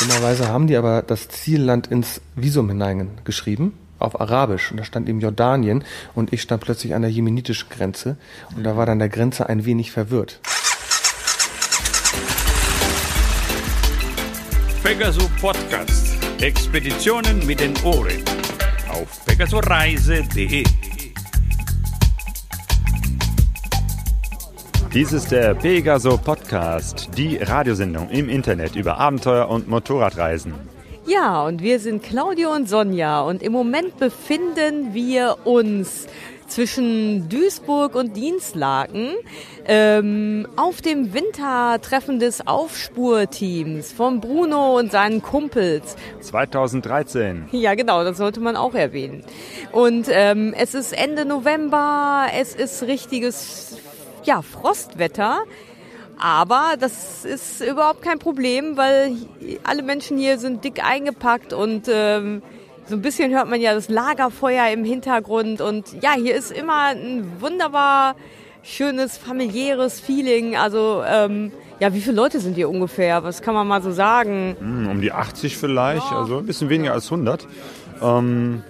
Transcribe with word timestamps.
Dummerweise 0.00 0.48
haben 0.48 0.66
die 0.66 0.76
aber 0.76 1.02
das 1.02 1.28
Zielland 1.28 1.86
ins 1.88 2.22
Visum 2.34 2.68
hineingeschrieben 2.68 3.74
auf 3.98 4.18
Arabisch 4.18 4.70
und 4.70 4.78
da 4.78 4.84
stand 4.84 5.08
eben 5.08 5.20
Jordanien 5.20 5.84
und 6.14 6.32
ich 6.32 6.40
stand 6.40 6.62
plötzlich 6.62 6.94
an 6.94 7.02
der 7.02 7.10
jemenitischen 7.10 7.68
Grenze 7.68 8.16
und 8.56 8.64
da 8.64 8.76
war 8.76 8.86
dann 8.86 8.98
der 8.98 9.10
Grenzer 9.10 9.48
ein 9.48 9.66
wenig 9.66 9.92
verwirrt. 9.92 10.40
Pegasus 14.82 15.28
Podcast. 15.40 16.16
Expeditionen 16.40 17.46
mit 17.46 17.60
den 17.60 17.74
Ohren. 17.84 18.24
Auf 18.88 19.24
pegasoreise.de. 19.26 20.64
Dies 24.92 25.12
ist 25.12 25.30
der 25.30 25.54
Pegaso 25.54 26.18
Podcast, 26.18 27.10
die 27.16 27.36
Radiosendung 27.36 28.10
im 28.10 28.28
Internet 28.28 28.74
über 28.74 28.98
Abenteuer 28.98 29.48
und 29.48 29.68
Motorradreisen. 29.68 30.52
Ja, 31.06 31.44
und 31.44 31.62
wir 31.62 31.78
sind 31.78 32.02
Claudio 32.02 32.52
und 32.52 32.68
Sonja 32.68 33.20
und 33.20 33.40
im 33.40 33.52
Moment 33.52 33.98
befinden 33.98 34.92
wir 34.92 35.36
uns 35.44 36.08
zwischen 36.48 37.28
Duisburg 37.28 37.94
und 37.94 38.16
Dienstlaken 38.16 39.10
ähm, 39.64 40.48
auf 40.56 40.82
dem 40.82 41.14
Wintertreffen 41.14 42.18
des 42.18 42.44
Aufspurteams 42.48 43.92
von 43.92 44.20
Bruno 44.20 44.76
und 44.76 44.90
seinen 44.90 45.22
Kumpels. 45.22 45.94
2013. 46.20 47.48
Ja, 47.52 47.76
genau, 47.76 48.02
das 48.02 48.16
sollte 48.16 48.40
man 48.40 48.56
auch 48.56 48.74
erwähnen. 48.74 49.22
Und 49.70 50.08
ähm, 50.10 50.52
es 50.58 50.74
ist 50.74 50.92
Ende 50.92 51.24
November, 51.24 52.26
es 52.36 52.56
ist 52.56 52.82
richtiges 52.82 53.76
ja, 54.24 54.42
Frostwetter. 54.42 55.40
Aber 56.18 56.74
das 56.78 57.24
ist 57.24 57.62
überhaupt 57.62 58.02
kein 58.02 58.18
Problem, 58.18 58.76
weil 58.76 59.16
alle 59.64 59.82
Menschen 59.82 60.18
hier 60.18 60.38
sind 60.38 60.64
dick 60.64 60.84
eingepackt 60.84 61.54
und 61.54 61.88
ähm, 61.90 62.42
so 62.86 62.96
ein 62.96 63.02
bisschen 63.02 63.32
hört 63.32 63.48
man 63.48 63.60
ja 63.60 63.72
das 63.72 63.88
Lagerfeuer 63.88 64.68
im 64.68 64.84
Hintergrund. 64.84 65.60
Und 65.62 66.02
ja, 66.02 66.12
hier 66.14 66.34
ist 66.34 66.50
immer 66.50 66.88
ein 66.88 67.40
wunderbar 67.40 68.16
schönes 68.62 69.16
familiäres 69.16 70.00
Feeling. 70.00 70.56
Also 70.56 71.02
ähm, 71.06 71.52
ja, 71.78 71.94
wie 71.94 72.00
viele 72.00 72.16
Leute 72.16 72.40
sind 72.40 72.54
hier 72.54 72.68
ungefähr? 72.68 73.24
Was 73.24 73.40
kann 73.40 73.54
man 73.54 73.66
mal 73.66 73.80
so 73.80 73.92
sagen? 73.92 74.56
Hm, 74.58 74.88
um 74.90 75.00
die 75.00 75.12
80 75.12 75.56
vielleicht, 75.56 76.12
also 76.12 76.38
ein 76.38 76.46
bisschen 76.46 76.68
weniger 76.68 76.92
als 76.92 77.06
100. 77.06 77.46
Ähm, 78.02 78.62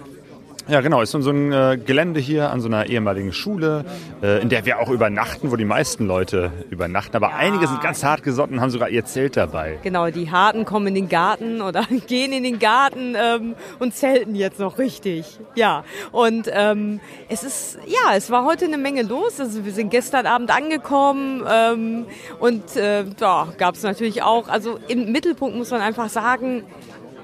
ja, 0.71 0.79
genau. 0.79 1.01
Ist 1.01 1.11
so 1.11 1.29
ein 1.29 1.51
äh, 1.51 1.77
Gelände 1.77 2.21
hier 2.21 2.49
an 2.49 2.61
so 2.61 2.69
einer 2.69 2.85
ehemaligen 2.85 3.33
Schule, 3.33 3.83
äh, 4.23 4.41
in 4.41 4.47
der 4.47 4.65
wir 4.65 4.79
auch 4.79 4.89
übernachten, 4.89 5.51
wo 5.51 5.57
die 5.57 5.65
meisten 5.65 6.07
Leute 6.07 6.51
übernachten. 6.69 7.13
Aber 7.17 7.31
ja. 7.31 7.35
einige 7.35 7.67
sind 7.67 7.81
ganz 7.81 8.05
hart 8.05 8.23
gesotten 8.23 8.53
und 8.53 8.61
haben 8.61 8.69
sogar 8.69 8.87
ihr 8.87 9.03
Zelt 9.03 9.35
dabei. 9.35 9.79
Genau, 9.83 10.09
die 10.09 10.31
Harten 10.31 10.63
kommen 10.63 10.87
in 10.87 10.95
den 10.95 11.09
Garten 11.09 11.61
oder 11.61 11.85
gehen 12.07 12.31
in 12.31 12.43
den 12.43 12.57
Garten 12.57 13.15
ähm, 13.21 13.55
und 13.79 13.93
zelten 13.93 14.33
jetzt 14.33 14.59
noch 14.59 14.77
richtig. 14.77 15.39
Ja, 15.55 15.83
und 16.13 16.49
ähm, 16.49 17.01
es 17.27 17.43
ist, 17.43 17.77
ja, 17.85 18.15
es 18.15 18.31
war 18.31 18.45
heute 18.45 18.63
eine 18.63 18.77
Menge 18.77 19.03
los. 19.03 19.41
Also 19.41 19.65
wir 19.65 19.73
sind 19.73 19.89
gestern 19.89 20.25
Abend 20.25 20.55
angekommen 20.55 21.43
ähm, 21.51 22.05
und 22.39 22.77
äh, 22.77 23.03
da 23.17 23.49
gab 23.57 23.75
es 23.75 23.83
natürlich 23.83 24.23
auch, 24.23 24.47
also 24.47 24.79
im 24.87 25.11
Mittelpunkt 25.11 25.57
muss 25.57 25.71
man 25.71 25.81
einfach 25.81 26.07
sagen, 26.07 26.63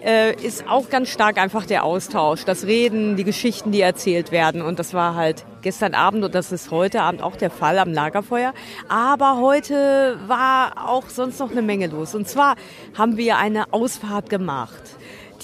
äh, 0.08 0.33
ist 0.41 0.67
auch 0.69 0.89
ganz 0.89 1.09
stark 1.09 1.38
einfach 1.38 1.66
der 1.66 1.83
Austausch, 1.83 2.45
das 2.45 2.66
Reden, 2.66 3.17
die 3.17 3.25
Geschichten, 3.25 3.72
die 3.72 3.81
erzählt 3.81 4.31
werden. 4.31 4.61
Und 4.61 4.80
das 4.80 4.94
war 4.94 5.16
halt 5.16 5.45
gestern 5.61 5.94
Abend 5.94 6.23
und 6.23 6.33
das 6.33 6.53
ist 6.53 6.72
heute 6.72 7.02
Abend 7.02 7.22
auch 7.22 7.36
der 7.36 7.50
Fall 7.50 7.77
am 7.77 7.91
Lagerfeuer. 7.91 8.53
Aber 8.88 9.38
heute 9.41 10.17
war 10.28 10.89
auch 10.89 11.09
sonst 11.09 11.39
noch 11.39 11.52
eine 11.52 11.61
Menge 11.61 11.88
los. 11.88 12.16
Und 12.16 12.28
zwar 12.28 12.55
haben 12.97 13.17
wir 13.17 13.38
eine 13.38 13.73
Ausfahrt 13.73 14.30
gemacht. 14.30 14.81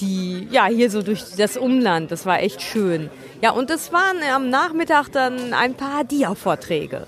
Die, 0.00 0.48
ja, 0.50 0.66
hier 0.66 0.90
so 0.90 1.02
durch 1.02 1.22
das 1.36 1.56
Umland, 1.56 2.10
das 2.10 2.24
war 2.26 2.40
echt 2.40 2.62
schön. 2.62 3.10
Ja, 3.42 3.50
und 3.50 3.70
es 3.70 3.92
waren 3.92 4.16
am 4.34 4.48
Nachmittag 4.48 5.10
dann 5.12 5.52
ein 5.52 5.74
paar 5.74 6.04
Dia-Vorträge. 6.04 7.06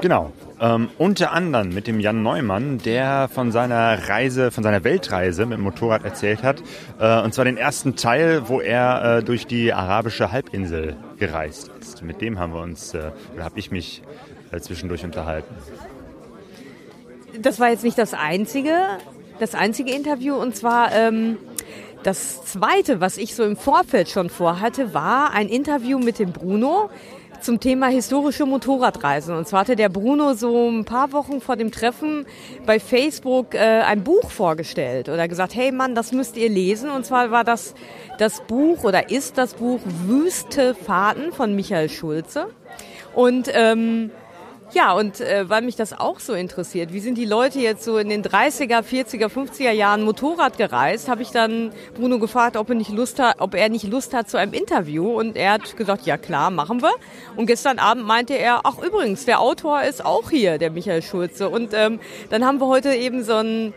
Genau, 0.00 0.32
ähm, 0.60 0.88
unter 0.98 1.32
anderem 1.32 1.70
mit 1.70 1.86
dem 1.86 2.00
Jan 2.00 2.22
Neumann, 2.22 2.78
der 2.78 3.28
von 3.32 3.52
seiner 3.52 4.08
Reise, 4.08 4.50
von 4.50 4.64
seiner 4.64 4.84
Weltreise 4.84 5.46
mit 5.46 5.58
dem 5.58 5.64
Motorrad 5.64 6.04
erzählt 6.04 6.42
hat. 6.42 6.62
Äh, 6.98 7.20
und 7.22 7.34
zwar 7.34 7.44
den 7.44 7.56
ersten 7.56 7.96
Teil, 7.96 8.48
wo 8.48 8.60
er 8.60 9.18
äh, 9.18 9.22
durch 9.22 9.46
die 9.46 9.72
arabische 9.72 10.32
Halbinsel 10.32 10.96
gereist 11.18 11.70
ist. 11.80 12.02
Mit 12.02 12.20
dem 12.20 12.38
haben 12.38 12.52
wir 12.52 12.62
uns, 12.62 12.94
äh, 12.94 13.10
habe 13.38 13.58
ich 13.58 13.70
mich 13.70 14.02
äh, 14.52 14.60
zwischendurch 14.60 15.04
unterhalten. 15.04 15.54
Das 17.40 17.60
war 17.60 17.68
jetzt 17.68 17.84
nicht 17.84 17.98
das 17.98 18.14
einzige, 18.14 18.74
das 19.38 19.54
einzige 19.54 19.92
Interview. 19.92 20.36
Und 20.36 20.56
zwar 20.56 20.92
ähm, 20.92 21.36
das 22.02 22.44
zweite, 22.44 23.00
was 23.00 23.18
ich 23.18 23.34
so 23.34 23.44
im 23.44 23.56
Vorfeld 23.56 24.08
schon 24.08 24.30
vorhatte, 24.30 24.94
war 24.94 25.32
ein 25.32 25.48
Interview 25.48 25.98
mit 25.98 26.18
dem 26.18 26.32
Bruno 26.32 26.88
zum 27.42 27.60
Thema 27.60 27.88
historische 27.88 28.46
Motorradreisen. 28.46 29.36
Und 29.36 29.46
zwar 29.48 29.60
hatte 29.60 29.76
der 29.76 29.88
Bruno 29.88 30.34
so 30.34 30.68
ein 30.68 30.84
paar 30.84 31.12
Wochen 31.12 31.40
vor 31.40 31.56
dem 31.56 31.70
Treffen 31.70 32.26
bei 32.64 32.80
Facebook 32.80 33.54
äh, 33.54 33.58
ein 33.58 34.04
Buch 34.04 34.30
vorgestellt 34.30 35.08
oder 35.08 35.28
gesagt, 35.28 35.54
hey 35.54 35.72
Mann, 35.72 35.94
das 35.94 36.12
müsst 36.12 36.36
ihr 36.36 36.48
lesen. 36.48 36.90
Und 36.90 37.06
zwar 37.06 37.30
war 37.30 37.44
das 37.44 37.74
das 38.18 38.40
Buch 38.42 38.84
oder 38.84 39.10
ist 39.10 39.38
das 39.38 39.54
Buch 39.54 39.80
Wüste 40.06 40.74
Fahrten 40.74 41.32
von 41.32 41.54
Michael 41.54 41.88
Schulze. 41.88 42.46
Und 43.14 43.50
ähm, 43.52 44.10
ja, 44.72 44.92
und 44.92 45.20
äh, 45.20 45.48
weil 45.48 45.62
mich 45.62 45.76
das 45.76 45.92
auch 45.92 46.18
so 46.18 46.32
interessiert, 46.34 46.92
wie 46.92 47.00
sind 47.00 47.16
die 47.16 47.24
Leute 47.24 47.60
jetzt 47.60 47.84
so 47.84 47.98
in 47.98 48.08
den 48.08 48.22
30er, 48.22 48.82
40er, 48.82 49.28
50er 49.28 49.70
Jahren 49.70 50.02
Motorrad 50.02 50.58
gereist, 50.58 51.08
habe 51.08 51.22
ich 51.22 51.30
dann 51.30 51.72
Bruno 51.94 52.18
gefragt, 52.18 52.56
ob 52.56 52.68
er 52.68 52.74
nicht 52.74 52.90
Lust 52.90 53.20
hat, 53.20 53.36
ob 53.38 53.54
er 53.54 53.68
nicht 53.68 53.88
Lust 53.88 54.12
hat 54.12 54.28
zu 54.28 54.36
einem 54.36 54.52
Interview 54.52 55.18
und 55.18 55.36
er 55.36 55.52
hat 55.52 55.76
gesagt, 55.76 56.04
ja 56.04 56.16
klar, 56.16 56.50
machen 56.50 56.82
wir. 56.82 56.92
Und 57.36 57.46
gestern 57.46 57.78
Abend 57.78 58.06
meinte 58.06 58.34
er, 58.34 58.62
ach 58.64 58.78
übrigens, 58.78 59.24
der 59.24 59.40
Autor 59.40 59.82
ist 59.82 60.04
auch 60.04 60.30
hier, 60.30 60.58
der 60.58 60.70
Michael 60.70 61.02
Schulze. 61.02 61.48
Und 61.48 61.72
ähm, 61.72 62.00
dann 62.30 62.44
haben 62.44 62.60
wir 62.60 62.66
heute 62.66 62.92
eben 62.92 63.22
so 63.22 63.34
ein 63.34 63.72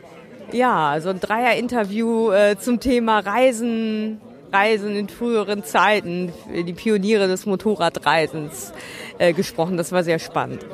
ja, 0.51 0.99
so 0.99 1.09
ein 1.09 1.19
Dreier-Interview 1.19 2.31
äh, 2.31 2.57
zum 2.57 2.79
Thema 2.79 3.19
Reisen, 3.19 4.19
Reisen 4.51 4.95
in 4.95 5.07
früheren 5.07 5.63
Zeiten, 5.63 6.33
die 6.51 6.73
Pioniere 6.73 7.27
des 7.27 7.45
Motorradreisens 7.45 8.73
äh, 9.19 9.33
gesprochen. 9.33 9.77
Das 9.77 9.91
war 9.91 10.03
sehr 10.03 10.19
spannend. 10.19 10.65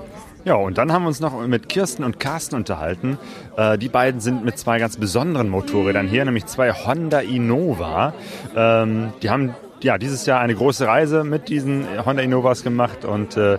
Ja, 0.45 0.53
und 0.55 0.77
dann 0.77 0.93
haben 0.93 1.03
wir 1.03 1.07
uns 1.07 1.19
noch 1.19 1.45
mit 1.47 1.69
Kirsten 1.69 2.03
und 2.03 2.19
Carsten 2.19 2.55
unterhalten. 2.55 3.17
Äh, 3.57 3.79
die 3.79 3.89
beiden 3.89 4.21
sind 4.21 4.45
mit 4.45 4.59
zwei 4.59 4.77
ganz 4.77 4.95
besonderen 4.97 5.49
Motorrädern 5.49 6.07
hier, 6.07 6.23
nämlich 6.23 6.45
zwei 6.45 6.71
Honda 6.71 7.19
Innova. 7.19 8.13
Ähm, 8.55 9.11
die 9.23 9.31
haben 9.31 9.55
ja, 9.81 9.97
dieses 9.97 10.25
Jahr 10.25 10.39
eine 10.39 10.55
große 10.55 10.87
Reise 10.87 11.23
mit 11.23 11.49
diesen 11.49 11.85
Honda 12.05 12.21
Innovas 12.21 12.63
gemacht 12.63 13.05
und 13.05 13.37
äh, 13.37 13.57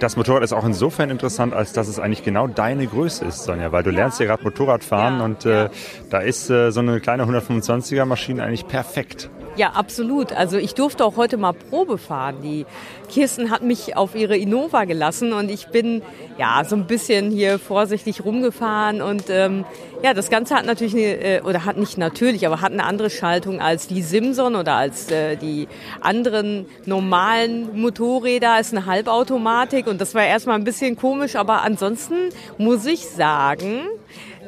das 0.00 0.16
Motorrad 0.16 0.42
ist 0.42 0.52
auch 0.52 0.64
insofern 0.64 1.10
interessant, 1.10 1.54
als 1.54 1.72
dass 1.72 1.88
es 1.88 1.98
eigentlich 1.98 2.24
genau 2.24 2.46
deine 2.46 2.86
Größe 2.86 3.24
ist, 3.24 3.44
Sonja, 3.44 3.72
weil 3.72 3.82
du 3.82 3.90
ja. 3.90 3.96
lernst 3.96 4.20
ja 4.20 4.26
gerade 4.26 4.42
Motorrad 4.44 4.82
fahren 4.84 5.18
ja, 5.18 5.24
und 5.24 5.44
äh, 5.44 5.68
da 6.10 6.18
ist 6.18 6.50
äh, 6.50 6.70
so 6.70 6.80
eine 6.80 7.00
kleine 7.00 7.24
125er 7.24 8.04
Maschine 8.06 8.42
eigentlich 8.42 8.66
perfekt. 8.66 9.30
Ja, 9.58 9.70
absolut. 9.70 10.32
Also 10.32 10.56
ich 10.56 10.74
durfte 10.74 11.04
auch 11.04 11.16
heute 11.16 11.36
mal 11.36 11.52
Probe 11.52 11.98
fahren. 11.98 12.36
Die 12.44 12.64
Kirsten 13.10 13.50
hat 13.50 13.62
mich 13.62 13.96
auf 13.96 14.14
ihre 14.14 14.36
Innova 14.36 14.84
gelassen 14.84 15.32
und 15.32 15.50
ich 15.50 15.66
bin 15.66 16.00
ja 16.38 16.62
so 16.64 16.76
ein 16.76 16.86
bisschen 16.86 17.32
hier 17.32 17.58
vorsichtig 17.58 18.24
rumgefahren 18.24 19.02
und 19.02 19.24
ähm, 19.30 19.64
ja, 20.00 20.14
das 20.14 20.30
Ganze 20.30 20.54
hat 20.54 20.64
natürlich 20.64 20.94
eine, 20.94 21.02
äh, 21.02 21.40
oder 21.42 21.64
hat 21.64 21.76
nicht 21.76 21.98
natürlich, 21.98 22.46
aber 22.46 22.60
hat 22.60 22.70
eine 22.70 22.84
andere 22.84 23.10
Schaltung 23.10 23.60
als 23.60 23.88
die 23.88 24.02
Simson 24.02 24.54
oder 24.54 24.74
als 24.74 25.10
äh, 25.10 25.34
die 25.34 25.66
anderen 26.00 26.66
normalen 26.86 27.80
Motorräder. 27.80 28.60
Ist 28.60 28.72
eine 28.72 28.86
Halbautomatik 28.86 29.88
und 29.88 30.00
das 30.00 30.14
war 30.14 30.24
erstmal 30.24 30.54
ein 30.54 30.62
bisschen 30.62 30.94
komisch, 30.94 31.34
aber 31.34 31.62
ansonsten 31.62 32.14
muss 32.58 32.86
ich 32.86 33.06
sagen, 33.06 33.80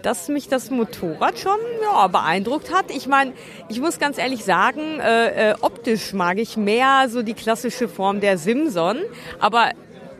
dass 0.03 0.29
mich 0.29 0.49
das 0.49 0.71
Motorrad 0.71 1.39
schon 1.39 1.59
ja, 1.83 2.07
beeindruckt 2.07 2.73
hat. 2.73 2.91
Ich 2.91 3.07
meine, 3.07 3.33
ich 3.69 3.81
muss 3.81 3.99
ganz 3.99 4.19
ehrlich 4.19 4.45
sagen, 4.45 5.01
äh, 5.01 5.51
äh, 5.51 5.55
optisch 5.61 6.13
mag 6.13 6.39
ich 6.39 6.57
mehr 6.57 7.09
so 7.09 7.23
die 7.23 7.35
klassische 7.35 7.89
Form 7.89 8.21
der 8.21 8.39
Simson, 8.39 8.99
aber 9.39 9.71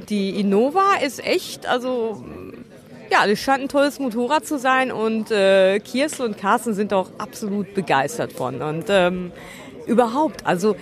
die 0.09 0.41
Innova 0.41 0.97
ist 1.05 1.25
echt, 1.25 1.67
also 1.67 2.23
ja, 3.11 3.27
das 3.27 3.39
scheint 3.39 3.63
ein 3.63 3.69
tolles 3.69 3.99
Motorrad 3.99 4.47
zu 4.47 4.59
sein 4.59 4.93
und 4.93 5.31
äh, 5.31 5.81
Kirsten 5.81 6.23
und 6.23 6.39
Carsten 6.39 6.75
sind 6.75 6.93
auch 6.93 7.09
absolut 7.19 7.75
begeistert 7.75 8.33
von. 8.33 8.63
Und 8.63 8.85
ähm, 8.89 9.33
überhaupt, 9.87 10.47
also 10.47 10.77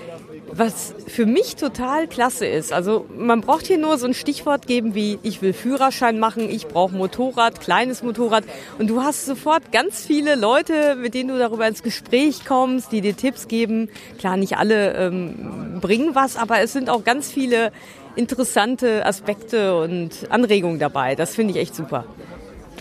was 0.52 0.94
für 1.06 1.26
mich 1.26 1.56
total 1.56 2.06
klasse 2.06 2.46
ist. 2.46 2.72
Also 2.72 3.06
man 3.16 3.40
braucht 3.40 3.66
hier 3.66 3.78
nur 3.78 3.98
so 3.98 4.06
ein 4.06 4.14
Stichwort 4.14 4.66
geben 4.66 4.94
wie 4.94 5.18
ich 5.22 5.42
will 5.42 5.52
Führerschein 5.52 6.18
machen, 6.18 6.48
ich 6.50 6.68
brauche 6.68 6.94
Motorrad, 6.94 7.60
kleines 7.60 8.02
Motorrad 8.02 8.44
und 8.78 8.88
du 8.88 9.02
hast 9.02 9.26
sofort 9.26 9.72
ganz 9.72 10.04
viele 10.04 10.34
Leute, 10.34 10.96
mit 10.96 11.14
denen 11.14 11.28
du 11.30 11.38
darüber 11.38 11.66
ins 11.66 11.82
Gespräch 11.82 12.44
kommst, 12.44 12.92
die 12.92 13.00
dir 13.00 13.16
Tipps 13.16 13.48
geben. 13.48 13.88
Klar, 14.18 14.36
nicht 14.36 14.56
alle 14.56 14.94
ähm, 14.94 15.78
bringen 15.80 16.14
was, 16.14 16.36
aber 16.36 16.60
es 16.60 16.72
sind 16.72 16.90
auch 16.90 17.04
ganz 17.04 17.30
viele 17.30 17.72
interessante 18.16 19.06
Aspekte 19.06 19.78
und 19.78 20.30
Anregungen 20.30 20.78
dabei. 20.78 21.14
Das 21.14 21.34
finde 21.34 21.52
ich 21.52 21.60
echt 21.60 21.74
super. 21.74 22.04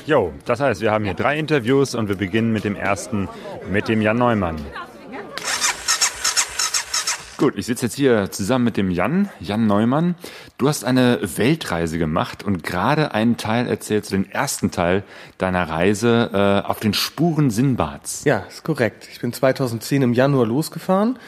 Jo, 0.06 0.32
das 0.46 0.62
heißt, 0.62 0.82
wir 0.82 0.92
haben 0.92 1.04
hier 1.04 1.16
drei 1.16 1.38
Interviews 1.38 1.94
und 1.94 2.08
wir 2.08 2.16
beginnen 2.16 2.54
mit 2.54 2.64
dem 2.64 2.76
ersten, 2.76 3.28
mit 3.70 3.90
dem 3.90 4.02
Jan 4.02 4.18
Neumann. 4.18 4.56
Gut, 7.38 7.54
ich 7.56 7.68
sitze 7.68 7.86
jetzt 7.86 7.94
hier 7.94 8.32
zusammen 8.32 8.66
mit 8.66 8.78
dem 8.78 8.90
Jan, 8.90 9.30
Jan 9.40 9.68
Neumann. 9.68 10.16
Du 10.58 10.68
hast 10.68 10.84
eine 10.84 11.20
Weltreise 11.22 12.00
gemacht 12.00 12.44
und 12.44 12.64
gerade 12.64 13.14
einen 13.14 13.38
Teil 13.38 13.68
erzählst, 13.68 14.12
den 14.12 14.28
ersten 14.32 14.72
Teil 14.72 15.04
deiner 15.38 15.70
Reise 15.70 16.32
äh, 16.34 16.68
auf 16.68 16.80
den 16.80 16.96
Spuren 16.96 17.52
Sinbads. 17.52 18.24
Ja, 18.24 18.40
ist 18.50 18.64
korrekt. 18.64 19.08
Ich 19.12 19.20
bin 19.20 19.34
2010 19.34 20.02
im 20.02 20.14
Januar 20.14 20.48
losgefahren 20.48 21.20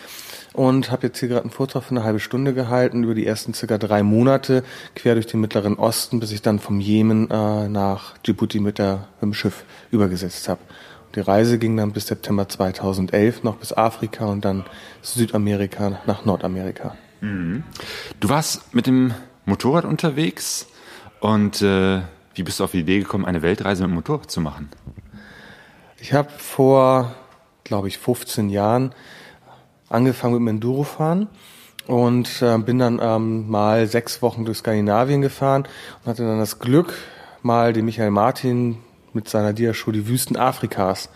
und 0.53 0.89
habe 0.89 1.05
jetzt 1.05 1.19
hier 1.19 1.29
gerade 1.29 1.43
einen 1.43 1.51
Vortrag 1.51 1.83
für 1.83 1.91
eine 1.91 2.03
halbe 2.03 2.19
Stunde 2.19 2.55
gehalten 2.55 3.03
über 3.03 3.13
die 3.13 3.27
ersten 3.27 3.53
circa 3.53 3.77
drei 3.77 4.01
Monate 4.01 4.63
quer 4.95 5.13
durch 5.13 5.27
den 5.27 5.41
Mittleren 5.41 5.75
Osten, 5.75 6.19
bis 6.19 6.31
ich 6.31 6.41
dann 6.41 6.57
vom 6.57 6.79
Jemen 6.79 7.29
äh, 7.29 7.69
nach 7.69 8.17
Djibouti 8.25 8.59
mit, 8.59 8.79
der, 8.79 9.07
mit 9.21 9.21
dem 9.21 9.33
Schiff 9.35 9.63
übergesetzt 9.91 10.49
habe. 10.49 10.61
Die 11.19 11.25
Reise 11.25 11.59
ging 11.59 11.75
dann 11.75 11.91
bis 11.91 12.07
September 12.07 12.47
2011 12.47 13.43
noch 13.43 13.57
bis 13.57 13.73
Afrika 13.73 14.27
und 14.27 14.45
dann 14.45 14.63
Südamerika 15.01 15.99
nach 16.07 16.23
Nordamerika. 16.23 16.95
Mhm. 17.19 17.65
Du 18.21 18.29
warst 18.29 18.73
mit 18.73 18.87
dem 18.87 19.13
Motorrad 19.43 19.83
unterwegs 19.83 20.67
und 21.19 21.61
äh, 21.61 21.99
wie 22.35 22.43
bist 22.43 22.61
du 22.61 22.63
auf 22.63 22.71
die 22.71 22.79
Idee 22.79 22.99
gekommen, 22.99 23.25
eine 23.25 23.41
Weltreise 23.41 23.83
mit 23.83 23.91
dem 23.91 23.95
Motorrad 23.95 24.31
zu 24.31 24.39
machen? 24.39 24.69
Ich 25.97 26.13
habe 26.13 26.29
vor, 26.29 27.13
glaube 27.65 27.89
ich, 27.89 27.97
15 27.97 28.49
Jahren 28.49 28.95
angefangen 29.89 30.35
mit 30.35 30.39
dem 30.39 30.47
Endurofahren 30.47 31.27
und 31.85 32.41
äh, 32.41 32.57
bin 32.59 32.79
dann 32.79 32.97
ähm, 33.03 33.49
mal 33.49 33.87
sechs 33.87 34.21
Wochen 34.21 34.45
durch 34.45 34.59
Skandinavien 34.59 35.19
gefahren 35.19 35.67
und 35.99 36.11
hatte 36.11 36.23
dann 36.23 36.39
das 36.39 36.59
Glück, 36.59 36.93
mal 37.41 37.73
den 37.73 37.83
Michael 37.83 38.11
Martin 38.11 38.77
mit 39.19 39.27
seiner 39.27 39.51
Diashow 39.51 39.91
die 39.91 40.07
Wüsten 40.07 40.37
Afrikas 40.37 41.09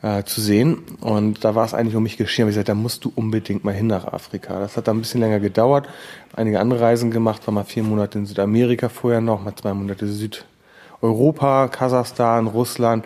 äh, 0.00 0.24
zu 0.24 0.40
sehen. 0.40 0.78
Und 1.02 1.44
da 1.44 1.54
war 1.54 1.66
es 1.66 1.74
eigentlich 1.74 1.94
um 1.94 2.02
mich 2.02 2.16
geschehen. 2.16 2.48
Ich 2.48 2.54
gesagt, 2.54 2.70
da 2.70 2.74
musst 2.74 3.04
du 3.04 3.12
unbedingt 3.14 3.64
mal 3.64 3.74
hin 3.74 3.86
nach 3.86 4.06
Afrika. 4.06 4.58
Das 4.60 4.78
hat 4.78 4.88
dann 4.88 4.96
ein 4.96 5.00
bisschen 5.00 5.20
länger 5.20 5.40
gedauert. 5.40 5.86
Einige 6.34 6.58
andere 6.58 6.80
Reisen 6.80 7.10
gemacht, 7.10 7.46
war 7.46 7.52
mal 7.52 7.64
vier 7.64 7.82
Monate 7.82 8.18
in 8.18 8.24
Südamerika 8.24 8.88
vorher 8.88 9.20
noch, 9.20 9.44
mal 9.44 9.54
zwei 9.54 9.74
Monate 9.74 10.06
Südeuropa, 10.06 11.68
Kasachstan, 11.68 12.46
Russland. 12.46 13.04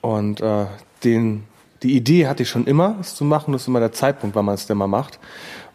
Und 0.00 0.40
äh, 0.40 0.66
den, 1.04 1.44
die 1.84 1.94
Idee 1.94 2.26
hatte 2.26 2.42
ich 2.42 2.48
schon 2.48 2.66
immer, 2.66 2.96
es 3.00 3.14
zu 3.14 3.24
machen. 3.24 3.52
Das 3.52 3.62
ist 3.62 3.68
immer 3.68 3.80
der 3.80 3.92
Zeitpunkt, 3.92 4.34
wann 4.34 4.44
man 4.44 4.56
es 4.56 4.66
denn 4.66 4.76
mal 4.76 4.88
macht. 4.88 5.20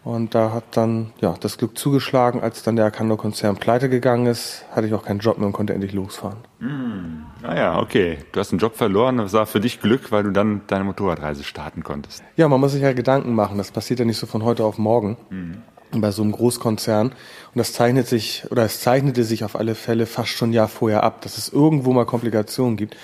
Und 0.04 0.34
da 0.34 0.52
hat 0.52 0.64
dann 0.72 1.12
ja 1.22 1.36
das 1.40 1.60
Glück 1.60 1.78
zugeschlagen, 1.78 2.42
als 2.42 2.64
dann 2.64 2.76
der 2.76 2.86
Arcando-Konzern 2.86 3.58
pleite 3.58 3.88
gegangen 3.88 4.26
ist, 4.26 4.66
hatte 4.72 4.88
ich 4.88 4.94
auch 4.96 5.06
keinen 5.06 5.20
Job 5.20 5.38
mehr 5.38 5.46
und 5.46 5.54
konnte 5.54 5.74
endlich 5.74 5.94
losfahren. 5.94 6.40
Mm. 6.60 7.46
Ah 7.46 7.56
ja, 7.56 7.80
okay. 7.80 8.18
Du 8.32 8.40
hast 8.40 8.52
einen 8.52 8.60
Job 8.60 8.76
verloren, 8.76 9.18
das 9.18 9.34
war 9.34 9.46
für 9.46 9.60
dich 9.60 9.80
Glück, 9.80 10.12
weil 10.12 10.24
du 10.24 10.32
dann 10.32 10.62
deine 10.66 10.86
Motorradreise 10.86 11.44
starten 11.44 11.84
konntest. 11.84 12.24
Ja, 12.36 12.48
man 12.48 12.60
muss 12.60 12.72
sich 12.72 12.82
ja 12.82 12.94
Gedanken 12.94 13.36
machen. 13.36 13.60
Das 13.60 13.70
passiert 13.70 14.00
ja 14.00 14.06
nicht 14.06 14.18
so 14.18 14.26
von 14.26 14.44
heute 14.44 14.64
auf 14.64 14.80
morgen. 14.80 15.18
Mm. 15.30 16.00
Bei 16.00 16.10
so 16.12 16.24
einem 16.24 16.32
Großkonzern. 16.32 17.10
Und 17.10 17.16
das 17.54 17.74
zeichnet 17.74 18.08
sich, 18.08 18.46
oder 18.50 18.64
es 18.64 18.80
zeichnete 18.80 19.24
sich 19.24 19.44
auf 19.44 19.56
alle 19.56 19.76
Fälle 19.76 20.08
fast 20.08 20.30
schon 20.30 20.50
ein 20.50 20.54
Jahr 20.54 20.70
vorher 20.70 21.04
ab, 21.04 21.22
dass 21.22 21.38
es 21.38 21.50
irgendwo 21.50 21.94
mal 21.94 22.06
Komplikationen 22.06 22.76
gibt. 22.76 22.96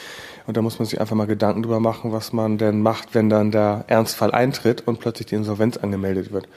Und 0.48 0.58
da 0.58 0.62
muss 0.62 0.80
man 0.80 0.88
sich 0.88 1.00
einfach 1.00 1.16
mal 1.16 1.28
Gedanken 1.28 1.62
drüber 1.62 1.82
machen, 1.82 2.14
was 2.14 2.32
man 2.32 2.58
denn 2.58 2.82
macht, 2.82 3.14
wenn 3.14 3.30
dann 3.30 3.52
der 3.52 3.84
Ernstfall 3.88 4.32
eintritt 4.32 4.88
und 4.88 5.00
plötzlich 5.00 5.28
die 5.28 5.36
Insolvenz 5.36 5.78
angemeldet 5.78 6.32
wird 6.32 6.48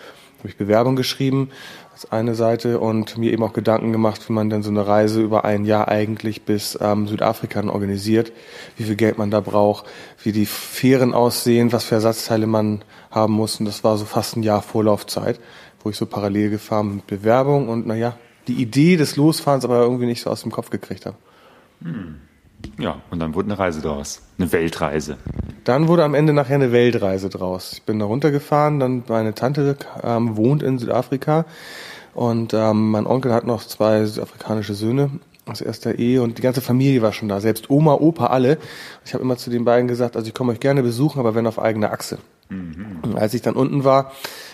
habe 0.40 0.48
ich 0.48 0.56
Bewerbung 0.56 0.96
geschrieben 0.96 1.50
als 1.92 2.10
eine 2.10 2.34
Seite 2.34 2.80
und 2.80 3.18
mir 3.18 3.32
eben 3.32 3.42
auch 3.42 3.52
Gedanken 3.52 3.92
gemacht, 3.92 4.28
wie 4.28 4.32
man 4.32 4.48
denn 4.48 4.62
so 4.62 4.70
eine 4.70 4.86
Reise 4.86 5.20
über 5.20 5.44
ein 5.44 5.64
Jahr 5.64 5.88
eigentlich 5.88 6.42
bis 6.42 6.78
ähm, 6.80 7.06
Südafrika 7.06 7.62
organisiert, 7.68 8.32
wie 8.76 8.84
viel 8.84 8.96
Geld 8.96 9.18
man 9.18 9.30
da 9.30 9.40
braucht, 9.40 9.86
wie 10.22 10.32
die 10.32 10.46
Fähren 10.46 11.12
aussehen, 11.12 11.72
was 11.72 11.84
für 11.84 11.96
Ersatzteile 11.96 12.46
man 12.46 12.82
haben 13.10 13.34
muss. 13.34 13.60
Und 13.60 13.66
das 13.66 13.84
war 13.84 13.98
so 13.98 14.06
fast 14.06 14.36
ein 14.36 14.42
Jahr 14.42 14.62
Vorlaufzeit, 14.62 15.38
wo 15.84 15.90
ich 15.90 15.96
so 15.96 16.06
parallel 16.06 16.50
gefahren 16.50 16.88
bin 16.88 16.96
mit 16.96 17.06
Bewerbung 17.06 17.68
und 17.68 17.86
naja, 17.86 18.16
die 18.48 18.54
Idee 18.54 18.96
des 18.96 19.16
Losfahrens 19.16 19.64
aber 19.64 19.80
irgendwie 19.80 20.06
nicht 20.06 20.22
so 20.22 20.30
aus 20.30 20.42
dem 20.42 20.50
Kopf 20.50 20.70
gekriegt 20.70 21.06
habe. 21.06 21.16
Hm. 21.82 22.16
Ja, 22.78 23.00
und 23.10 23.18
dann 23.20 23.34
wurde 23.34 23.48
eine 23.48 23.58
Reise 23.58 23.80
draus. 23.80 24.22
Eine 24.38 24.52
Weltreise. 24.52 25.16
Dann 25.64 25.88
wurde 25.88 26.04
am 26.04 26.14
Ende 26.14 26.32
nachher 26.32 26.54
eine 26.54 26.72
Weltreise 26.72 27.28
draus. 27.28 27.74
Ich 27.74 27.82
bin 27.82 27.98
da 27.98 28.06
runtergefahren, 28.06 28.80
dann 28.80 29.04
meine 29.08 29.34
Tante 29.34 29.76
ähm, 30.02 30.36
wohnt 30.36 30.62
in 30.62 30.78
Südafrika 30.78 31.44
und 32.14 32.54
ähm, 32.54 32.90
mein 32.90 33.06
Onkel 33.06 33.32
hat 33.32 33.46
noch 33.46 33.62
zwei 33.62 34.04
südafrikanische 34.04 34.74
Söhne 34.74 35.10
aus 35.46 35.60
erster 35.60 35.98
Ehe 35.98 36.22
und 36.22 36.38
die 36.38 36.42
ganze 36.42 36.60
Familie 36.60 37.02
war 37.02 37.12
schon 37.12 37.28
da, 37.28 37.40
selbst 37.40 37.70
Oma, 37.70 37.94
Opa, 37.94 38.26
alle. 38.26 38.58
Ich 39.04 39.14
habe 39.14 39.22
immer 39.22 39.36
zu 39.36 39.50
den 39.50 39.64
beiden 39.64 39.88
gesagt, 39.88 40.16
also 40.16 40.28
ich 40.28 40.34
komme 40.34 40.52
euch 40.52 40.60
gerne 40.60 40.82
besuchen, 40.82 41.18
aber 41.18 41.34
wenn 41.34 41.46
auf 41.46 41.58
eigene 41.58 41.90
Achse. 41.90 42.18
Mhm. 42.48 43.16
Als 43.16 43.34
ich 43.34 43.42
dann 43.42 43.54
unten 43.54 43.84
war, 43.84 44.06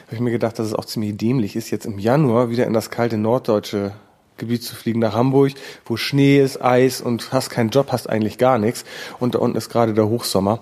habe 0.06 0.14
ich 0.14 0.20
mir 0.20 0.30
gedacht, 0.30 0.58
dass 0.58 0.66
es 0.66 0.74
auch 0.74 0.84
ziemlich 0.84 1.16
dämlich 1.16 1.56
ist, 1.56 1.70
jetzt 1.70 1.86
im 1.86 1.98
Januar 1.98 2.50
wieder 2.50 2.66
in 2.66 2.72
das 2.72 2.90
kalte 2.90 3.18
norddeutsche 3.18 3.92
Gebiet 4.36 4.62
zu 4.62 4.74
fliegen 4.74 5.00
nach 5.00 5.14
Hamburg, 5.14 5.52
wo 5.84 5.96
Schnee 5.96 6.40
ist, 6.40 6.62
Eis 6.62 7.00
und 7.00 7.32
hast 7.32 7.50
keinen 7.50 7.70
Job, 7.70 7.88
hast 7.92 8.08
eigentlich 8.08 8.38
gar 8.38 8.58
nichts. 8.58 8.84
Und 9.18 9.34
da 9.34 9.38
unten 9.38 9.56
ist 9.56 9.68
gerade 9.68 9.94
der 9.94 10.08
Hochsommer 10.08 10.60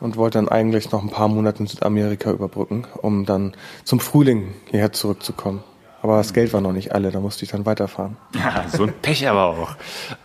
und 0.00 0.16
wollte 0.16 0.38
dann 0.38 0.48
eigentlich 0.48 0.90
noch 0.90 1.02
ein 1.02 1.10
paar 1.10 1.28
Monate 1.28 1.60
in 1.60 1.66
Südamerika 1.66 2.30
überbrücken, 2.30 2.86
um 3.00 3.24
dann 3.24 3.54
zum 3.84 4.00
Frühling 4.00 4.54
hierher 4.70 4.92
zurückzukommen. 4.92 5.62
Aber 6.02 6.18
das 6.18 6.34
Geld 6.34 6.52
war 6.52 6.60
noch 6.60 6.72
nicht 6.72 6.92
alle, 6.94 7.10
da 7.10 7.18
musste 7.18 7.46
ich 7.46 7.50
dann 7.50 7.64
weiterfahren. 7.64 8.18
Ja, 8.34 8.66
so 8.68 8.82
ein 8.82 8.92
Pech 9.00 9.26
aber 9.26 9.46
auch. 9.46 9.76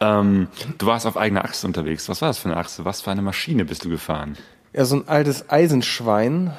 Ähm, 0.01 0.49
du 0.77 0.87
warst 0.87 1.07
auf 1.07 1.15
eigener 1.15 1.45
Achse 1.45 1.65
unterwegs. 1.65 2.09
Was 2.09 2.21
war 2.21 2.27
das 2.27 2.37
für 2.37 2.49
eine 2.49 2.57
Achse? 2.57 2.83
Was 2.83 3.01
für 3.01 3.11
eine 3.11 3.21
Maschine 3.21 3.63
bist 3.63 3.85
du 3.85 3.89
gefahren? 3.89 4.37
Ja, 4.73 4.83
so 4.83 4.97
ein 4.97 5.07
altes 5.07 5.49
Eisenschwein, 5.49 6.51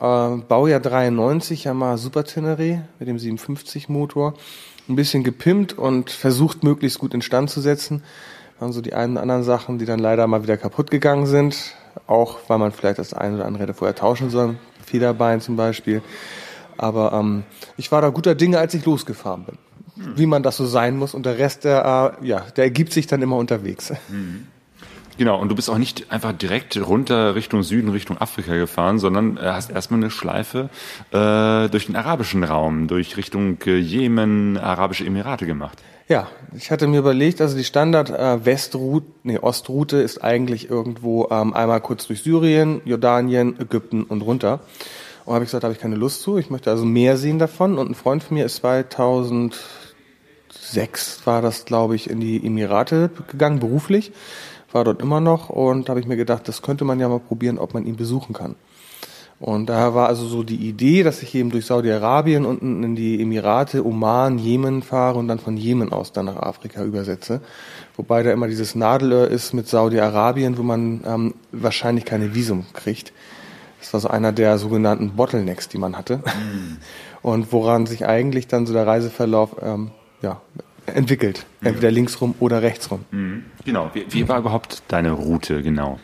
äh, 0.00 0.28
Baujahr 0.48 0.80
93, 0.80 1.64
Yamaha 1.64 1.96
Super 1.96 2.24
Tenere 2.24 2.82
mit 2.98 3.08
dem 3.08 3.18
57 3.18 3.88
Motor 3.88 4.34
ein 4.88 4.96
bisschen 4.96 5.24
gepimpt 5.24 5.72
und 5.72 6.10
versucht, 6.10 6.62
möglichst 6.62 6.98
gut 6.98 7.14
instand 7.14 7.50
zu 7.50 7.60
setzen. 7.60 8.02
Waren 8.58 8.72
so 8.72 8.80
die 8.80 8.94
einen 8.94 9.12
oder 9.12 9.22
anderen 9.22 9.42
Sachen, 9.42 9.78
die 9.78 9.84
dann 9.84 9.98
leider 9.98 10.26
mal 10.26 10.42
wieder 10.42 10.56
kaputt 10.56 10.90
gegangen 10.90 11.26
sind. 11.26 11.74
Auch 12.06 12.38
weil 12.48 12.58
man 12.58 12.72
vielleicht 12.72 12.98
das 12.98 13.14
eine 13.14 13.36
oder 13.36 13.46
andere 13.46 13.62
hätte 13.64 13.74
vorher 13.74 13.94
tauschen 13.94 14.30
sollen. 14.30 14.58
Federbein 14.84 15.40
zum 15.40 15.56
Beispiel. 15.56 16.02
Aber 16.76 17.12
ähm, 17.12 17.44
ich 17.76 17.90
war 17.92 18.02
da 18.02 18.10
guter 18.10 18.34
Dinge, 18.34 18.58
als 18.58 18.74
ich 18.74 18.84
losgefahren 18.84 19.44
bin. 19.44 19.58
Wie 20.16 20.26
man 20.26 20.42
das 20.42 20.56
so 20.56 20.66
sein 20.66 20.96
muss. 20.96 21.14
Und 21.14 21.24
der 21.24 21.38
Rest, 21.38 21.64
der, 21.64 22.18
äh, 22.20 22.26
ja, 22.26 22.40
der 22.56 22.64
ergibt 22.64 22.92
sich 22.92 23.06
dann 23.06 23.22
immer 23.22 23.36
unterwegs. 23.36 23.92
Mhm. 24.08 24.48
Genau, 25.16 25.40
und 25.40 25.48
du 25.48 25.54
bist 25.54 25.70
auch 25.70 25.78
nicht 25.78 26.10
einfach 26.10 26.32
direkt 26.32 26.76
runter 26.76 27.36
Richtung 27.36 27.62
Süden, 27.62 27.90
Richtung 27.90 28.18
Afrika 28.18 28.56
gefahren, 28.56 28.98
sondern 28.98 29.36
äh, 29.36 29.42
hast 29.42 29.70
erstmal 29.70 30.00
eine 30.00 30.10
Schleife 30.10 30.70
äh, 31.12 31.68
durch 31.68 31.86
den 31.86 31.94
arabischen 31.94 32.42
Raum, 32.42 32.88
durch 32.88 33.16
Richtung 33.16 33.58
äh, 33.64 33.76
Jemen, 33.76 34.56
Arabische 34.56 35.06
Emirate 35.06 35.46
gemacht. 35.46 35.78
Ja, 36.08 36.26
ich 36.54 36.72
hatte 36.72 36.88
mir 36.88 36.98
überlegt, 36.98 37.40
also 37.40 37.56
die 37.56 37.64
Standard 37.64 38.10
äh, 38.10 38.44
Westroute, 38.44 39.06
nee, 39.22 39.38
Ostroute 39.38 39.98
ist 39.98 40.22
eigentlich 40.22 40.68
irgendwo 40.68 41.28
ähm, 41.30 41.54
einmal 41.54 41.80
kurz 41.80 42.08
durch 42.08 42.22
Syrien, 42.22 42.82
Jordanien, 42.84 43.58
Ägypten 43.58 44.02
und 44.02 44.20
runter. 44.22 44.60
Und 45.24 45.34
habe 45.34 45.44
ich 45.44 45.48
gesagt, 45.48 45.62
habe 45.64 45.72
ich 45.72 45.80
keine 45.80 45.96
Lust 45.96 46.22
zu. 46.22 46.36
Ich 46.38 46.50
möchte 46.50 46.70
also 46.70 46.84
mehr 46.84 47.16
sehen 47.16 47.38
davon. 47.38 47.78
Und 47.78 47.90
ein 47.90 47.94
Freund 47.94 48.22
von 48.22 48.36
mir 48.36 48.44
ist 48.44 48.56
2006 48.56 49.54
war 51.24 51.40
das, 51.40 51.64
glaube 51.64 51.94
ich, 51.96 52.10
in 52.10 52.20
die 52.20 52.44
Emirate 52.44 53.10
gegangen, 53.30 53.60
beruflich 53.60 54.12
war 54.74 54.84
dort 54.84 55.00
immer 55.00 55.20
noch 55.20 55.48
und 55.48 55.88
habe 55.88 56.00
ich 56.00 56.06
mir 56.06 56.16
gedacht, 56.16 56.48
das 56.48 56.62
könnte 56.62 56.84
man 56.84 57.00
ja 57.00 57.08
mal 57.08 57.20
probieren, 57.20 57.58
ob 57.58 57.74
man 57.74 57.86
ihn 57.86 57.96
besuchen 57.96 58.34
kann. 58.34 58.56
Und 59.40 59.66
daher 59.66 59.94
war 59.94 60.08
also 60.08 60.26
so 60.26 60.42
die 60.42 60.68
Idee, 60.68 61.02
dass 61.02 61.22
ich 61.22 61.34
eben 61.34 61.50
durch 61.50 61.66
Saudi-Arabien 61.66 62.44
unten 62.44 62.82
in 62.82 62.96
die 62.96 63.20
Emirate, 63.20 63.84
Oman, 63.84 64.38
Jemen 64.38 64.82
fahre 64.82 65.18
und 65.18 65.28
dann 65.28 65.38
von 65.38 65.56
Jemen 65.56 65.92
aus 65.92 66.12
dann 66.12 66.26
nach 66.26 66.36
Afrika 66.36 66.82
übersetze. 66.84 67.40
Wobei 67.96 68.22
da 68.22 68.32
immer 68.32 68.46
dieses 68.46 68.74
Nadelöhr 68.74 69.28
ist 69.28 69.52
mit 69.52 69.68
Saudi-Arabien, 69.68 70.56
wo 70.56 70.62
man 70.62 71.02
ähm, 71.06 71.34
wahrscheinlich 71.52 72.04
keine 72.04 72.34
Visum 72.34 72.64
kriegt. 72.72 73.12
Das 73.80 73.92
war 73.92 74.00
so 74.00 74.08
einer 74.08 74.32
der 74.32 74.56
sogenannten 74.58 75.10
Bottlenecks, 75.10 75.68
die 75.68 75.78
man 75.78 75.96
hatte. 75.96 76.18
Mhm. 76.18 76.78
Und 77.22 77.52
woran 77.52 77.86
sich 77.86 78.06
eigentlich 78.06 78.48
dann 78.48 78.66
so 78.66 78.72
der 78.72 78.86
Reiseverlauf 78.86 79.56
ähm, 79.62 79.90
ja, 80.22 80.40
entwickelt. 80.86 81.46
Entweder 81.62 81.90
mhm. 81.90 81.94
linksrum 81.94 82.34
oder 82.40 82.62
rechtsrum. 82.62 83.04
Mhm. 83.10 83.44
Genau. 83.64 83.90
Wie, 83.94 84.06
wie, 84.10 84.28
war 84.28 84.38
überhaupt 84.38 84.82
deine 84.88 85.12
Route 85.12 85.62
genau? 85.62 85.98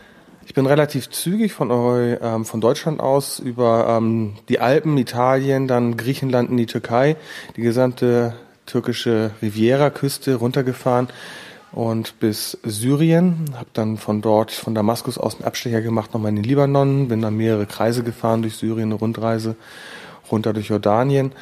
Ich 0.46 0.54
bin 0.54 0.66
relativ 0.66 1.10
zügig 1.10 1.52
von, 1.52 1.70
ähm, 1.70 2.44
von 2.44 2.60
Deutschland 2.60 2.98
aus 3.00 3.38
über 3.38 3.96
ähm, 3.96 4.34
die 4.48 4.58
Alpen, 4.58 4.98
Italien, 4.98 5.68
dann 5.68 5.96
Griechenland 5.96 6.50
in 6.50 6.56
die 6.56 6.66
Türkei, 6.66 7.16
die 7.56 7.60
gesamte 7.60 8.34
türkische 8.66 9.30
Riviera-Küste 9.42 10.34
runtergefahren 10.34 11.08
und 11.72 12.18
bis 12.18 12.58
Syrien. 12.64 13.44
Habe 13.54 13.70
dann 13.74 13.96
von 13.96 14.22
dort, 14.22 14.50
von 14.50 14.74
Damaskus 14.74 15.18
aus 15.18 15.36
einen 15.36 15.44
Abstecher 15.44 15.82
gemacht, 15.82 16.14
nochmal 16.14 16.30
in 16.30 16.36
den 16.36 16.44
Libanon, 16.44 17.08
bin 17.08 17.22
dann 17.22 17.36
mehrere 17.36 17.66
Kreise 17.66 18.02
gefahren 18.02 18.42
durch 18.42 18.56
Syrien, 18.56 18.88
eine 18.88 18.94
Rundreise, 18.94 19.54
runter 20.30 20.52
durch 20.52 20.68
Jordanien 20.68 21.32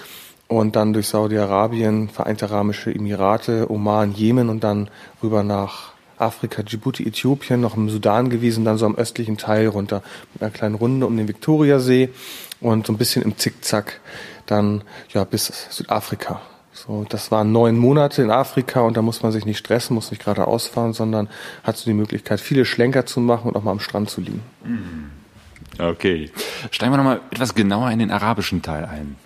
und 0.49 0.77
dann 0.77 0.93
durch 0.95 1.09
Saudi-Arabien, 1.09 2.09
Vereinte 2.09 2.47
Arabische 2.47 2.95
Emirate, 2.95 3.71
Oman, 3.71 4.13
Jemen 4.13 4.49
und 4.49 4.65
dann 4.65 4.91
rüber 5.23 5.43
nach 5.43 5.93
Afrika, 6.17 6.63
Djibouti, 6.63 7.07
Äthiopien, 7.07 7.61
noch 7.61 7.77
im 7.77 7.89
Sudan 7.89 8.29
gewesen, 8.31 8.65
dann 8.65 8.79
so 8.79 8.87
am 8.87 8.97
östlichen 8.97 9.37
Teil 9.37 9.69
runter 9.69 10.03
mit 10.33 10.43
einer 10.43 10.51
kleinen 10.51 10.75
Runde 10.75 11.07
um 11.07 11.17
den 11.17 11.29
Viktoriasee 11.29 12.09
und 12.61 12.87
so 12.87 12.93
ein 12.93 12.99
bisschen 12.99 13.23
im 13.23 13.37
Zickzack 13.37 14.01
dann 14.47 14.83
ja 15.11 15.25
bis 15.25 15.53
Südafrika. 15.71 16.41
So, 16.73 17.05
das 17.09 17.31
waren 17.31 17.53
neun 17.53 17.77
Monate 17.77 18.23
in 18.23 18.31
Afrika 18.31 18.81
und 18.81 18.97
da 18.97 19.03
muss 19.03 19.23
man 19.23 19.33
sich 19.33 19.45
nicht 19.45 19.59
stressen, 19.59 19.95
muss 19.95 20.11
nicht 20.11 20.23
gerade 20.23 20.47
ausfahren, 20.47 20.93
sondern 20.93 21.29
hat 21.65 21.77
so 21.77 21.91
die 21.91 21.95
Möglichkeit, 21.95 22.41
viele 22.41 22.65
Schlenker 22.65 23.05
zu 23.05 23.21
machen 23.21 23.49
und 23.49 23.57
auch 23.57 23.63
mal 23.63 23.73
am 23.73 23.81
Strand 23.81 24.11
zu 24.11 24.21
liegen. 24.21 24.43
Okay. 25.79 26.31
Steigen 26.71 26.93
wir 26.93 26.97
nochmal 26.97 27.21
etwas 27.31 27.55
genauer 27.55 27.91
in 27.91 27.99
den 27.99 28.11
arabischen 28.11 28.63
Teil 28.63 28.85
ein. 28.85 29.17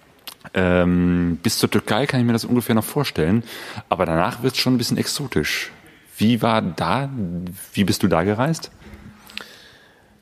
Ähm, 0.54 1.38
bis 1.42 1.58
zur 1.58 1.70
Türkei 1.70 2.06
kann 2.06 2.20
ich 2.20 2.26
mir 2.26 2.32
das 2.32 2.44
ungefähr 2.44 2.74
noch 2.74 2.84
vorstellen, 2.84 3.42
aber 3.88 4.04
danach 4.04 4.42
wird 4.42 4.54
es 4.54 4.60
schon 4.60 4.74
ein 4.74 4.78
bisschen 4.78 4.98
exotisch. 4.98 5.70
Wie 6.18 6.42
war 6.42 6.60
da, 6.60 7.08
wie 7.72 7.84
bist 7.84 8.02
du 8.02 8.08
da 8.08 8.22
gereist? 8.22 8.70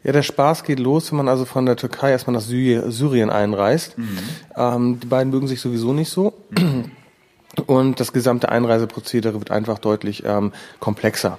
Ja, 0.02 0.12
der 0.12 0.22
Spaß 0.22 0.64
geht 0.64 0.78
los, 0.78 1.10
wenn 1.10 1.18
man 1.18 1.28
also 1.28 1.44
von 1.44 1.66
der 1.66 1.76
Türkei 1.76 2.10
erstmal 2.10 2.34
nach 2.34 2.42
Syrien 2.42 3.28
einreist. 3.28 3.98
Mhm. 3.98 4.18
Ähm, 4.56 5.00
die 5.00 5.06
beiden 5.06 5.30
mögen 5.30 5.46
sich 5.46 5.60
sowieso 5.60 5.92
nicht 5.92 6.08
so. 6.10 6.32
Mhm. 6.50 6.92
Und 7.66 8.00
das 8.00 8.12
gesamte 8.12 8.48
Einreiseprozedere 8.48 9.34
wird 9.40 9.50
einfach 9.50 9.78
deutlich 9.78 10.22
ähm, 10.24 10.52
komplexer. 10.78 11.38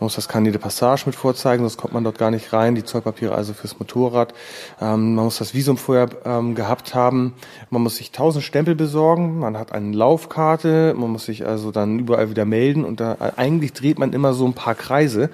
Man 0.00 0.06
muss 0.06 0.14
das 0.14 0.28
Carnet 0.28 0.54
de 0.54 0.60
Passage 0.60 1.02
mit 1.04 1.14
vorzeigen, 1.14 1.62
sonst 1.62 1.76
kommt 1.76 1.92
man 1.92 2.04
dort 2.04 2.16
gar 2.16 2.30
nicht 2.30 2.54
rein. 2.54 2.74
Die 2.74 2.84
Zollpapiere 2.84 3.34
also 3.34 3.52
fürs 3.52 3.78
Motorrad. 3.78 4.32
Ähm, 4.80 5.14
man 5.14 5.26
muss 5.26 5.36
das 5.36 5.52
Visum 5.52 5.76
vorher 5.76 6.08
ähm, 6.24 6.54
gehabt 6.54 6.94
haben. 6.94 7.34
Man 7.68 7.82
muss 7.82 7.96
sich 7.96 8.10
tausend 8.10 8.42
Stempel 8.42 8.74
besorgen. 8.74 9.38
Man 9.38 9.58
hat 9.58 9.72
eine 9.72 9.94
Laufkarte. 9.94 10.94
Man 10.96 11.10
muss 11.10 11.26
sich 11.26 11.46
also 11.46 11.70
dann 11.70 11.98
überall 11.98 12.30
wieder 12.30 12.46
melden. 12.46 12.86
Und 12.86 12.98
da 13.00 13.18
eigentlich 13.36 13.74
dreht 13.74 13.98
man 13.98 14.14
immer 14.14 14.32
so 14.32 14.46
ein 14.46 14.54
paar 14.54 14.74
Kreise. 14.74 15.28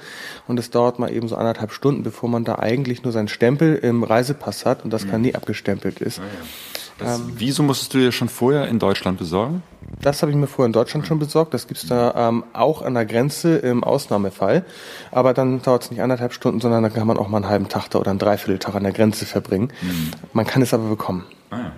Und 0.49 0.59
es 0.59 0.71
dauert 0.71 0.99
mal 0.99 1.13
eben 1.13 1.29
so 1.29 1.37
anderthalb 1.37 1.71
Stunden, 1.71 2.03
bevor 2.03 2.29
man 2.29 2.43
da 2.43 2.57
eigentlich 2.57 3.05
nur 3.05 3.13
seinen 3.13 3.29
Stempel 3.29 3.77
im 3.77 4.03
Reisepass 4.03 4.67
hat 4.67 4.83
und 4.83 4.93
das 4.93 5.05
mhm. 5.05 5.31
abgestempelt 5.33 6.01
ist. 6.01 6.19
Ah, 6.19 6.23
ja. 6.23 7.07
Das 7.07 7.21
ähm, 7.21 7.39
Visum 7.39 7.67
musstest 7.67 7.95
du 7.95 7.99
dir 7.99 8.11
schon 8.11 8.29
vorher 8.29 8.67
in 8.67 8.81
Deutschland 8.81 9.19
besorgen? 9.19 9.63
Das 10.01 10.23
habe 10.23 10.31
ich 10.31 10.37
mir 10.37 10.47
vorher 10.47 10.67
in 10.67 10.73
Deutschland 10.73 11.07
schon 11.07 11.19
besorgt. 11.19 11.55
Das 11.55 11.67
gibt's 11.67 11.87
da 11.87 12.29
ähm, 12.29 12.45
auch 12.53 12.83
an 12.83 12.95
der 12.95 13.07
Grenze 13.07 13.57
im 13.57 13.85
Ausnahmefall. 13.85 14.65
Aber 15.11 15.35
dann 15.35 15.63
dauert 15.63 15.85
es 15.85 15.91
nicht 15.91 16.03
anderthalb 16.03 16.33
Stunden, 16.33 16.61
sondern 16.61 16.83
dann 16.83 16.93
kann 16.93 17.07
man 17.07 17.19
auch 17.19 17.29
mal 17.29 17.39
einen 17.39 17.49
halben 17.49 17.69
Tag 17.69 17.89
da 17.89 17.99
oder 17.99 18.11
einen 18.11 18.19
Dreivierteltag 18.19 18.75
an 18.75 18.83
der 18.83 18.93
Grenze 18.93 19.27
verbringen. 19.27 19.73
Mhm. 19.83 20.11
Man 20.33 20.47
kann 20.47 20.63
es 20.63 20.75
aber 20.75 20.89
bekommen. 20.89 21.25
Ah, 21.51 21.59
ja. 21.59 21.73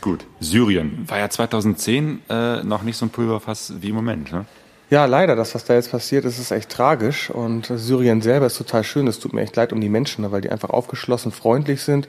Gut. 0.00 0.24
Syrien 0.40 1.04
war 1.08 1.18
ja 1.18 1.28
2010 1.28 2.22
äh, 2.28 2.62
noch 2.62 2.82
nicht 2.82 2.96
so 2.96 3.06
ein 3.06 3.10
Pulverfass 3.10 3.74
wie 3.80 3.88
im 3.88 3.96
Moment. 3.96 4.32
Ne? 4.32 4.44
Ja, 4.90 5.04
leider, 5.06 5.34
das, 5.36 5.54
was 5.54 5.64
da 5.64 5.74
jetzt 5.74 5.90
passiert, 5.90 6.24
ist, 6.24 6.38
ist 6.38 6.50
echt 6.50 6.70
tragisch. 6.70 7.30
Und 7.30 7.66
Syrien 7.74 8.22
selber 8.22 8.46
ist 8.46 8.56
total 8.56 8.84
schön. 8.84 9.06
Es 9.06 9.18
tut 9.18 9.32
mir 9.32 9.42
echt 9.42 9.56
leid 9.56 9.72
um 9.72 9.80
die 9.80 9.88
Menschen, 9.88 10.30
weil 10.30 10.40
die 10.40 10.50
einfach 10.50 10.70
aufgeschlossen, 10.70 11.32
freundlich 11.32 11.82
sind 11.82 12.08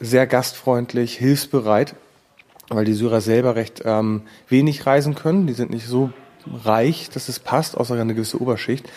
sehr 0.00 0.26
gastfreundlich, 0.26 1.16
hilfsbereit, 1.16 1.94
weil 2.70 2.84
die 2.84 2.94
Syrer 2.94 3.20
selber 3.20 3.56
recht 3.56 3.82
ähm, 3.84 4.22
wenig 4.48 4.86
reisen 4.86 5.14
können. 5.14 5.46
Die 5.46 5.52
sind 5.52 5.70
nicht 5.70 5.86
so 5.86 6.10
reich, 6.64 7.10
dass 7.10 7.28
es 7.28 7.38
passt, 7.38 7.76
außer 7.76 7.94
eine 7.94 8.14
gewisse 8.14 8.40
Oberschicht, 8.40 8.88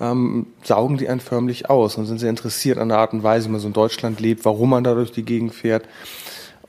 ähm, 0.00 0.48
saugen 0.62 0.98
die 0.98 1.08
einen 1.08 1.20
förmlich 1.20 1.70
aus 1.70 1.96
und 1.96 2.06
sind 2.06 2.18
sehr 2.18 2.30
interessiert 2.30 2.78
an 2.78 2.90
der 2.90 2.98
Art 2.98 3.12
und 3.12 3.22
Weise, 3.22 3.48
wie 3.48 3.52
man 3.52 3.60
so 3.60 3.68
in 3.68 3.72
Deutschland 3.72 4.20
lebt, 4.20 4.44
warum 4.44 4.70
man 4.70 4.84
da 4.84 4.94
durch 4.94 5.12
die 5.12 5.24
Gegend 5.24 5.54
fährt. 5.54 5.88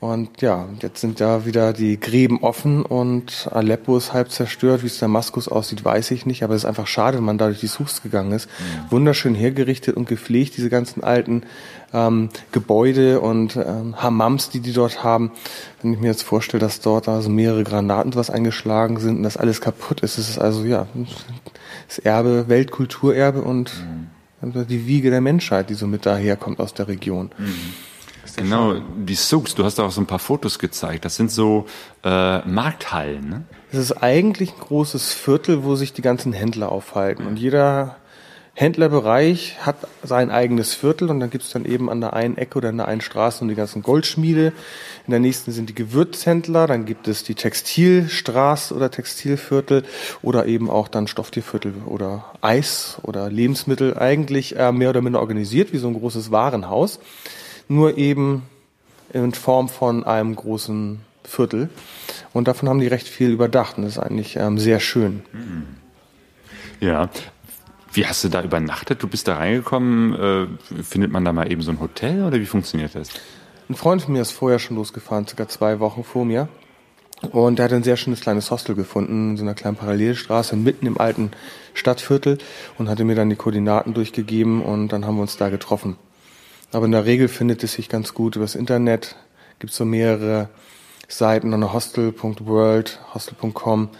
Und 0.02 0.42
ja, 0.42 0.68
jetzt 0.80 1.00
sind 1.00 1.20
da 1.20 1.46
wieder 1.46 1.72
die 1.72 2.00
Gräben 2.00 2.42
offen 2.42 2.84
und 2.84 3.48
Aleppo 3.52 3.96
ist 3.96 4.12
halb 4.12 4.32
zerstört. 4.32 4.82
Wie 4.82 4.88
es 4.88 4.98
Damaskus 4.98 5.46
aussieht, 5.46 5.84
weiß 5.84 6.10
ich 6.10 6.26
nicht. 6.26 6.42
Aber 6.42 6.56
es 6.56 6.62
ist 6.62 6.68
einfach 6.68 6.88
schade, 6.88 7.18
wenn 7.18 7.24
man 7.24 7.38
da 7.38 7.46
durch 7.46 7.60
die 7.60 7.68
Suchs 7.68 8.02
gegangen 8.02 8.32
ist. 8.32 8.48
Mhm. 8.48 8.90
Wunderschön 8.90 9.36
hergerichtet 9.36 9.96
und 9.96 10.08
gepflegt, 10.08 10.56
diese 10.56 10.70
ganzen 10.70 11.04
alten 11.04 11.44
ähm, 11.92 12.30
Gebäude 12.52 13.20
und 13.20 13.56
ähm, 13.56 14.02
Hammams, 14.02 14.50
die 14.50 14.60
die 14.60 14.72
dort 14.72 15.04
haben. 15.04 15.32
Wenn 15.80 15.94
ich 15.94 16.00
mir 16.00 16.08
jetzt 16.08 16.22
vorstelle, 16.22 16.60
dass 16.60 16.80
dort 16.80 17.08
also 17.08 17.28
mehrere 17.28 17.64
Granaten 17.64 18.14
was 18.14 18.30
eingeschlagen 18.30 18.98
sind 18.98 19.18
und 19.18 19.22
das 19.22 19.36
alles 19.36 19.60
kaputt 19.60 20.00
ist, 20.00 20.18
ist 20.18 20.28
es 20.28 20.38
also 20.38 20.64
ja 20.64 20.86
das 21.88 21.98
Erbe, 21.98 22.48
Weltkulturerbe 22.48 23.42
und 23.42 23.72
mhm. 24.42 24.66
die 24.66 24.86
Wiege 24.86 25.10
der 25.10 25.20
Menschheit, 25.20 25.70
die 25.70 25.74
so 25.74 25.86
mit 25.86 26.06
daherkommt 26.06 26.60
aus 26.60 26.74
der 26.74 26.88
Region. 26.88 27.30
Mhm. 27.38 27.54
Genau, 28.36 28.74
die 28.96 29.14
Souks, 29.14 29.54
du 29.54 29.64
hast 29.64 29.78
auch 29.78 29.90
so 29.90 30.00
ein 30.00 30.06
paar 30.06 30.18
Fotos 30.18 30.58
gezeigt. 30.58 31.04
Das 31.04 31.16
sind 31.16 31.30
so 31.30 31.66
äh, 32.02 32.38
Markthallen. 32.48 33.28
Ne? 33.28 33.44
Es 33.70 33.78
ist 33.78 33.92
eigentlich 34.02 34.54
ein 34.54 34.60
großes 34.60 35.12
Viertel, 35.12 35.64
wo 35.64 35.74
sich 35.74 35.92
die 35.92 36.02
ganzen 36.02 36.32
Händler 36.32 36.72
aufhalten. 36.72 37.26
Und 37.26 37.38
jeder 37.38 37.96
Händlerbereich 38.54 39.56
hat 39.60 39.76
sein 40.02 40.30
eigenes 40.30 40.74
Viertel 40.74 41.08
und 41.08 41.20
dann 41.20 41.30
gibt 41.30 41.44
es 41.44 41.50
dann 41.50 41.64
eben 41.64 41.88
an 41.88 42.02
der 42.02 42.12
einen 42.12 42.36
Ecke 42.36 42.58
oder 42.58 42.68
an 42.68 42.76
der 42.76 42.86
einen 42.86 43.00
Straße 43.00 43.40
und 43.40 43.48
die 43.48 43.54
ganzen 43.54 43.82
Goldschmiede. 43.82 44.52
In 45.06 45.10
der 45.10 45.20
nächsten 45.20 45.52
sind 45.52 45.70
die 45.70 45.74
Gewürzhändler, 45.74 46.66
dann 46.66 46.84
gibt 46.84 47.08
es 47.08 47.24
die 47.24 47.34
Textilstraße 47.34 48.74
oder 48.74 48.90
Textilviertel 48.90 49.84
oder 50.20 50.44
eben 50.46 50.68
auch 50.68 50.88
dann 50.88 51.06
Stofftierviertel 51.06 51.72
oder 51.86 52.26
Eis 52.42 52.98
oder 53.02 53.30
Lebensmittel. 53.30 53.96
Eigentlich 53.96 54.54
äh, 54.56 54.70
mehr 54.70 54.90
oder 54.90 55.00
minder 55.00 55.20
organisiert 55.20 55.72
wie 55.72 55.78
so 55.78 55.88
ein 55.88 55.94
großes 55.94 56.30
Warenhaus, 56.30 57.00
nur 57.68 57.96
eben 57.96 58.42
in 59.14 59.32
Form 59.32 59.70
von 59.70 60.04
einem 60.04 60.36
großen 60.36 61.00
Viertel. 61.24 61.70
Und 62.34 62.48
davon 62.48 62.68
haben 62.68 62.80
die 62.80 62.86
recht 62.86 63.08
viel 63.08 63.30
überdacht 63.30 63.78
und 63.78 63.84
das 63.84 63.92
ist 63.92 63.98
eigentlich 63.98 64.36
ähm, 64.36 64.58
sehr 64.58 64.78
schön. 64.78 65.22
Ja, 66.80 67.08
wie 67.92 68.06
hast 68.06 68.24
du 68.24 68.28
da 68.28 68.42
übernachtet? 68.42 69.02
Du 69.02 69.08
bist 69.08 69.28
da 69.28 69.36
reingekommen. 69.36 70.48
Äh, 70.78 70.82
findet 70.82 71.12
man 71.12 71.24
da 71.24 71.32
mal 71.32 71.50
eben 71.50 71.62
so 71.62 71.70
ein 71.70 71.80
Hotel 71.80 72.24
oder 72.24 72.38
wie 72.38 72.46
funktioniert 72.46 72.94
das? 72.94 73.10
Ein 73.68 73.74
Freund 73.74 74.02
von 74.02 74.12
mir 74.12 74.22
ist 74.22 74.32
vorher 74.32 74.58
schon 74.58 74.76
losgefahren, 74.76 75.26
circa 75.26 75.48
zwei 75.48 75.80
Wochen 75.80 76.04
vor 76.04 76.24
mir. 76.24 76.48
Und 77.30 77.60
er 77.60 77.66
hat 77.66 77.72
ein 77.72 77.84
sehr 77.84 77.96
schönes 77.96 78.20
kleines 78.20 78.50
Hostel 78.50 78.74
gefunden, 78.74 79.30
in 79.30 79.36
so 79.36 79.44
einer 79.44 79.54
kleinen 79.54 79.76
Parallelstraße, 79.76 80.56
mitten 80.56 80.86
im 80.86 80.98
alten 80.98 81.30
Stadtviertel 81.72 82.38
und 82.78 82.88
hatte 82.88 83.04
mir 83.04 83.14
dann 83.14 83.30
die 83.30 83.36
Koordinaten 83.36 83.94
durchgegeben 83.94 84.60
und 84.60 84.88
dann 84.88 85.06
haben 85.06 85.16
wir 85.16 85.22
uns 85.22 85.36
da 85.36 85.48
getroffen. 85.48 85.96
Aber 86.72 86.86
in 86.86 86.92
der 86.92 87.04
Regel 87.04 87.28
findet 87.28 87.62
es 87.62 87.74
sich 87.74 87.88
ganz 87.88 88.14
gut 88.14 88.34
übers 88.34 88.56
Internet. 88.56 89.14
Gibt 89.60 89.72
so 89.72 89.84
mehrere 89.84 90.48
Seiten, 91.06 91.54
eine 91.54 91.72
hostel.world, 91.72 93.00
hostel.com, 93.14 93.90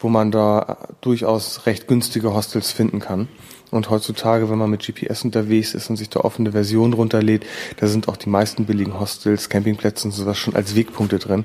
wo 0.00 0.08
man 0.08 0.30
da 0.30 0.78
durchaus 1.00 1.66
recht 1.66 1.86
günstige 1.86 2.34
Hostels 2.34 2.72
finden 2.72 2.98
kann. 2.98 3.28
Und 3.70 3.88
heutzutage, 3.88 4.50
wenn 4.50 4.58
man 4.58 4.70
mit 4.70 4.84
GPS 4.84 5.24
unterwegs 5.24 5.74
ist 5.74 5.90
und 5.90 5.96
sich 5.96 6.10
da 6.10 6.20
offene 6.20 6.52
Version 6.52 6.92
runterlädt, 6.92 7.46
da 7.76 7.86
sind 7.86 8.08
auch 8.08 8.16
die 8.16 8.28
meisten 8.28 8.64
billigen 8.64 8.98
Hostels, 8.98 9.48
Campingplätze 9.48 10.08
und 10.08 10.12
sowas 10.12 10.38
schon 10.38 10.56
als 10.56 10.74
Wegpunkte 10.74 11.18
drin. 11.18 11.44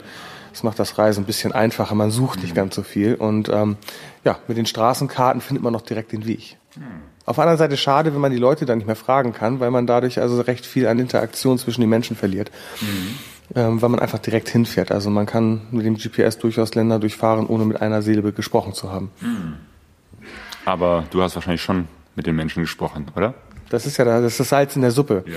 Das 0.52 0.64
macht 0.64 0.80
das 0.80 0.98
Reisen 0.98 1.24
ein 1.24 1.28
bisschen 1.28 1.52
einfacher, 1.52 1.94
man 1.96 2.12
sucht 2.12 2.42
nicht 2.42 2.56
ganz 2.56 2.74
so 2.76 2.82
viel. 2.82 3.16
Und 3.16 3.50
ähm, 3.50 3.78
ja, 4.24 4.40
mit 4.48 4.58
den 4.58 4.66
Straßenkarten 4.66 5.42
findet 5.42 5.64
man 5.64 5.74
noch 5.74 5.82
direkt 5.82 6.14
den 6.14 6.26
Weg. 6.26 6.58
Auf 7.26 7.36
der 7.36 7.44
anderen 7.44 7.58
Seite 7.58 7.78
schade, 7.78 8.14
wenn 8.14 8.22
man 8.22 8.32
die 8.32 8.38
Leute 8.38 8.66
dann 8.66 8.80
nicht 8.80 8.88
mehr 8.88 8.96
fragen 8.96 9.34
kann, 9.34 9.60
weil 9.60 9.72
man 9.72 9.86
dadurch 9.86 10.20
also 10.20 10.42
recht 10.42 10.66
viel 10.66 10.88
an 10.88 11.00
Interaktion 11.00 11.58
zwischen 11.58 11.82
den 11.82 11.90
Menschen 11.90 12.16
verliert. 12.16 12.52
Mhm 12.82 13.16
ähm, 13.54 13.82
weil 13.82 13.90
man 13.90 14.00
einfach 14.00 14.20
direkt 14.20 14.50
hinfährt. 14.50 14.92
Also 14.92 15.10
man 15.10 15.26
kann 15.26 15.62
mit 15.72 15.86
dem 15.86 15.96
GPS 15.96 16.38
durchaus 16.38 16.74
Länder 16.74 17.00
durchfahren, 17.00 17.48
ohne 17.48 17.66
mit 17.66 17.82
einer 17.82 18.02
Silbe 18.02 18.32
gesprochen 18.32 18.74
zu 18.74 18.92
haben. 18.92 19.12
Hm. 19.20 19.54
Aber 20.66 21.04
du 21.12 21.22
hast 21.22 21.36
wahrscheinlich 21.36 21.62
schon 21.62 21.88
mit 22.16 22.26
den 22.26 22.36
Menschen 22.36 22.64
gesprochen, 22.64 23.06
oder? 23.16 23.36
Das 23.76 23.86
ist 23.86 23.98
ja 23.98 24.06
das, 24.06 24.24
ist 24.24 24.40
das 24.40 24.50
Salz 24.50 24.76
in 24.78 24.82
der 24.82 24.92
Suppe. 24.92 25.26
Ja. 25.28 25.36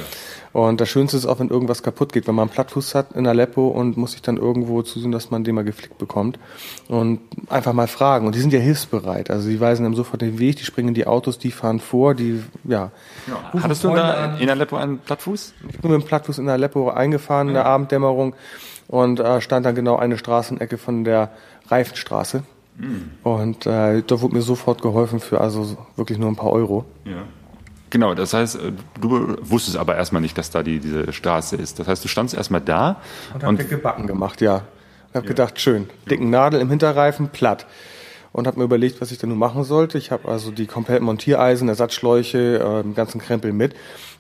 Und 0.53 0.81
das 0.81 0.89
Schönste 0.89 1.17
ist 1.17 1.27
auch, 1.27 1.41
wenn 1.41 1.49
irgendwas 1.49 1.83
kaputt 1.83 2.13
geht, 2.13 2.29
wenn 2.29 2.37
man 2.37 2.45
einen 2.45 2.55
Plattfuß 2.55 2.95
hat 2.95 3.13
in 3.13 3.27
Aleppo 3.27 3.67
und 3.67 3.97
muss 3.97 4.13
sich 4.13 4.23
dann 4.23 4.37
irgendwo 4.37 4.83
zusehen, 4.83 5.11
dass 5.11 5.33
man 5.33 5.43
den 5.43 5.57
mal 5.57 5.65
geflickt 5.65 5.99
bekommt. 5.99 6.39
Und 6.87 7.21
einfach 7.49 7.73
mal 7.73 7.89
fragen. 7.89 8.27
Und 8.27 8.37
die 8.37 8.41
sind 8.41 8.53
ja 8.53 8.61
hilfsbereit. 8.61 9.31
Also 9.31 9.49
die 9.49 9.61
weisen 9.61 9.85
einem 9.85 9.97
sofort 9.97 10.23
den 10.23 10.39
Weg, 10.39 10.57
die 10.57 10.65
springen 10.65 10.89
in 10.89 10.95
die 10.95 11.07
Autos, 11.09 11.39
die 11.39 11.51
fahren 11.51 11.81
vor, 11.81 12.15
die, 12.15 12.43
ja. 12.65 12.93
ja. 13.27 13.61
Hattest 13.61 13.83
du 13.83 13.89
da 13.89 14.37
in 14.39 14.49
Aleppo 14.49 14.77
einen 14.77 14.99
Plattfuß? 14.99 15.55
Ich 15.69 15.81
bin 15.81 15.91
mit 15.91 16.01
dem 16.01 16.07
Plattfuß 16.07 16.39
in 16.39 16.49
Aleppo 16.49 16.91
eingefahren 16.91 17.49
in 17.49 17.55
der 17.55 17.67
Abenddämmerung 17.67 18.35
und 18.87 19.19
äh, 19.19 19.41
stand 19.41 19.67
dann 19.67 19.75
genau 19.75 19.97
eine 19.97 20.17
Straßenecke 20.17 20.79
von 20.79 21.03
der 21.03 21.31
Reifenstraße. 21.69 22.45
Mhm. 22.79 23.11
Und 23.25 23.67
äh, 23.67 24.03
da 24.03 24.21
wurde 24.21 24.37
mir 24.37 24.43
sofort 24.43 24.83
geholfen 24.83 25.21
für 25.21 25.41
also 25.41 25.77
wirklich 25.97 26.19
nur 26.19 26.29
ein 26.29 26.37
paar 26.37 26.53
Euro. 26.53 26.85
Ja. 27.05 27.25
Genau, 27.91 28.15
das 28.15 28.35
heißt, 28.35 28.57
äh, 28.57 28.73
du 29.01 29.37
wusstest 29.41 29.77
aber 29.77 29.97
erstmal 29.97 30.23
nicht, 30.23 30.37
dass 30.37 30.51
da 30.51 30.63
die, 30.63 30.79
diese 30.79 31.13
Straße 31.13 31.57
ist. 31.57 31.79
Das 31.79 31.89
heißt, 31.89 32.05
du 32.05 32.09
standst 32.09 32.35
erstmal 32.35 32.61
da 32.61 33.01
und, 33.35 33.45
und 33.45 33.61
hab 33.61 33.69
gebacken 33.69 34.07
gemacht, 34.07 34.41
ja. 34.41 34.65
Ich 35.11 35.15
habe 35.17 35.27
ja. 35.27 35.29
gedacht, 35.29 35.61
schön, 35.61 35.89
dicken 36.11 36.31
Nadel 36.31 36.61
im 36.61 36.69
Hinterreifen, 36.69 37.29
platt. 37.29 37.67
Und 38.31 38.47
habe 38.47 38.59
mir 38.59 38.65
überlegt, 38.65 39.01
was 39.01 39.11
ich 39.11 39.19
da 39.19 39.27
nun 39.27 39.39
machen 39.39 39.65
sollte. 39.65 39.97
Ich 39.97 40.11
habe 40.11 40.29
also 40.29 40.51
die 40.51 40.67
kompletten 40.67 41.07
Montiereisen, 41.07 41.67
Ersatzschläuche, 41.69 42.59
äh, 42.59 42.83
den 42.83 42.95
ganzen 42.95 43.21
Krempel 43.21 43.53
mit. 43.53 43.75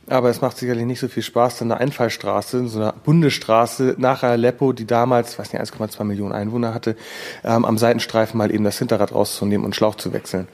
Aber 0.08 0.30
es 0.30 0.40
macht 0.40 0.56
sicherlich 0.56 0.86
nicht 0.86 1.00
so 1.00 1.08
viel 1.08 1.22
Spaß, 1.22 1.58
dann 1.58 1.70
eine 1.70 1.80
Einfallstraße, 1.80 2.66
so 2.68 2.80
eine 2.80 2.94
Bundesstraße 3.04 3.96
nach 3.98 4.22
Aleppo, 4.22 4.72
die 4.72 4.86
damals, 4.86 5.38
weiß 5.38 5.52
nicht, 5.52 5.62
1,2 5.62 6.04
Millionen 6.04 6.32
Einwohner 6.32 6.72
hatte, 6.72 6.96
ähm, 7.44 7.66
am 7.66 7.76
Seitenstreifen 7.76 8.38
mal 8.38 8.50
eben 8.50 8.64
das 8.64 8.78
Hinterrad 8.78 9.14
rauszunehmen 9.14 9.66
und 9.66 9.76
Schlauch 9.76 9.96
zu 9.96 10.14
wechseln. 10.14 10.48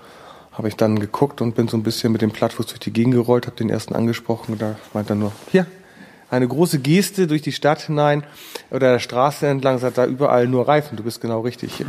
Habe 0.55 0.69
ich 0.69 0.77
dann 0.77 0.99
geguckt 0.99 1.41
und 1.41 1.55
bin 1.55 1.69
so 1.69 1.77
ein 1.77 1.83
bisschen 1.83 2.13
mit 2.13 2.23
dem 2.23 2.31
Plattfuß 2.31 2.67
durch 2.67 2.81
die 2.81 2.93
Gegend 2.93 3.15
gerollt, 3.15 3.47
habe 3.47 3.57
den 3.57 3.71
ersten 3.71 3.95
angesprochen 3.95 4.53
und 4.53 4.63
da 4.63 4.77
meint 4.93 5.11
er 5.11 5.17
nur, 5.17 5.33
hier, 5.51 5.67
eine 6.31 6.49
große 6.49 6.79
Geste 6.79 7.27
durch 7.27 7.43
die 7.43 7.53
Stadt 7.53 7.83
hinein 7.83 8.25
oder 8.71 8.93
der 8.93 8.99
Straße 8.99 9.47
entlang, 9.47 9.79
sagt 9.79 9.99
da 9.99 10.07
überall 10.07 10.47
nur 10.47 10.67
Reifen, 10.67 10.97
du 10.97 11.03
bist 11.03 11.21
genau 11.21 11.41
richtig. 11.41 11.85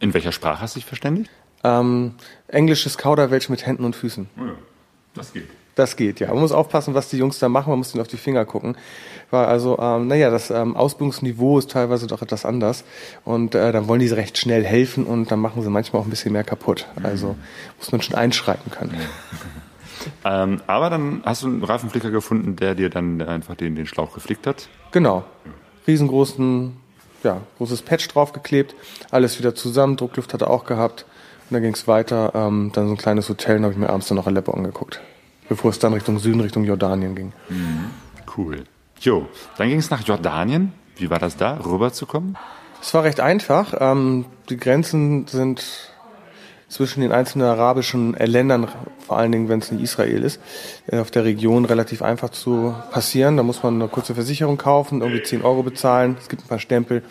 In 0.00 0.14
welcher 0.14 0.32
Sprache 0.32 0.60
hast 0.60 0.76
du 0.76 0.80
dich 0.80 0.86
verständigt? 0.86 1.30
Ähm, 1.64 2.14
englisches 2.48 2.98
Kauderwelsch 2.98 3.48
mit 3.48 3.66
Händen 3.66 3.84
und 3.84 3.96
Füßen. 3.96 4.28
Oh 4.36 4.44
ja, 4.44 4.54
das 5.14 5.32
geht. 5.32 5.48
Das 5.74 5.96
geht, 5.96 6.20
ja. 6.20 6.28
Man 6.28 6.40
muss 6.40 6.52
aufpassen, 6.52 6.92
was 6.92 7.08
die 7.08 7.16
Jungs 7.16 7.38
da 7.38 7.48
machen, 7.48 7.70
man 7.70 7.78
muss 7.78 7.94
ihnen 7.94 8.02
auf 8.02 8.08
die 8.08 8.18
Finger 8.18 8.44
gucken. 8.44 8.76
Weil 9.30 9.46
also, 9.46 9.78
ähm, 9.78 10.06
naja, 10.06 10.30
das 10.30 10.50
ähm, 10.50 10.76
Ausbildungsniveau 10.76 11.58
ist 11.58 11.70
teilweise 11.70 12.06
doch 12.06 12.20
etwas 12.20 12.44
anders. 12.44 12.84
Und 13.24 13.54
äh, 13.54 13.72
dann 13.72 13.88
wollen 13.88 14.00
die 14.00 14.08
recht 14.08 14.36
schnell 14.36 14.64
helfen 14.64 15.04
und 15.04 15.30
dann 15.30 15.40
machen 15.40 15.62
sie 15.62 15.70
manchmal 15.70 16.02
auch 16.02 16.06
ein 16.06 16.10
bisschen 16.10 16.32
mehr 16.32 16.44
kaputt. 16.44 16.86
Also 17.02 17.36
muss 17.78 17.90
man 17.90 18.02
schon 18.02 18.14
einschreiten 18.14 18.70
können. 18.70 18.94
Ähm, 20.24 20.60
aber 20.66 20.90
dann 20.90 21.22
hast 21.24 21.42
du 21.42 21.46
einen 21.46 21.62
Reifenflicker 21.62 22.10
gefunden, 22.10 22.56
der 22.56 22.74
dir 22.74 22.90
dann 22.90 23.22
einfach 23.22 23.54
den, 23.54 23.76
den 23.76 23.86
Schlauch 23.86 24.14
geflickt 24.14 24.48
hat. 24.48 24.68
Genau. 24.90 25.24
Riesengroßen, 25.86 26.76
ja, 27.22 27.40
großes 27.58 27.82
Patch 27.82 28.08
draufgeklebt, 28.08 28.74
alles 29.10 29.38
wieder 29.38 29.54
zusammen, 29.54 29.96
Druckluft 29.96 30.34
hat 30.34 30.42
er 30.42 30.50
auch 30.50 30.64
gehabt. 30.64 31.04
Und 31.48 31.54
dann 31.54 31.62
ging 31.62 31.74
es 31.74 31.86
weiter, 31.86 32.32
ähm, 32.34 32.70
dann 32.72 32.86
so 32.86 32.94
ein 32.94 32.98
kleines 32.98 33.28
Hotel, 33.28 33.58
da 33.58 33.64
habe 33.64 33.72
ich 33.72 33.78
mir 33.78 33.90
abends 33.90 34.08
dann 34.08 34.16
noch 34.16 34.26
Aleppo 34.26 34.52
angeguckt. 34.52 35.00
Bevor 35.52 35.70
es 35.70 35.78
dann 35.78 35.92
Richtung 35.92 36.18
Süden, 36.18 36.40
Richtung 36.40 36.64
Jordanien 36.64 37.14
ging. 37.14 37.32
Cool. 38.34 38.64
Jo, 39.00 39.26
dann 39.58 39.68
ging 39.68 39.78
es 39.78 39.90
nach 39.90 40.00
Jordanien. 40.00 40.72
Wie 40.96 41.10
war 41.10 41.18
das 41.18 41.36
da, 41.36 41.58
rüberzukommen? 41.58 42.38
Es 42.80 42.94
war 42.94 43.04
recht 43.04 43.20
einfach. 43.20 43.74
Ähm, 43.78 44.24
die 44.48 44.56
Grenzen 44.56 45.26
sind 45.26 45.62
zwischen 46.68 47.02
den 47.02 47.12
einzelnen 47.12 47.46
arabischen 47.46 48.14
Ländern, 48.14 48.66
vor 49.06 49.18
allen 49.18 49.30
Dingen, 49.30 49.50
wenn 49.50 49.58
es 49.58 49.70
nicht 49.70 49.82
Israel 49.82 50.22
ist, 50.22 50.40
äh, 50.86 51.00
auf 51.00 51.10
der 51.10 51.24
Region 51.24 51.66
relativ 51.66 52.00
einfach 52.00 52.30
zu 52.30 52.74
passieren. 52.90 53.36
Da 53.36 53.42
muss 53.42 53.62
man 53.62 53.74
eine 53.74 53.88
kurze 53.88 54.14
Versicherung 54.14 54.56
kaufen, 54.56 55.02
irgendwie 55.02 55.22
10 55.22 55.42
Euro 55.42 55.62
bezahlen, 55.62 56.16
es 56.18 56.30
gibt 56.30 56.46
ein 56.46 56.48
paar 56.48 56.60
Stempel 56.60 57.02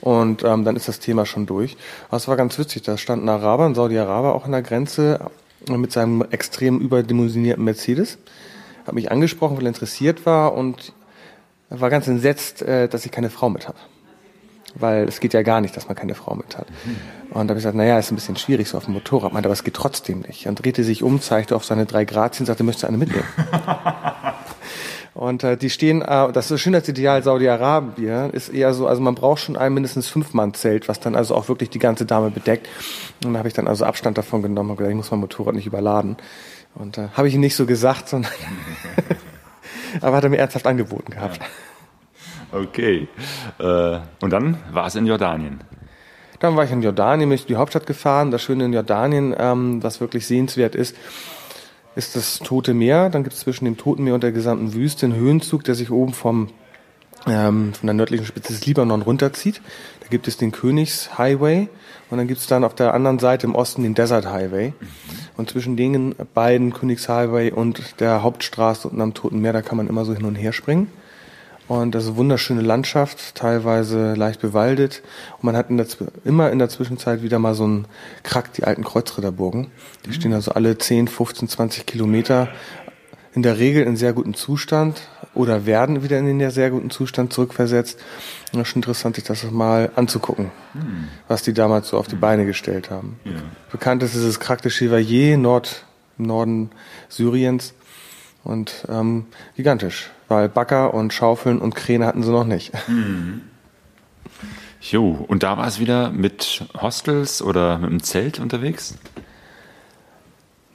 und 0.00 0.44
ähm, 0.44 0.64
dann 0.64 0.76
ist 0.76 0.88
das 0.88 0.98
Thema 0.98 1.26
schon 1.26 1.44
durch. 1.44 1.76
Aber 2.08 2.16
es 2.16 2.26
war 2.26 2.36
ganz 2.36 2.58
witzig, 2.58 2.80
da 2.82 2.96
stand 2.96 3.22
ein 3.22 3.28
Araber, 3.28 3.66
ein 3.66 3.74
Saudi-Araber 3.74 4.34
auch 4.34 4.46
an 4.46 4.52
der 4.52 4.62
Grenze 4.62 5.30
mit 5.68 5.92
seinem 5.92 6.24
extrem 6.30 6.80
überdimensionierten 6.80 7.64
Mercedes, 7.64 8.18
hat 8.86 8.94
mich 8.94 9.10
angesprochen, 9.10 9.56
weil 9.56 9.64
er 9.64 9.68
interessiert 9.68 10.26
war 10.26 10.54
und 10.54 10.92
war 11.68 11.90
ganz 11.90 12.06
entsetzt, 12.06 12.62
äh, 12.62 12.88
dass 12.88 13.04
ich 13.04 13.12
keine 13.12 13.30
Frau 13.30 13.48
mit 13.48 13.66
habe. 13.66 13.78
Weil 14.74 15.08
es 15.08 15.20
geht 15.20 15.32
ja 15.32 15.42
gar 15.42 15.60
nicht, 15.60 15.76
dass 15.76 15.88
man 15.88 15.96
keine 15.96 16.14
Frau 16.14 16.34
mit 16.34 16.56
hat. 16.58 16.66
Und 17.30 17.34
da 17.34 17.40
habe 17.40 17.52
ich 17.52 17.56
gesagt, 17.58 17.76
naja, 17.76 17.98
ist 17.98 18.12
ein 18.12 18.14
bisschen 18.14 18.36
schwierig 18.36 18.68
so 18.68 18.76
auf 18.76 18.84
dem 18.84 18.94
Motorrad, 18.94 19.32
meinte, 19.32 19.48
aber 19.48 19.54
es 19.54 19.64
geht 19.64 19.74
trotzdem 19.74 20.20
nicht. 20.20 20.46
Und 20.46 20.62
drehte 20.62 20.84
sich 20.84 21.02
um, 21.02 21.20
zeigte 21.20 21.56
auf 21.56 21.64
seine 21.64 21.86
drei 21.86 22.04
Grazien, 22.04 22.46
sagte, 22.46 22.62
möchtest 22.62 22.84
du 22.84 22.88
eine 22.88 22.98
mitnehmen? 22.98 23.24
Und 25.16 25.44
äh, 25.44 25.56
die 25.56 25.70
stehen, 25.70 26.02
äh, 26.02 26.30
das 26.30 26.50
ist 26.50 26.60
schön 26.60 26.74
als 26.74 26.86
Ideal 26.90 27.22
Saudi-Arabien, 27.22 28.30
ist 28.32 28.50
eher 28.50 28.74
so, 28.74 28.86
also 28.86 29.00
man 29.00 29.14
braucht 29.14 29.40
schon 29.40 29.56
ein 29.56 29.72
mindestens 29.72 30.08
Fünf-Mann-Zelt, 30.08 30.88
was 30.88 31.00
dann 31.00 31.16
also 31.16 31.34
auch 31.34 31.48
wirklich 31.48 31.70
die 31.70 31.78
ganze 31.78 32.04
Dame 32.04 32.30
bedeckt. 32.30 32.68
Und 33.24 33.32
da 33.32 33.38
habe 33.38 33.48
ich 33.48 33.54
dann 33.54 33.66
also 33.66 33.86
Abstand 33.86 34.18
davon 34.18 34.42
genommen 34.42 34.68
und 34.68 34.76
gesagt, 34.76 34.90
ich 34.90 34.96
muss 34.96 35.10
mein 35.10 35.20
Motorrad 35.20 35.54
nicht 35.54 35.66
überladen. 35.66 36.18
Und 36.74 36.98
äh, 36.98 37.08
habe 37.14 37.28
ich 37.28 37.34
ihm 37.34 37.40
nicht 37.40 37.56
so 37.56 37.64
gesagt, 37.64 38.10
sondern 38.10 38.30
aber 40.02 40.16
hat 40.18 40.24
er 40.24 40.28
mir 40.28 40.36
ernsthaft 40.36 40.66
angeboten 40.66 41.12
gehabt. 41.12 41.40
Okay. 42.52 43.08
Äh, 43.58 43.98
und 44.20 44.30
dann 44.30 44.58
war 44.70 44.86
es 44.86 44.96
in 44.96 45.06
Jordanien. 45.06 45.60
Dann 46.40 46.56
war 46.56 46.64
ich 46.64 46.72
in 46.72 46.82
Jordanien, 46.82 47.30
bin 47.30 47.36
ich 47.36 47.42
in 47.42 47.48
die 47.48 47.56
Hauptstadt 47.56 47.86
gefahren. 47.86 48.30
Das 48.30 48.42
Schöne 48.42 48.66
in 48.66 48.74
Jordanien, 48.74 49.34
ähm, 49.38 49.82
was 49.82 50.02
wirklich 50.02 50.26
sehenswert 50.26 50.74
ist, 50.74 50.94
ist 51.96 52.14
das 52.14 52.38
Tote 52.38 52.74
Meer. 52.74 53.10
Dann 53.10 53.24
gibt 53.24 53.34
es 53.34 53.40
zwischen 53.40 53.64
dem 53.64 53.76
Toten 53.76 54.04
Meer 54.04 54.14
und 54.14 54.22
der 54.22 54.32
gesamten 54.32 54.74
Wüste 54.74 55.06
einen 55.06 55.16
Höhenzug, 55.16 55.64
der 55.64 55.74
sich 55.74 55.90
oben 55.90 56.12
vom, 56.12 56.50
ähm, 57.26 57.72
von 57.72 57.86
der 57.86 57.94
nördlichen 57.94 58.26
Spitze 58.26 58.52
des 58.52 58.66
Libanon 58.66 59.02
runterzieht. 59.02 59.60
Da 60.00 60.08
gibt 60.08 60.28
es 60.28 60.36
den 60.36 60.52
Königshighway 60.52 61.68
und 62.10 62.18
dann 62.18 62.28
gibt 62.28 62.40
es 62.40 62.46
dann 62.46 62.62
auf 62.62 62.74
der 62.74 62.94
anderen 62.94 63.18
Seite 63.18 63.46
im 63.46 63.54
Osten 63.54 63.82
den 63.82 63.94
Desert 63.94 64.26
Highway. 64.26 64.74
Und 65.36 65.50
zwischen 65.50 65.76
den 65.76 66.14
beiden 66.34 66.72
Königshighway 66.72 67.50
und 67.50 68.00
der 68.00 68.22
Hauptstraße 68.22 68.88
unten 68.88 69.00
am 69.00 69.14
Toten 69.14 69.40
Meer, 69.40 69.54
da 69.54 69.62
kann 69.62 69.76
man 69.76 69.88
immer 69.88 70.04
so 70.04 70.14
hin 70.14 70.24
und 70.24 70.36
her 70.36 70.52
springen. 70.52 70.88
Und 71.68 71.94
das 71.94 72.04
ist 72.04 72.10
eine 72.10 72.18
wunderschöne 72.18 72.60
Landschaft, 72.60 73.34
teilweise 73.34 74.14
leicht 74.14 74.40
bewaldet. 74.40 75.02
Und 75.38 75.44
man 75.44 75.56
hat 75.56 75.68
in 75.70 75.78
der, 75.78 75.86
immer 76.24 76.50
in 76.50 76.58
der 76.58 76.68
Zwischenzeit 76.68 77.22
wieder 77.22 77.38
mal 77.38 77.54
so 77.54 77.64
einen 77.64 77.86
Krack, 78.22 78.52
die 78.52 78.64
alten 78.64 78.84
Kreuzritterburgen. 78.84 79.68
Die 80.04 80.12
stehen 80.12 80.32
also 80.32 80.52
alle 80.52 80.78
10, 80.78 81.08
15, 81.08 81.48
20 81.48 81.86
Kilometer 81.86 82.48
in 83.34 83.42
der 83.42 83.58
Regel 83.58 83.84
in 83.84 83.96
sehr 83.96 84.14
gutem 84.14 84.34
Zustand 84.34 85.02
oder 85.34 85.66
werden 85.66 86.02
wieder 86.02 86.18
in 86.18 86.38
den 86.38 86.50
sehr 86.50 86.70
guten 86.70 86.90
Zustand 86.90 87.32
zurückversetzt. 87.32 87.98
Und 88.52 88.58
das 88.58 88.68
ist 88.68 88.72
schon 88.72 88.82
interessant, 88.82 89.16
sich 89.16 89.24
das 89.24 89.44
mal 89.50 89.90
anzugucken, 89.94 90.50
was 91.28 91.42
die 91.42 91.52
damals 91.52 91.88
so 91.88 91.98
auf 91.98 92.08
die 92.08 92.16
Beine 92.16 92.46
gestellt 92.46 92.90
haben. 92.90 93.20
Bekannt 93.70 94.02
ist 94.02 94.14
dieses 94.14 94.40
Krak 94.40 94.62
de 94.62 94.70
Chevalier, 94.70 95.36
Nord, 95.36 95.84
im 96.18 96.26
Norden 96.26 96.70
Syriens. 97.10 97.74
Und 98.46 98.86
ähm, 98.88 99.26
gigantisch, 99.56 100.10
weil 100.28 100.48
Bagger 100.48 100.94
und 100.94 101.12
Schaufeln 101.12 101.58
und 101.58 101.74
Kräne 101.74 102.06
hatten 102.06 102.22
sie 102.22 102.30
noch 102.30 102.44
nicht. 102.44 102.72
Jo, 104.80 105.24
und 105.26 105.42
da 105.42 105.56
war 105.56 105.66
es 105.66 105.80
wieder 105.80 106.10
mit 106.12 106.64
Hostels 106.80 107.42
oder 107.42 107.78
mit 107.78 107.90
einem 107.90 108.02
Zelt 108.04 108.38
unterwegs? 108.38 108.94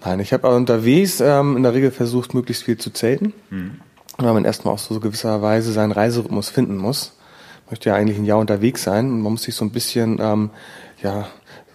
Nein, 0.03 0.19
ich 0.19 0.34
habe 0.34 0.53
unterwegs 0.53 1.21
ähm, 1.21 1.55
in 1.55 1.63
der 1.63 1.73
Regel 1.73 1.91
versucht, 1.91 2.34
möglichst 2.34 2.63
viel 2.63 2.77
zu 2.77 2.89
zelten, 2.89 3.34
weil 4.17 4.34
man 4.34 4.43
erstmal 4.43 4.73
auch 4.73 4.79
so 4.79 4.99
gewisserweise 4.99 5.71
seinen 5.71 5.93
Reiserhythmus 5.93 6.49
finden 6.49 6.75
muss. 6.75 7.13
Man 7.65 7.73
möchte 7.73 7.89
ja 7.89 7.95
eigentlich 7.95 8.17
ein 8.17 8.25
Jahr 8.25 8.39
unterwegs 8.39 8.84
sein 8.84 9.05
und 9.05 9.21
man 9.21 9.31
muss 9.31 9.43
sich 9.43 9.55
so 9.55 9.63
ein 9.63 9.71
bisschen, 9.71 10.17
ähm, 10.19 10.49
ja, 11.01 11.27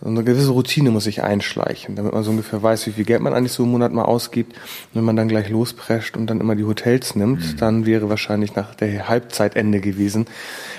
eine 0.09 0.25
gewisse 0.25 0.51
Routine 0.51 0.91
muss 0.91 1.05
sich 1.05 1.23
einschleichen, 1.23 1.97
damit 1.97 2.13
man 2.13 2.23
so 2.23 2.31
ungefähr 2.31 2.63
weiß, 2.63 2.87
wie 2.87 2.93
viel 2.93 3.05
Geld 3.05 3.21
man 3.21 3.33
eigentlich 3.33 3.53
so 3.53 3.65
im 3.65 3.71
Monat 3.71 3.93
mal 3.93 4.05
ausgibt. 4.05 4.53
Und 4.53 4.95
wenn 4.95 5.05
man 5.05 5.17
dann 5.17 5.29
gleich 5.29 5.49
losprescht 5.49 6.17
und 6.17 6.29
dann 6.29 6.41
immer 6.41 6.55
die 6.55 6.65
Hotels 6.65 7.15
nimmt, 7.15 7.61
dann 7.61 7.87
wäre 7.87 8.09
wahrscheinlich 8.09 8.55
nach 8.55 8.75
der 8.75 9.09
Halbzeitende 9.09 9.81
gewesen. 9.81 10.27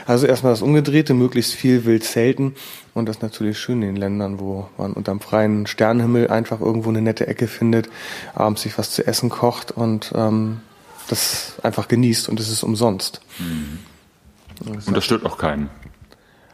Also 0.06 0.28
erstmal 0.28 0.54
das 0.54 0.62
Umgedrehte, 0.62 1.14
möglichst 1.14 1.54
viel 1.54 1.86
wild 1.86 2.04
zelten 2.04 2.56
und 2.94 3.08
das 3.08 3.18
ist 3.18 3.22
natürlich 3.22 3.60
schön 3.60 3.82
in 3.82 3.90
den 3.90 3.96
Ländern, 3.98 4.40
wo 4.40 4.70
man 4.78 4.94
unterm 4.94 5.20
freien 5.20 5.68
Sternenhimmel 5.68 6.30
einfach 6.30 6.62
irgendwo 6.62 6.90
eine 6.90 7.02
nette 7.02 7.28
Ecke 7.28 7.48
findet, 7.48 7.90
abends 8.34 8.62
sich 8.62 8.78
was 8.78 8.92
zu 8.92 9.06
essen 9.06 9.30
kocht 9.30 9.72
und 9.72 10.14
ähm, 10.16 10.62
das 11.08 11.54
einfach 11.64 11.88
genießt 11.88 12.30
und 12.30 12.40
es 12.40 12.50
ist 12.50 12.64
umsonst. 12.64 13.22
Und 14.86 14.96
das 14.96 15.06
stört 15.06 15.26
auch 15.26 15.38
keinen. 15.38 15.70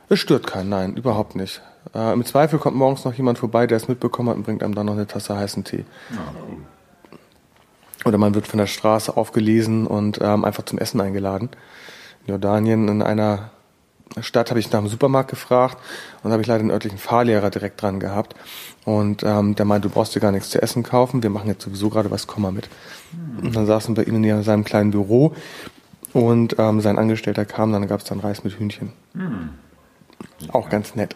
Es 0.09 0.19
stört 0.19 0.45
keinen, 0.45 0.69
nein, 0.69 0.95
überhaupt 0.95 1.35
nicht. 1.35 1.61
Äh, 1.93 2.13
Im 2.13 2.25
Zweifel 2.25 2.59
kommt 2.59 2.75
morgens 2.75 3.05
noch 3.05 3.13
jemand 3.13 3.37
vorbei, 3.37 3.67
der 3.67 3.77
es 3.77 3.87
mitbekommen 3.87 4.29
hat 4.29 4.37
und 4.37 4.43
bringt 4.43 4.63
einem 4.63 4.75
dann 4.75 4.85
noch 4.85 4.93
eine 4.93 5.07
Tasse 5.07 5.35
heißen 5.35 5.63
Tee. 5.63 5.85
Oder 8.05 8.17
man 8.17 8.35
wird 8.35 8.47
von 8.47 8.57
der 8.57 8.67
Straße 8.67 9.15
aufgelesen 9.15 9.87
und 9.87 10.19
ähm, 10.21 10.45
einfach 10.45 10.63
zum 10.65 10.77
Essen 10.79 10.99
eingeladen. 10.99 11.49
In 12.25 12.31
Jordanien 12.31 12.87
in 12.87 13.01
einer 13.01 13.51
Stadt 14.19 14.49
habe 14.49 14.59
ich 14.59 14.71
nach 14.71 14.79
dem 14.79 14.89
Supermarkt 14.89 15.29
gefragt 15.29 15.77
und 16.21 16.29
da 16.29 16.33
habe 16.33 16.41
ich 16.41 16.47
leider 16.47 16.63
den 16.63 16.71
örtlichen 16.71 16.99
Fahrlehrer 16.99 17.49
direkt 17.49 17.81
dran 17.81 17.99
gehabt. 17.99 18.35
Und 18.85 19.23
ähm, 19.23 19.55
der 19.55 19.65
meinte, 19.65 19.87
du 19.87 19.93
brauchst 19.93 20.13
dir 20.15 20.19
gar 20.19 20.31
nichts 20.31 20.49
zu 20.49 20.61
essen 20.61 20.83
kaufen, 20.83 21.23
wir 21.23 21.29
machen 21.29 21.47
jetzt 21.47 21.63
sowieso 21.63 21.89
gerade 21.89 22.11
was, 22.11 22.27
komm 22.27 22.43
mal 22.43 22.51
mit. 22.51 22.69
Und 23.41 23.55
dann 23.55 23.65
saßen 23.65 23.95
wir 23.97 24.07
ihm 24.07 24.23
in 24.23 24.43
seinem 24.43 24.63
kleinen 24.63 24.91
Büro 24.91 25.33
und 26.11 26.55
ähm, 26.59 26.81
sein 26.81 26.99
Angestellter 26.99 27.45
kam, 27.45 27.71
dann 27.71 27.87
gab 27.87 28.01
es 28.01 28.05
dann 28.05 28.19
Reis 28.19 28.43
mit 28.43 28.59
Hühnchen. 28.59 28.93
Auch 30.49 30.69
ganz 30.69 30.95
nett. 30.95 31.15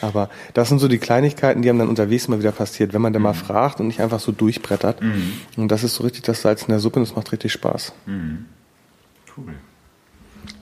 Aber 0.00 0.30
das 0.54 0.68
sind 0.68 0.78
so 0.78 0.88
die 0.88 0.98
Kleinigkeiten, 0.98 1.62
die 1.62 1.68
einem 1.68 1.80
dann 1.80 1.88
unterwegs 1.88 2.28
mal 2.28 2.38
wieder 2.38 2.52
passiert, 2.52 2.92
wenn 2.92 3.02
man 3.02 3.12
dann 3.12 3.22
mal 3.22 3.34
fragt 3.34 3.80
und 3.80 3.88
nicht 3.88 4.00
einfach 4.00 4.20
so 4.20 4.32
durchbrettert. 4.32 5.00
Und 5.56 5.68
das 5.68 5.84
ist 5.84 5.96
so 5.96 6.04
richtig 6.04 6.22
das 6.22 6.42
Salz 6.42 6.62
in 6.62 6.68
der 6.68 6.80
Suppe 6.80 6.98
und 7.00 7.08
das 7.08 7.14
macht 7.14 7.30
richtig 7.32 7.52
Spaß. 7.52 7.92
Cool. 9.36 9.54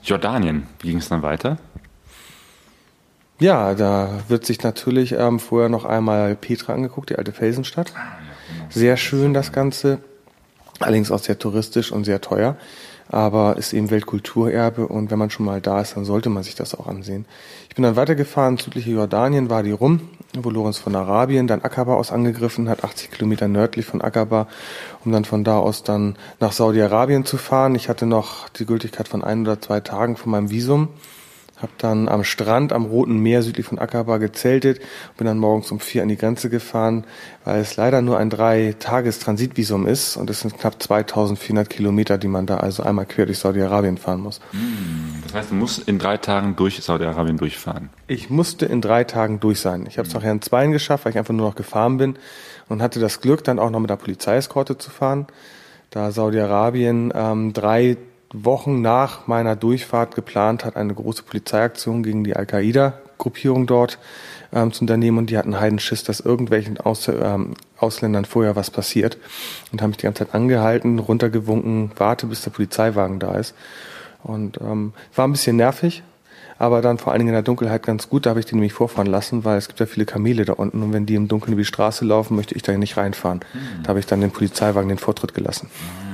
Jordanien, 0.03 0.67
wie 0.81 0.89
ging 0.89 0.97
es 0.97 1.09
dann 1.09 1.21
weiter? 1.21 1.57
Ja, 3.39 3.73
da 3.73 4.19
wird 4.27 4.45
sich 4.45 4.61
natürlich 4.61 5.13
ähm, 5.13 5.39
vorher 5.39 5.69
noch 5.69 5.85
einmal 5.85 6.35
Petra 6.35 6.73
angeguckt, 6.73 7.09
die 7.09 7.15
alte 7.15 7.31
Felsenstadt. 7.31 7.91
Sehr 8.69 8.97
schön 8.97 9.33
das 9.33 9.51
Ganze, 9.51 9.99
allerdings 10.79 11.09
auch 11.11 11.19
sehr 11.19 11.39
touristisch 11.39 11.91
und 11.91 12.03
sehr 12.03 12.21
teuer, 12.21 12.55
aber 13.11 13.57
ist 13.57 13.73
eben 13.73 13.91
Weltkulturerbe 13.91 14.87
und 14.87 15.11
wenn 15.11 15.19
man 15.19 15.29
schon 15.29 15.45
mal 15.45 15.59
da 15.59 15.81
ist, 15.81 15.97
dann 15.97 16.05
sollte 16.05 16.29
man 16.29 16.43
sich 16.43 16.55
das 16.55 16.73
auch 16.73 16.87
ansehen. 16.87 17.25
Ich 17.67 17.75
bin 17.75 17.83
dann 17.83 17.97
weitergefahren, 17.97 18.57
südliche 18.57 18.91
Jordanien, 18.91 19.49
war 19.49 19.63
die 19.63 19.71
rum, 19.71 19.99
wo 20.33 20.49
Lorenz 20.49 20.77
von 20.77 20.95
Arabien 20.95 21.45
dann 21.45 21.61
Aqaba 21.61 21.95
aus 21.95 22.13
angegriffen 22.13 22.69
hat, 22.69 22.85
80 22.85 23.11
Kilometer 23.11 23.49
nördlich 23.49 23.85
von 23.85 24.01
Aqaba, 24.01 24.47
um 25.03 25.11
dann 25.11 25.25
von 25.25 25.43
da 25.43 25.57
aus 25.59 25.83
dann 25.83 26.15
nach 26.39 26.53
Saudi-Arabien 26.53 27.25
zu 27.25 27.35
fahren. 27.35 27.75
Ich 27.75 27.89
hatte 27.89 28.05
noch 28.05 28.47
die 28.47 28.65
Gültigkeit 28.65 29.09
von 29.09 29.25
ein 29.25 29.41
oder 29.41 29.59
zwei 29.59 29.81
Tagen 29.81 30.15
von 30.15 30.31
meinem 30.31 30.49
Visum, 30.49 30.87
habe 31.61 31.71
dann 31.77 32.07
am 32.07 32.23
Strand 32.23 32.73
am 32.73 32.85
Roten 32.85 33.19
Meer 33.19 33.43
südlich 33.43 33.65
von 33.65 33.79
Akaba 33.79 34.17
gezeltet, 34.17 34.81
bin 35.17 35.27
dann 35.27 35.37
morgens 35.37 35.71
um 35.71 35.79
vier 35.79 36.03
an 36.03 36.09
die 36.09 36.17
Grenze 36.17 36.49
gefahren, 36.49 37.05
weil 37.45 37.61
es 37.61 37.75
leider 37.75 38.01
nur 38.01 38.17
ein 38.17 38.29
drei 38.29 38.75
Tages 38.79 39.19
Transitvisum 39.19 39.87
ist 39.87 40.17
und 40.17 40.29
es 40.29 40.41
sind 40.41 40.57
knapp 40.57 40.81
2400 40.81 41.69
Kilometer, 41.69 42.17
die 42.17 42.27
man 42.27 42.45
da 42.45 42.57
also 42.57 42.83
einmal 42.83 43.05
quer 43.05 43.25
durch 43.25 43.39
Saudi-Arabien 43.39 43.97
fahren 43.97 44.21
muss. 44.21 44.39
Hm, 44.51 45.21
das 45.23 45.33
heißt, 45.33 45.51
du 45.51 45.55
musst 45.55 45.87
in 45.87 45.99
drei 45.99 46.17
Tagen 46.17 46.55
durch 46.55 46.81
Saudi-Arabien 46.81 47.37
durchfahren? 47.37 47.89
Ich 48.07 48.29
musste 48.29 48.65
in 48.65 48.81
drei 48.81 49.03
Tagen 49.03 49.39
durch 49.39 49.59
sein. 49.59 49.85
Ich 49.87 49.97
habe 49.97 50.07
es 50.07 50.13
nachher 50.13 50.31
in 50.31 50.41
zwei 50.41 50.67
geschafft, 50.67 51.05
weil 51.05 51.11
ich 51.11 51.17
einfach 51.17 51.33
nur 51.33 51.47
noch 51.47 51.55
gefahren 51.55 51.97
bin 51.97 52.15
und 52.69 52.81
hatte 52.81 52.99
das 52.99 53.21
Glück, 53.21 53.43
dann 53.43 53.59
auch 53.59 53.69
noch 53.69 53.79
mit 53.79 53.89
der 53.89 53.97
Polizeieskorte 53.97 54.77
zu 54.77 54.89
fahren, 54.89 55.27
da 55.89 56.11
Saudi-Arabien 56.11 57.11
ähm, 57.13 57.53
drei 57.53 57.97
Wochen 58.33 58.81
nach 58.81 59.27
meiner 59.27 59.55
Durchfahrt 59.55 60.15
geplant 60.15 60.65
hat, 60.65 60.75
eine 60.75 60.93
große 60.93 61.23
Polizeiaktion 61.23 62.03
gegen 62.03 62.23
die 62.23 62.35
Al-Qaida-Gruppierung 62.35 63.67
dort 63.67 63.99
ähm, 64.53 64.71
zu 64.71 64.81
unternehmen 64.81 65.17
und 65.17 65.29
die 65.29 65.37
hatten 65.37 65.59
Heidenschiss, 65.59 66.03
dass 66.03 66.19
irgendwelchen 66.19 66.79
Aus, 66.79 67.07
ähm, 67.07 67.53
Ausländern 67.77 68.25
vorher 68.25 68.55
was 68.55 68.69
passiert 68.71 69.17
und 69.71 69.81
haben 69.81 69.89
mich 69.89 69.97
die 69.97 70.03
ganze 70.03 70.25
Zeit 70.25 70.33
angehalten, 70.33 70.99
runtergewunken, 70.99 71.91
warte, 71.97 72.27
bis 72.27 72.41
der 72.41 72.51
Polizeiwagen 72.51 73.19
da 73.19 73.35
ist. 73.35 73.53
Und 74.23 74.59
ähm, 74.61 74.93
war 75.15 75.27
ein 75.27 75.31
bisschen 75.31 75.55
nervig, 75.55 76.03
aber 76.59 76.81
dann 76.81 76.99
vor 76.99 77.11
allen 77.11 77.19
Dingen 77.19 77.29
in 77.29 77.35
der 77.35 77.41
Dunkelheit 77.41 77.83
ganz 77.83 78.07
gut. 78.07 78.25
Da 78.25 78.29
habe 78.29 78.39
ich 78.39 78.45
die 78.45 78.55
nämlich 78.55 78.73
vorfahren 78.73 79.07
lassen, 79.07 79.43
weil 79.43 79.57
es 79.57 79.67
gibt 79.67 79.79
ja 79.79 79.87
viele 79.87 80.05
Kamele 80.05 80.45
da 80.45 80.53
unten 80.53 80.83
und 80.83 80.93
wenn 80.93 81.05
die 81.05 81.15
im 81.15 81.27
Dunkeln 81.27 81.53
über 81.53 81.61
die 81.61 81.65
Straße 81.65 82.05
laufen, 82.05 82.35
möchte 82.35 82.55
ich 82.55 82.61
da 82.61 82.71
nicht 82.77 82.97
reinfahren. 82.97 83.39
Mhm. 83.53 83.83
Da 83.83 83.89
habe 83.89 83.99
ich 83.99 84.05
dann 84.05 84.21
den 84.21 84.31
Polizeiwagen 84.31 84.87
den 84.87 84.99
Vortritt 84.99 85.33
gelassen. 85.33 85.69
Ah. 86.07 86.10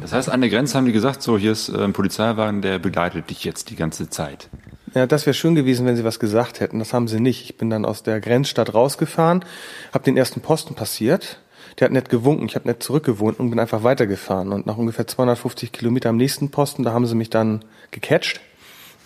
Das 0.00 0.12
heißt, 0.12 0.28
an 0.28 0.40
der 0.40 0.50
Grenze 0.50 0.76
haben 0.76 0.86
die 0.86 0.92
gesagt, 0.92 1.22
so 1.22 1.38
hier 1.38 1.52
ist 1.52 1.68
ein 1.70 1.92
Polizeiwagen, 1.92 2.62
der 2.62 2.78
begleitet 2.78 3.30
dich 3.30 3.44
jetzt 3.44 3.70
die 3.70 3.76
ganze 3.76 4.10
Zeit. 4.10 4.48
Ja, 4.94 5.06
das 5.06 5.26
wäre 5.26 5.34
schön 5.34 5.54
gewesen, 5.54 5.86
wenn 5.86 5.96
sie 5.96 6.04
was 6.04 6.20
gesagt 6.20 6.60
hätten. 6.60 6.78
Das 6.78 6.92
haben 6.92 7.08
sie 7.08 7.20
nicht. 7.20 7.44
Ich 7.44 7.56
bin 7.56 7.70
dann 7.70 7.84
aus 7.84 8.02
der 8.02 8.20
Grenzstadt 8.20 8.74
rausgefahren, 8.74 9.44
habe 9.92 10.04
den 10.04 10.16
ersten 10.16 10.40
Posten 10.40 10.74
passiert. 10.74 11.40
Der 11.78 11.86
hat 11.86 11.92
nett 11.92 12.08
gewunken, 12.08 12.46
ich 12.46 12.54
habe 12.54 12.68
nett 12.68 12.82
zurückgewohnt 12.82 13.40
und 13.40 13.50
bin 13.50 13.58
einfach 13.58 13.82
weitergefahren. 13.82 14.52
Und 14.52 14.66
nach 14.66 14.76
ungefähr 14.76 15.06
250 15.06 15.72
Kilometer 15.72 16.10
am 16.10 16.16
nächsten 16.16 16.50
Posten, 16.50 16.84
da 16.84 16.92
haben 16.92 17.06
sie 17.06 17.16
mich 17.16 17.30
dann 17.30 17.64
gecatcht 17.90 18.40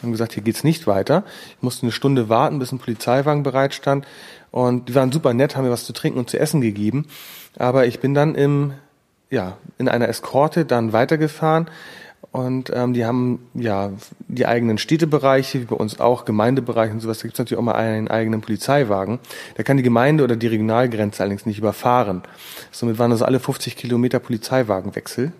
haben 0.03 0.12
gesagt, 0.12 0.35
hier 0.35 0.42
geht's 0.42 0.64
nicht 0.64 0.87
weiter. 0.87 1.24
Ich 1.57 1.62
musste 1.62 1.83
eine 1.83 1.92
Stunde 1.92 2.29
warten, 2.29 2.59
bis 2.59 2.72
ein 2.72 2.79
Polizeiwagen 2.79 3.42
bereit 3.42 3.74
stand. 3.74 4.07
Und 4.51 4.88
die 4.88 4.94
waren 4.94 5.12
super 5.12 5.35
nett, 5.35 5.57
haben 5.57 5.64
mir 5.64 5.70
was 5.70 5.85
zu 5.85 5.92
trinken 5.92 6.18
und 6.18 6.31
zu 6.31 6.38
essen 6.38 6.61
gegeben. 6.61 7.07
Aber 7.57 7.87
ich 7.87 8.01
bin 8.01 8.14
dann 8.14 8.35
im, 8.35 8.74
ja, 9.31 9.57
in 9.79 9.88
einer 9.88 10.09
Eskorte 10.09 10.64
dann 10.64 10.93
weitergefahren. 10.93 11.69
Und 12.31 12.71
ähm, 12.75 12.93
die 12.93 13.07
haben 13.07 13.47
ja 13.55 13.91
die 14.29 14.47
eigenen 14.47 14.77
Städtebereiche, 14.77 15.61
wie 15.61 15.64
bei 15.64 15.77
uns 15.77 15.99
auch, 15.99 16.25
Gemeindebereiche 16.25 16.93
und 16.93 17.01
sowas. 17.01 17.19
Da 17.19 17.23
gibt's 17.23 17.38
natürlich 17.38 17.59
auch 17.59 17.64
mal 17.64 17.75
einen 17.75 18.09
eigenen 18.09 18.43
Polizeiwagen. 18.43 19.19
Der 19.57 19.64
kann 19.64 19.77
die 19.77 19.83
Gemeinde 19.83 20.25
oder 20.25 20.37
die 20.37 20.47
Regionalgrenze 20.47 21.23
allerdings 21.23 21.47
nicht 21.47 21.59
überfahren. 21.59 22.23
Somit 22.71 22.99
waren 22.99 23.12
also 23.12 23.25
alle 23.25 23.41
50 23.41 23.77
Kilometer 23.77 24.19
Polizeiwagenwechsel. 24.19 25.33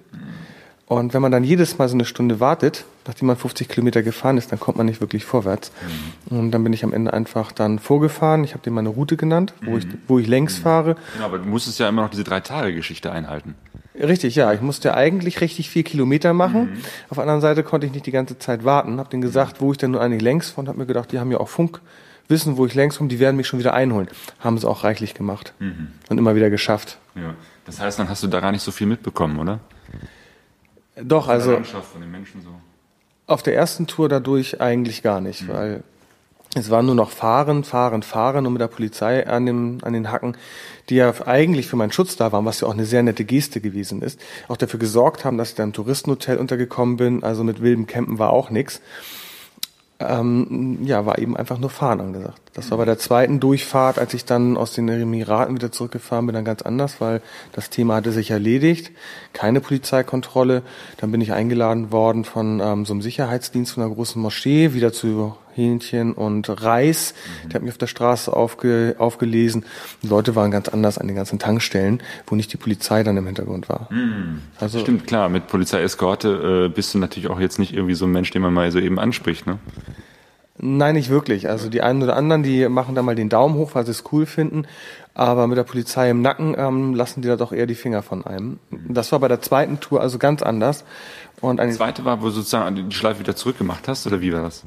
Und 0.89 1.13
wenn 1.13 1.21
man 1.21 1.31
dann 1.31 1.45
jedes 1.45 1.77
Mal 1.77 1.87
so 1.87 1.95
eine 1.95 2.07
Stunde 2.07 2.41
wartet, 2.41 2.87
nachdem 3.07 3.27
man 3.27 3.37
50 3.37 3.69
Kilometer 3.69 4.03
gefahren 4.03 4.39
ist, 4.39 4.51
dann 4.51 4.59
kommt 4.59 4.79
man 4.79 4.87
nicht 4.87 5.03
wirklich 5.03 5.27
vorwärts. 5.27 5.71
Mhm. 6.31 6.39
Und 6.39 6.51
dann 6.51 6.65
bin 6.65 6.73
ich 6.73 6.83
am 6.83 6.95
Ende 6.95 7.13
einfach 7.13 7.53
dann 7.53 7.79
vorgefahren. 7.79 8.43
Ich 8.43 8.55
habe 8.55 8.65
dir 8.65 8.71
meine 8.71 8.89
Route 8.89 9.19
genannt, 9.19 9.53
wo, 9.63 9.73
mhm. 9.73 9.79
ich, 9.79 9.87
wo 10.09 10.19
ich 10.19 10.27
längs 10.27 10.59
mhm. 10.59 10.63
fahre. 10.63 10.97
Genau, 11.13 11.27
aber 11.27 11.39
du 11.39 11.45
musstest 11.45 11.79
ja 11.79 11.91
immer 11.91 12.01
noch 12.03 12.11
diese 12.11 12.25
Drei-Tage-Geschichte 12.25 13.13
einhalten. 13.13 13.55
Richtig, 13.99 14.35
ja. 14.37 14.53
Ich 14.53 14.61
musste 14.61 14.95
eigentlich 14.95 15.41
richtig 15.41 15.71
vier 15.71 15.83
Kilometer 15.83 16.33
machen. 16.33 16.71
Mhm. 16.71 16.77
Auf 17.11 17.17
der 17.17 17.23
anderen 17.23 17.41
Seite 17.41 17.63
konnte 17.63 17.87
ich 17.87 17.93
nicht 17.93 18.07
die 18.07 18.13
ganze 18.13 18.39
Zeit 18.39 18.65
warten. 18.65 18.99
Hab 18.99 19.11
denen 19.11 19.23
gesagt, 19.23 19.61
wo 19.61 19.73
ich 19.73 19.79
denn 19.79 19.91
nur 19.91 20.01
eigentlich 20.01 20.23
längs 20.23 20.57
war 20.57 20.61
und 20.61 20.69
hab 20.69 20.77
mir 20.77 20.87
gedacht, 20.87 21.13
die 21.13 21.19
haben 21.19 21.31
ja 21.31 21.39
auch 21.39 21.49
Funk 21.49 21.81
wissen, 22.29 22.57
wo 22.57 22.67
ich 22.67 22.75
längs 22.75 22.99
komme, 22.99 23.09
die 23.09 23.19
werden 23.19 23.37
mich 23.37 23.47
schon 23.47 23.59
wieder 23.59 23.75
einholen. 23.75 24.09
Haben 24.41 24.59
sie 24.59 24.69
auch 24.69 24.85
reichlich 24.85 25.15
gemacht 25.15 25.55
mhm. 25.59 25.89
und 26.09 26.19
immer 26.19 26.35
wieder 26.37 26.51
geschafft. 26.51 26.99
Ja. 27.15 27.35
Das 27.65 27.81
heißt, 27.81 27.99
dann 27.99 28.09
hast 28.09 28.23
du 28.23 28.29
da 28.29 28.41
gar 28.41 28.53
nicht 28.53 28.63
so 28.63 28.71
viel 28.71 28.87
mitbekommen, 28.87 29.39
oder? 29.39 29.61
Doch, 31.03 31.29
also 31.29 31.53
so. 31.53 31.81
auf 33.29 33.43
der 33.43 33.55
ersten 33.55 33.87
Tour 33.87 34.09
dadurch 34.09 34.61
eigentlich 34.61 35.03
gar 35.03 35.21
nicht, 35.21 35.43
mhm. 35.43 35.49
weil 35.49 35.83
es 36.55 36.71
war 36.71 36.83
nur 36.83 36.95
noch 36.95 37.11
Fahren, 37.11 37.63
Fahren, 37.63 38.03
Fahren 38.03 38.47
und 38.47 38.55
mit 38.55 38.63
der 38.63 38.69
Polizei 38.69 39.27
an, 39.27 39.47
dem, 39.47 39.79
an 39.83 39.93
den 39.93 40.11
Hacken, 40.11 40.37
die 40.89 40.97
ja 40.97 41.13
eigentlich 41.27 41.67
für 41.67 41.77
meinen 41.77 41.93
Schutz 41.93 42.17
da 42.17 42.33
waren, 42.33 42.47
was 42.47 42.61
ja 42.61 42.69
auch 42.69 42.73
eine 42.73 42.87
sehr 42.87 43.03
nette 43.03 43.25
Geste 43.25 43.61
gewesen 43.61 44.01
ist. 44.01 44.19
Auch 44.49 44.57
dafür 44.57 44.81
gesorgt 44.81 45.25
haben, 45.25 45.37
dass 45.37 45.51
ich 45.51 45.55
dann 45.57 45.69
im 45.69 45.73
Touristenhotel 45.75 46.39
untergekommen 46.39 46.97
bin, 46.97 47.23
also 47.23 47.45
mit 47.45 47.61
wildem 47.61 47.87
Campen 47.87 48.19
war 48.19 48.31
auch 48.31 48.51
nix 48.51 48.81
ähm, 50.01 50.79
ja, 50.85 51.07
war 51.07 51.19
eben 51.19 51.37
einfach 51.37 51.59
nur 51.59 51.71
Fahren 51.71 52.01
angesagt. 52.01 52.41
Das 52.55 52.71
war 52.71 52.79
bei 52.79 52.85
der 52.85 52.99
zweiten 52.99 53.41
Durchfahrt, 53.41 53.99
als 53.99 54.15
ich 54.15 54.25
dann 54.25 54.57
aus 54.57 54.73
den 54.73 54.89
Emiraten 54.89 55.57
wieder 55.57 55.73
zurückgefahren 55.73 56.27
bin, 56.27 56.35
dann 56.35 56.45
ganz 56.45 56.63
anders, 56.63 57.01
weil 57.01 57.21
das 57.53 57.71
Thema 57.71 57.97
hatte 57.97 58.13
sich 58.13 58.31
erledigt. 58.31 58.93
Keine 59.33 59.61
Polizeikontrolle. 59.61 60.63
Dann 60.99 61.11
bin 61.11 61.21
ich 61.21 61.33
eingeladen 61.33 61.91
worden 61.91 62.25
von 62.25 62.61
ähm, 62.61 62.85
so 62.85 62.93
einem 62.93 63.03
Sicherheitsdienst 63.03 63.73
von 63.73 63.83
einer 63.83 63.93
großen 63.93 64.23
Moschee, 64.23 64.73
wieder 64.73 64.93
zu 64.93 65.37
Hähnchen 65.59 66.15
und 66.15 66.49
Reis. 66.63 67.15
Mhm. 67.45 67.49
Der 67.49 67.55
hat 67.57 67.63
mich 67.63 67.73
auf 67.73 67.79
der 67.79 67.87
Straße 67.89 68.33
aufge, 68.33 68.95
aufgelesen. 68.99 69.65
Die 70.03 70.07
Leute 70.07 70.35
waren 70.37 70.51
ganz 70.51 70.69
anders 70.69 70.97
an 70.97 71.07
den 71.09 71.17
ganzen 71.17 71.39
Tankstellen, 71.39 72.03
wo 72.27 72.35
nicht 72.35 72.53
die 72.53 72.57
Polizei 72.57 73.03
dann 73.03 73.17
im 73.17 73.27
Hintergrund 73.27 73.69
war. 73.69 73.89
Mhm. 73.93 74.43
Also 74.59 74.79
Stimmt, 74.79 75.07
klar, 75.07 75.29
mit 75.29 75.49
Polizeieskorte 75.49 76.67
äh, 76.67 76.75
bist 76.75 76.95
du 76.95 76.99
natürlich 76.99 77.29
auch 77.29 77.41
jetzt 77.41 77.59
nicht 77.59 77.75
irgendwie 77.75 77.95
so 77.95 78.07
ein 78.07 78.13
Mensch, 78.13 78.31
den 78.31 78.43
man 78.43 78.55
mal 78.55 78.71
so 78.71 78.79
eben 78.79 78.99
anspricht, 78.99 79.47
ne? 79.47 79.59
Nein, 80.61 80.97
nicht 80.97 81.09
wirklich. 81.09 81.49
Also 81.49 81.69
die 81.69 81.83
einen 81.83 82.03
oder 82.03 82.17
anderen, 82.17 82.43
die 82.43 82.69
machen 82.69 82.97
da 82.97 83.03
mal 83.03 83.15
den 83.15 83.29
Daumen 83.29 83.55
hoch, 83.55 83.75
weil 83.75 83.85
sie 83.85 83.93
es 83.93 84.03
cool 84.11 84.27
finden. 84.27 84.67
Aber 85.15 85.47
mit 85.47 85.57
der 85.57 85.65
Polizei 85.65 86.11
im 86.11 86.21
Nacken 86.21 86.55
ähm, 86.59 86.95
lassen 86.95 87.23
die 87.23 87.29
da 87.29 87.37
doch 87.37 87.53
eher 87.53 87.67
die 87.67 87.75
Finger 87.75 88.03
von 88.03 88.27
einem. 88.27 88.59
Das 88.71 89.13
war 89.13 89.21
bei 89.21 89.29
der 89.29 89.41
zweiten 89.41 89.81
Tour 89.81 90.01
also 90.01 90.19
ganz 90.19 90.43
anders. 90.43 90.85
Und 91.41 91.61
eine 91.61 91.71
die 91.71 91.77
zweite 91.77 92.05
war, 92.05 92.21
wo 92.21 92.27
du 92.27 92.31
sozusagen 92.31 92.89
die 92.89 92.95
Schleife 92.95 93.21
wieder 93.21 93.37
zurückgemacht 93.37 93.87
hast, 93.89 94.07
oder 94.07 94.21
wie 94.21 94.33
war 94.33 94.43
das? 94.43 94.65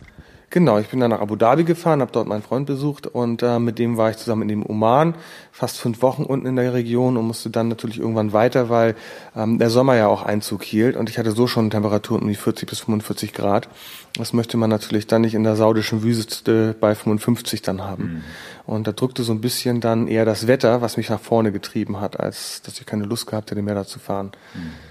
Genau, 0.53 0.79
ich 0.79 0.89
bin 0.89 0.99
dann 0.99 1.11
nach 1.11 1.21
Abu 1.21 1.37
Dhabi 1.37 1.63
gefahren, 1.63 2.01
habe 2.01 2.11
dort 2.11 2.27
meinen 2.27 2.41
Freund 2.41 2.65
besucht 2.65 3.07
und 3.07 3.41
äh, 3.41 3.57
mit 3.57 3.79
dem 3.79 3.95
war 3.95 4.09
ich 4.09 4.17
zusammen 4.17 4.41
in 4.41 4.49
dem 4.49 4.65
Oman, 4.69 5.15
fast 5.53 5.79
fünf 5.79 6.01
Wochen 6.01 6.23
unten 6.23 6.45
in 6.45 6.57
der 6.57 6.73
Region 6.73 7.15
und 7.15 7.25
musste 7.25 7.49
dann 7.49 7.69
natürlich 7.69 7.99
irgendwann 7.99 8.33
weiter, 8.33 8.69
weil 8.69 8.95
ähm, 9.33 9.59
der 9.59 9.69
Sommer 9.69 9.95
ja 9.95 10.07
auch 10.07 10.23
Einzug 10.23 10.63
hielt 10.63 10.97
und 10.97 11.09
ich 11.09 11.17
hatte 11.17 11.31
so 11.31 11.47
schon 11.47 11.69
Temperaturen 11.69 12.23
um 12.23 12.27
die 12.27 12.35
40 12.35 12.69
bis 12.69 12.81
45 12.81 13.31
Grad. 13.31 13.69
Das 14.17 14.33
möchte 14.33 14.57
man 14.57 14.69
natürlich 14.69 15.07
dann 15.07 15.21
nicht 15.21 15.35
in 15.35 15.45
der 15.45 15.55
saudischen 15.55 16.03
Wüste 16.03 16.75
bei 16.77 16.95
55 16.95 17.61
dann 17.61 17.81
haben. 17.81 18.03
Mhm. 18.03 18.23
Und 18.65 18.87
da 18.87 18.91
drückte 18.91 19.23
so 19.23 19.31
ein 19.31 19.39
bisschen 19.39 19.79
dann 19.79 20.07
eher 20.07 20.25
das 20.25 20.47
Wetter, 20.47 20.81
was 20.81 20.97
mich 20.97 21.09
nach 21.09 21.21
vorne 21.21 21.53
getrieben 21.53 22.01
hat, 22.01 22.19
als 22.19 22.61
dass 22.61 22.77
ich 22.77 22.85
keine 22.85 23.05
Lust 23.05 23.25
gehabt 23.25 23.51
hätte, 23.51 23.61
mehr 23.61 23.75
da 23.75 23.85
zu 23.85 23.99
fahren. 23.99 24.31
Mhm. 24.53 24.90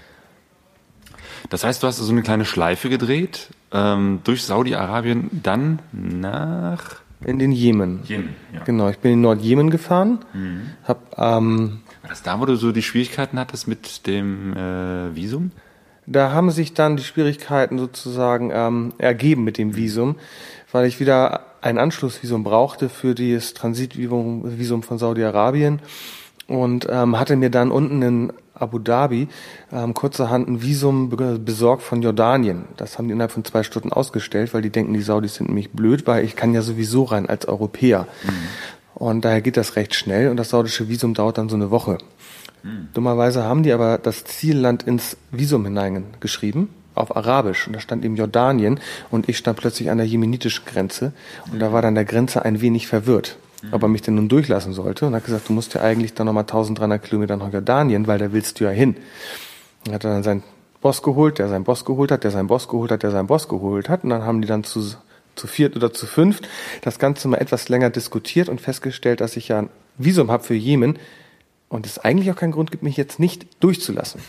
Das 1.49 1.63
heißt, 1.63 1.81
du 1.83 1.87
hast 1.87 1.97
so 1.97 2.11
eine 2.11 2.21
kleine 2.21 2.45
Schleife 2.45 2.89
gedreht 2.89 3.49
ähm, 3.71 4.19
durch 4.23 4.43
Saudi-Arabien, 4.43 5.29
dann 5.43 5.79
nach 5.91 7.01
in 7.23 7.37
den 7.37 7.51
Jemen. 7.51 8.01
Jemen, 8.03 8.35
ja. 8.53 8.63
Genau, 8.63 8.89
ich 8.89 8.97
bin 8.97 9.13
in 9.13 9.21
Nordjemen 9.21 9.69
gefahren. 9.69 10.19
Mhm. 10.33 10.61
Hab, 10.83 11.17
ähm, 11.17 11.81
War 12.01 12.09
das 12.09 12.23
da, 12.23 12.39
wo 12.39 12.45
du 12.45 12.55
so 12.55 12.71
die 12.71 12.81
Schwierigkeiten 12.81 13.37
hattest 13.39 13.67
mit 13.67 14.07
dem 14.07 14.53
äh, 14.53 15.15
Visum? 15.15 15.51
Da 16.07 16.31
haben 16.31 16.49
sich 16.49 16.73
dann 16.73 16.97
die 16.97 17.03
Schwierigkeiten 17.03 17.77
sozusagen 17.77 18.51
ähm, 18.51 18.93
ergeben 18.97 19.43
mit 19.43 19.59
dem 19.59 19.75
Visum, 19.75 20.15
weil 20.71 20.87
ich 20.87 20.99
wieder 20.99 21.45
ein 21.61 21.77
Anschlussvisum 21.77 22.43
brauchte 22.43 22.89
für 22.89 23.13
das 23.13 23.53
Transitvisum 23.53 24.83
von 24.83 24.97
Saudi-Arabien 24.97 25.79
und 26.47 26.87
ähm, 26.89 27.19
hatte 27.19 27.35
mir 27.35 27.51
dann 27.51 27.71
unten 27.71 28.01
in 28.01 28.33
Abu 28.61 28.79
Dhabi 28.79 29.27
ähm, 29.71 29.93
kurzerhand 29.93 30.47
ein 30.47 30.61
Visum 30.61 31.09
besorgt 31.43 31.83
von 31.83 32.01
Jordanien. 32.01 32.65
Das 32.77 32.97
haben 32.97 33.07
die 33.07 33.13
innerhalb 33.13 33.31
von 33.31 33.45
zwei 33.45 33.63
Stunden 33.63 33.91
ausgestellt, 33.91 34.53
weil 34.53 34.61
die 34.61 34.69
denken, 34.69 34.93
die 34.93 35.01
Saudis 35.01 35.35
sind 35.35 35.47
nämlich 35.47 35.71
blöd, 35.71 36.07
weil 36.07 36.23
ich 36.23 36.35
kann 36.35 36.53
ja 36.53 36.61
sowieso 36.61 37.03
rein 37.03 37.27
als 37.27 37.47
Europäer. 37.47 38.07
Mhm. 38.23 38.31
Und 38.93 39.25
daher 39.25 39.41
geht 39.41 39.57
das 39.57 39.75
recht 39.75 39.95
schnell 39.95 40.29
und 40.29 40.37
das 40.37 40.49
saudische 40.49 40.87
Visum 40.87 41.13
dauert 41.13 41.37
dann 41.37 41.49
so 41.49 41.55
eine 41.55 41.71
Woche. 41.71 41.97
Mhm. 42.63 42.89
Dummerweise 42.93 43.43
haben 43.43 43.63
die 43.63 43.71
aber 43.71 43.97
das 43.97 44.23
Zielland 44.23 44.83
ins 44.83 45.17
Visum 45.31 45.65
hineingeschrieben 45.65 46.69
auf 46.93 47.15
Arabisch 47.15 47.67
und 47.67 47.73
da 47.73 47.79
stand 47.79 48.03
eben 48.03 48.15
Jordanien 48.15 48.79
und 49.09 49.29
ich 49.29 49.37
stand 49.37 49.57
plötzlich 49.57 49.89
an 49.89 49.97
der 49.97 50.07
jemenitischen 50.07 50.65
Grenze 50.65 51.13
und 51.51 51.59
da 51.59 51.71
war 51.71 51.81
dann 51.81 51.95
der 51.95 52.05
Grenze 52.05 52.43
ein 52.43 52.61
wenig 52.61 52.87
verwirrt 52.87 53.37
ob 53.71 53.83
er 53.83 53.87
mich 53.87 54.01
denn 54.01 54.15
nun 54.15 54.29
durchlassen 54.29 54.73
sollte. 54.73 55.05
Und 55.05 55.15
hat 55.15 55.25
gesagt, 55.25 55.49
du 55.49 55.53
musst 55.53 55.73
ja 55.73 55.81
eigentlich 55.81 56.13
dann 56.13 56.25
nochmal 56.25 56.43
1300 56.43 57.03
Kilometer 57.03 57.37
nach 57.37 57.51
Jordanien, 57.51 58.07
weil 58.07 58.19
da 58.19 58.31
willst 58.31 58.59
du 58.59 58.63
ja 58.63 58.71
hin. 58.71 58.95
Und 59.85 59.93
hat 59.93 60.03
dann 60.03 60.23
seinen 60.23 60.43
Boss 60.81 61.03
geholt, 61.03 61.37
der 61.39 61.47
seinen 61.49 61.63
Boss 61.63 61.85
geholt 61.85 62.11
hat, 62.11 62.23
der 62.23 62.31
seinen 62.31 62.47
Boss 62.47 62.67
geholt 62.67 62.91
hat, 62.91 63.03
der 63.03 63.11
seinen 63.11 63.27
Boss 63.27 63.47
geholt 63.47 63.89
hat. 63.89 64.03
Und 64.03 64.09
dann 64.09 64.23
haben 64.23 64.41
die 64.41 64.47
dann 64.47 64.63
zu, 64.63 64.81
zu 65.35 65.47
viert 65.47 65.75
oder 65.75 65.93
zu 65.93 66.07
fünft 66.07 66.47
das 66.81 66.99
Ganze 66.99 67.27
mal 67.27 67.37
etwas 67.37 67.69
länger 67.69 67.89
diskutiert 67.89 68.49
und 68.49 68.61
festgestellt, 68.61 69.21
dass 69.21 69.37
ich 69.37 69.49
ja 69.49 69.59
ein 69.59 69.69
Visum 69.97 70.31
habe 70.31 70.43
für 70.43 70.55
Jemen 70.55 70.97
und 71.69 71.85
es 71.85 71.99
eigentlich 71.99 72.31
auch 72.31 72.35
keinen 72.35 72.51
Grund 72.51 72.71
gibt, 72.71 72.83
mich 72.83 72.97
jetzt 72.97 73.19
nicht 73.19 73.45
durchzulassen. 73.63 74.21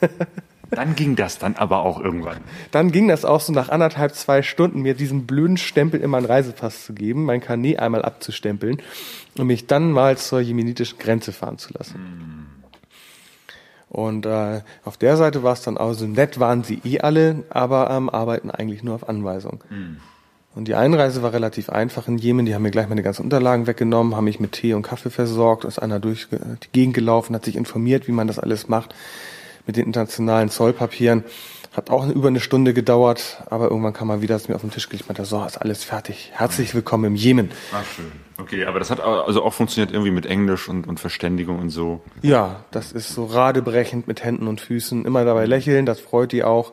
Dann 0.70 0.94
ging 0.94 1.16
das 1.16 1.38
dann 1.38 1.56
aber 1.56 1.82
auch 1.82 2.00
irgendwann. 2.00 2.38
Dann 2.70 2.90
ging 2.92 3.08
das 3.08 3.24
auch 3.24 3.40
so 3.40 3.52
nach 3.52 3.68
anderthalb, 3.68 4.14
zwei 4.14 4.42
Stunden, 4.42 4.82
mir 4.82 4.94
diesen 4.94 5.26
blöden 5.26 5.56
Stempel 5.56 6.00
in 6.00 6.10
meinen 6.10 6.26
Reisepass 6.26 6.84
zu 6.84 6.94
geben, 6.94 7.24
mein 7.24 7.40
Carnet 7.40 7.78
einmal 7.78 8.02
abzustempeln 8.02 8.80
und 9.36 9.46
mich 9.46 9.66
dann 9.66 9.92
mal 9.92 10.16
zur 10.16 10.40
jemenitischen 10.40 10.98
Grenze 10.98 11.32
fahren 11.32 11.58
zu 11.58 11.72
lassen. 11.74 11.94
Und 13.88 14.26
äh, 14.26 14.62
auf 14.84 14.96
der 14.96 15.16
Seite 15.16 15.42
war 15.42 15.52
es 15.52 15.62
dann 15.62 15.78
auch 15.78 15.92
so 15.92 16.06
nett, 16.06 16.40
waren 16.40 16.64
sie 16.64 16.80
eh 16.84 17.00
alle, 17.00 17.44
aber 17.50 17.90
ähm, 17.90 18.10
arbeiten 18.10 18.50
eigentlich 18.50 18.82
nur 18.82 18.96
auf 18.96 19.08
Anweisung. 19.08 19.62
Und 20.56 20.66
die 20.66 20.74
Einreise 20.74 21.22
war 21.22 21.32
relativ 21.32 21.68
einfach 21.70 22.08
in 22.08 22.18
Jemen. 22.18 22.46
Die 22.46 22.54
haben 22.54 22.62
mir 22.62 22.70
gleich 22.70 22.88
meine 22.88 23.02
ganzen 23.02 23.22
Unterlagen 23.22 23.66
weggenommen, 23.66 24.16
haben 24.16 24.24
mich 24.24 24.40
mit 24.40 24.52
Tee 24.52 24.74
und 24.74 24.82
Kaffee 24.82 25.10
versorgt, 25.10 25.64
ist 25.64 25.78
einer 25.78 26.00
durch 26.00 26.28
die 26.30 26.68
Gegend 26.72 26.94
gelaufen, 26.94 27.34
hat 27.34 27.44
sich 27.44 27.56
informiert, 27.56 28.08
wie 28.08 28.12
man 28.12 28.26
das 28.26 28.38
alles 28.38 28.68
macht 28.68 28.94
mit 29.66 29.76
den 29.76 29.86
internationalen 29.86 30.48
Zollpapieren. 30.48 31.24
Hat 31.72 31.90
auch 31.90 32.08
über 32.08 32.28
eine 32.28 32.38
Stunde 32.38 32.72
gedauert, 32.72 33.42
aber 33.50 33.64
irgendwann 33.64 33.92
kam 33.92 34.06
man 34.06 34.22
wieder 34.22 34.38
zu 34.38 34.48
mir 34.48 34.54
auf 34.54 34.60
den 34.60 34.70
Tisch 34.70 34.88
gelegt, 34.88 35.08
meinte, 35.08 35.24
so, 35.24 35.44
ist 35.44 35.58
alles 35.58 35.82
fertig. 35.82 36.30
Herzlich 36.32 36.72
willkommen 36.72 37.04
im 37.04 37.14
Jemen. 37.16 37.50
Ach, 37.72 37.84
schön. 37.84 38.12
Okay, 38.36 38.64
aber 38.64 38.78
das 38.78 38.90
hat 38.90 39.00
also 39.00 39.42
auch 39.42 39.52
funktioniert 39.52 39.92
irgendwie 39.92 40.12
mit 40.12 40.26
Englisch 40.26 40.68
und, 40.68 40.86
und 40.86 41.00
Verständigung 41.00 41.58
und 41.58 41.70
so. 41.70 42.00
Ja, 42.22 42.64
das 42.70 42.92
ist 42.92 43.12
so 43.12 43.24
radebrechend 43.24 44.06
mit 44.06 44.22
Händen 44.22 44.46
und 44.46 44.60
Füßen, 44.60 45.04
immer 45.04 45.24
dabei 45.24 45.46
lächeln, 45.46 45.84
das 45.84 45.98
freut 45.98 46.30
die 46.30 46.44
auch. 46.44 46.72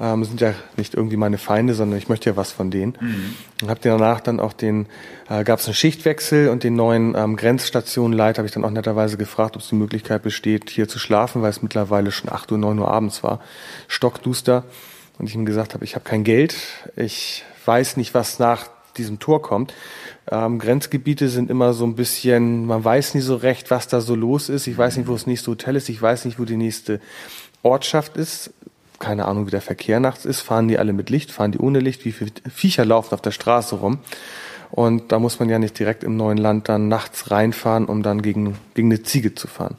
Ähm, 0.00 0.24
sind 0.24 0.40
ja 0.40 0.54
nicht 0.76 0.94
irgendwie 0.94 1.16
meine 1.16 1.38
Feinde, 1.38 1.74
sondern 1.74 1.98
ich 1.98 2.08
möchte 2.08 2.30
ja 2.30 2.36
was 2.36 2.50
von 2.50 2.70
denen. 2.70 2.96
Und 3.62 3.70
habe 3.70 3.80
danach 3.82 4.20
dann 4.20 4.40
auch 4.40 4.52
den, 4.52 4.86
äh, 5.28 5.44
gab 5.44 5.60
es 5.60 5.66
einen 5.66 5.74
Schichtwechsel 5.74 6.48
und 6.48 6.64
den 6.64 6.74
neuen 6.74 7.14
ähm, 7.14 7.36
Grenzstationenleiter 7.36 8.38
habe 8.38 8.48
ich 8.48 8.52
dann 8.52 8.64
auch 8.64 8.70
netterweise 8.70 9.16
gefragt, 9.16 9.54
ob 9.54 9.62
es 9.62 9.68
die 9.68 9.76
Möglichkeit 9.76 10.22
besteht, 10.22 10.70
hier 10.70 10.88
zu 10.88 10.98
schlafen, 10.98 11.42
weil 11.42 11.50
es 11.50 11.62
mittlerweile 11.62 12.10
schon 12.10 12.30
8 12.30 12.50
Uhr, 12.50 12.58
9 12.58 12.78
Uhr 12.78 12.88
abends 12.88 13.22
war. 13.22 13.40
Stockduster. 13.86 14.64
Und 15.18 15.28
ich 15.28 15.34
ihm 15.36 15.46
gesagt 15.46 15.74
habe, 15.74 15.84
ich 15.84 15.94
habe 15.94 16.04
kein 16.04 16.24
Geld, 16.24 16.56
ich 16.96 17.44
weiß 17.66 17.96
nicht, 17.96 18.14
was 18.14 18.40
nach 18.40 18.68
diesem 18.96 19.18
Tor 19.18 19.42
kommt. 19.42 19.72
Ähm, 20.30 20.58
Grenzgebiete 20.58 21.28
sind 21.28 21.50
immer 21.50 21.72
so 21.72 21.84
ein 21.84 21.94
bisschen, 21.94 22.66
man 22.66 22.84
weiß 22.84 23.14
nie 23.14 23.20
so 23.20 23.36
recht, 23.36 23.70
was 23.70 23.88
da 23.88 24.00
so 24.00 24.14
los 24.14 24.48
ist. 24.48 24.66
Ich 24.66 24.76
weiß 24.76 24.96
nicht, 24.96 25.08
wo 25.08 25.12
das 25.12 25.26
nächste 25.26 25.50
Hotel 25.50 25.76
ist. 25.76 25.88
Ich 25.88 26.00
weiß 26.00 26.24
nicht, 26.24 26.38
wo 26.38 26.44
die 26.44 26.56
nächste 26.56 27.00
Ortschaft 27.62 28.16
ist. 28.16 28.52
Keine 29.04 29.26
Ahnung, 29.26 29.46
wie 29.46 29.50
der 29.50 29.60
Verkehr 29.60 30.00
nachts 30.00 30.24
ist. 30.24 30.40
Fahren 30.40 30.66
die 30.66 30.78
alle 30.78 30.94
mit 30.94 31.10
Licht? 31.10 31.30
Fahren 31.30 31.52
die 31.52 31.58
ohne 31.58 31.78
Licht? 31.78 32.06
Wie 32.06 32.12
viele 32.12 32.30
Viecher 32.48 32.86
laufen 32.86 33.12
auf 33.12 33.20
der 33.20 33.32
Straße 33.32 33.76
rum? 33.76 33.98
Und 34.70 35.12
da 35.12 35.18
muss 35.18 35.38
man 35.40 35.50
ja 35.50 35.58
nicht 35.58 35.78
direkt 35.78 36.02
im 36.04 36.16
neuen 36.16 36.38
Land 36.38 36.70
dann 36.70 36.88
nachts 36.88 37.30
reinfahren, 37.30 37.84
um 37.84 38.02
dann 38.02 38.22
gegen, 38.22 38.56
gegen 38.72 38.88
eine 38.88 39.02
Ziege 39.02 39.34
zu 39.34 39.46
fahren. 39.46 39.76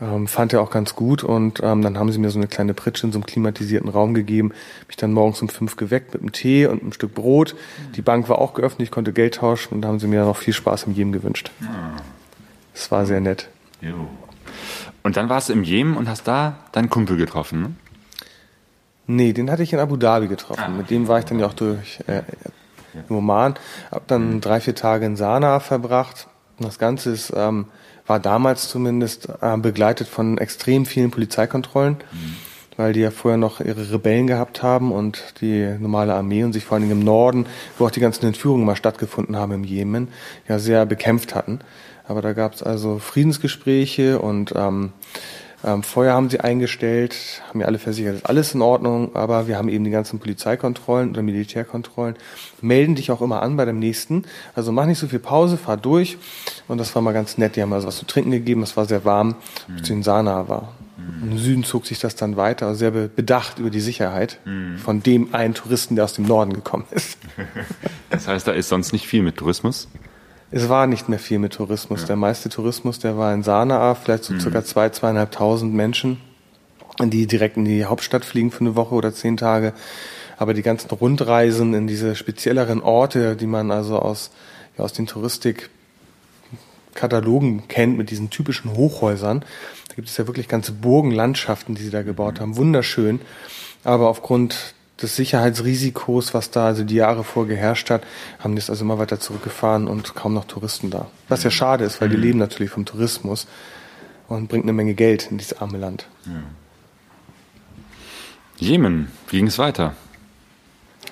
Ähm, 0.00 0.26
fand 0.26 0.52
er 0.52 0.60
auch 0.60 0.70
ganz 0.70 0.96
gut 0.96 1.22
und 1.22 1.60
ähm, 1.62 1.82
dann 1.82 1.98
haben 1.98 2.10
sie 2.10 2.18
mir 2.18 2.30
so 2.30 2.38
eine 2.38 2.48
kleine 2.48 2.74
Pritsche 2.74 3.06
in 3.06 3.12
so 3.12 3.18
einem 3.18 3.26
klimatisierten 3.26 3.88
Raum 3.88 4.12
gegeben, 4.12 4.52
mich 4.88 4.96
dann 4.96 5.12
morgens 5.12 5.40
um 5.40 5.48
fünf 5.48 5.76
geweckt 5.76 6.12
mit 6.14 6.22
einem 6.22 6.32
Tee 6.32 6.66
und 6.66 6.82
einem 6.82 6.92
Stück 6.92 7.14
Brot. 7.14 7.54
Die 7.94 8.02
Bank 8.02 8.28
war 8.28 8.38
auch 8.38 8.54
geöffnet, 8.54 8.82
ich 8.88 8.90
konnte 8.90 9.12
Geld 9.12 9.36
tauschen 9.36 9.74
und 9.74 9.82
da 9.82 9.88
haben 9.88 10.00
sie 10.00 10.08
mir 10.08 10.24
noch 10.24 10.36
viel 10.36 10.54
Spaß 10.54 10.84
im 10.84 10.94
Jemen 10.94 11.12
gewünscht. 11.12 11.50
Es 12.74 12.90
war 12.90 13.06
sehr 13.06 13.20
nett. 13.20 13.48
Jo. 13.80 14.08
Und 15.02 15.16
dann 15.16 15.28
warst 15.28 15.48
du 15.48 15.52
im 15.52 15.62
Jemen 15.62 15.96
und 15.96 16.08
hast 16.08 16.26
da 16.28 16.58
deinen 16.72 16.90
Kumpel 16.90 17.16
getroffen, 17.16 17.62
ne? 17.62 17.70
Nee, 19.16 19.32
den 19.32 19.50
hatte 19.50 19.64
ich 19.64 19.72
in 19.72 19.80
Abu 19.80 19.96
Dhabi 19.96 20.28
getroffen. 20.28 20.76
Mit 20.76 20.90
dem 20.90 21.08
war 21.08 21.18
ich 21.18 21.24
dann 21.24 21.40
ja 21.40 21.46
auch 21.46 21.54
durch 21.54 21.98
äh, 22.06 22.22
im 23.08 23.16
Oman. 23.16 23.54
Hab 23.90 24.06
dann 24.06 24.40
drei, 24.40 24.60
vier 24.60 24.76
Tage 24.76 25.04
in 25.04 25.16
Sanaa 25.16 25.58
verbracht. 25.58 26.28
Und 26.58 26.66
das 26.66 26.78
Ganze 26.78 27.10
ist, 27.10 27.32
ähm, 27.34 27.66
war 28.06 28.20
damals 28.20 28.68
zumindest 28.68 29.28
äh, 29.40 29.56
begleitet 29.56 30.06
von 30.06 30.38
extrem 30.38 30.86
vielen 30.86 31.10
Polizeikontrollen, 31.10 31.96
weil 32.76 32.92
die 32.92 33.00
ja 33.00 33.10
vorher 33.10 33.38
noch 33.38 33.60
ihre 33.60 33.90
Rebellen 33.90 34.28
gehabt 34.28 34.62
haben 34.62 34.92
und 34.92 35.40
die 35.40 35.74
normale 35.80 36.14
Armee 36.14 36.44
und 36.44 36.52
sich 36.52 36.64
vor 36.64 36.76
allen 36.76 36.88
Dingen 36.88 37.00
im 37.00 37.04
Norden, 37.04 37.46
wo 37.78 37.86
auch 37.86 37.90
die 37.90 38.00
ganzen 38.00 38.26
Entführungen 38.26 38.64
mal 38.64 38.76
stattgefunden 38.76 39.36
haben 39.36 39.52
im 39.52 39.64
Jemen, 39.64 40.08
ja 40.48 40.58
sehr 40.58 40.86
bekämpft 40.86 41.34
hatten. 41.34 41.60
Aber 42.06 42.22
da 42.22 42.32
gab 42.32 42.54
es 42.54 42.62
also 42.62 42.98
Friedensgespräche 42.98 44.20
und 44.20 44.52
ähm, 44.56 44.92
ähm, 45.64 45.82
Feuer 45.82 46.14
haben 46.14 46.30
sie 46.30 46.40
eingestellt, 46.40 47.14
haben 47.48 47.58
mir 47.58 47.66
alle 47.66 47.78
versichert, 47.78 48.16
ist 48.16 48.26
alles 48.26 48.54
in 48.54 48.62
Ordnung, 48.62 49.14
aber 49.14 49.46
wir 49.46 49.58
haben 49.58 49.68
eben 49.68 49.84
die 49.84 49.90
ganzen 49.90 50.18
Polizeikontrollen 50.18 51.10
oder 51.10 51.22
Militärkontrollen. 51.22 52.16
Melden 52.62 52.94
dich 52.94 53.10
auch 53.10 53.20
immer 53.20 53.42
an 53.42 53.56
bei 53.56 53.64
dem 53.64 53.78
nächsten. 53.78 54.24
Also 54.54 54.72
mach 54.72 54.86
nicht 54.86 54.98
so 54.98 55.06
viel 55.08 55.18
Pause, 55.18 55.56
fahr 55.56 55.76
durch. 55.76 56.16
Und 56.68 56.78
das 56.78 56.94
war 56.94 57.02
mal 57.02 57.12
ganz 57.12 57.36
nett. 57.38 57.56
Die 57.56 57.62
haben 57.62 57.72
also 57.72 57.86
was 57.88 57.96
zu 57.98 58.06
trinken 58.06 58.30
gegeben, 58.30 58.62
es 58.62 58.76
war 58.76 58.86
sehr 58.86 59.04
warm, 59.04 59.34
bis 59.68 59.84
ich 59.84 59.90
in 59.90 60.02
Sanaa 60.02 60.48
war. 60.48 60.74
Im 61.22 61.38
Süden 61.38 61.64
zog 61.64 61.86
sich 61.86 61.98
das 61.98 62.14
dann 62.14 62.36
weiter, 62.36 62.66
also 62.66 62.78
sehr 62.78 62.90
be- 62.90 63.08
bedacht 63.14 63.58
über 63.58 63.70
die 63.70 63.80
Sicherheit 63.80 64.38
von 64.82 65.02
dem 65.02 65.34
einen 65.34 65.54
Touristen, 65.54 65.94
der 65.96 66.04
aus 66.04 66.12
dem 66.14 66.26
Norden 66.26 66.52
gekommen 66.52 66.84
ist. 66.90 67.18
Das 68.10 68.26
heißt, 68.26 68.46
da 68.48 68.52
ist 68.52 68.68
sonst 68.68 68.92
nicht 68.92 69.06
viel 69.06 69.22
mit 69.22 69.36
Tourismus. 69.36 69.86
Es 70.52 70.68
war 70.68 70.88
nicht 70.88 71.08
mehr 71.08 71.20
viel 71.20 71.38
mit 71.38 71.54
Tourismus. 71.54 72.06
Der 72.06 72.16
meiste 72.16 72.48
Tourismus, 72.48 72.98
der 72.98 73.16
war 73.16 73.32
in 73.32 73.44
Sanaa, 73.44 73.94
vielleicht 73.94 74.24
so 74.24 74.36
circa 74.38 74.64
zwei, 74.64 74.88
zweieinhalbtausend 74.88 75.72
Menschen, 75.72 76.20
die 77.00 77.28
direkt 77.28 77.56
in 77.56 77.64
die 77.64 77.84
Hauptstadt 77.84 78.24
fliegen 78.24 78.50
für 78.50 78.62
eine 78.62 78.74
Woche 78.74 78.96
oder 78.96 79.14
zehn 79.14 79.36
Tage. 79.36 79.72
Aber 80.38 80.52
die 80.52 80.62
ganzen 80.62 80.90
Rundreisen 80.90 81.72
in 81.74 81.86
diese 81.86 82.16
spezielleren 82.16 82.82
Orte, 82.82 83.36
die 83.36 83.46
man 83.46 83.70
also 83.70 84.00
aus, 84.00 84.32
ja, 84.76 84.82
aus 84.82 84.92
den 84.92 85.06
Touristik-Katalogen 85.06 87.68
kennt, 87.68 87.96
mit 87.96 88.10
diesen 88.10 88.30
typischen 88.30 88.74
Hochhäusern, 88.74 89.44
da 89.88 89.94
gibt 89.94 90.08
es 90.08 90.16
ja 90.16 90.26
wirklich 90.26 90.48
ganze 90.48 90.72
Burgenlandschaften, 90.72 91.76
die 91.76 91.82
sie 91.82 91.90
da 91.90 92.02
gebaut 92.02 92.40
haben. 92.40 92.56
Wunderschön. 92.56 93.20
Aber 93.84 94.08
aufgrund 94.08 94.74
des 95.02 95.16
Sicherheitsrisikos, 95.16 96.34
was 96.34 96.50
da 96.50 96.66
also 96.66 96.84
die 96.84 96.96
Jahre 96.96 97.24
vor 97.24 97.46
geherrscht 97.46 97.90
hat, 97.90 98.02
haben 98.38 98.54
die 98.54 98.60
es 98.60 98.70
also 98.70 98.84
immer 98.84 98.98
weiter 98.98 99.20
zurückgefahren 99.20 99.88
und 99.88 100.14
kaum 100.14 100.34
noch 100.34 100.44
Touristen 100.44 100.90
da. 100.90 101.06
Was 101.28 101.42
ja 101.42 101.50
schade 101.50 101.84
ist, 101.84 102.00
weil 102.00 102.08
die 102.08 102.16
leben 102.16 102.38
natürlich 102.38 102.70
vom 102.70 102.84
Tourismus 102.84 103.46
und 104.28 104.48
bringt 104.48 104.64
eine 104.64 104.72
Menge 104.72 104.94
Geld 104.94 105.30
in 105.30 105.38
dieses 105.38 105.60
arme 105.60 105.78
Land. 105.78 106.06
Jemen, 108.56 109.10
wie 109.28 109.38
ging 109.38 109.46
es 109.46 109.58
weiter? 109.58 109.94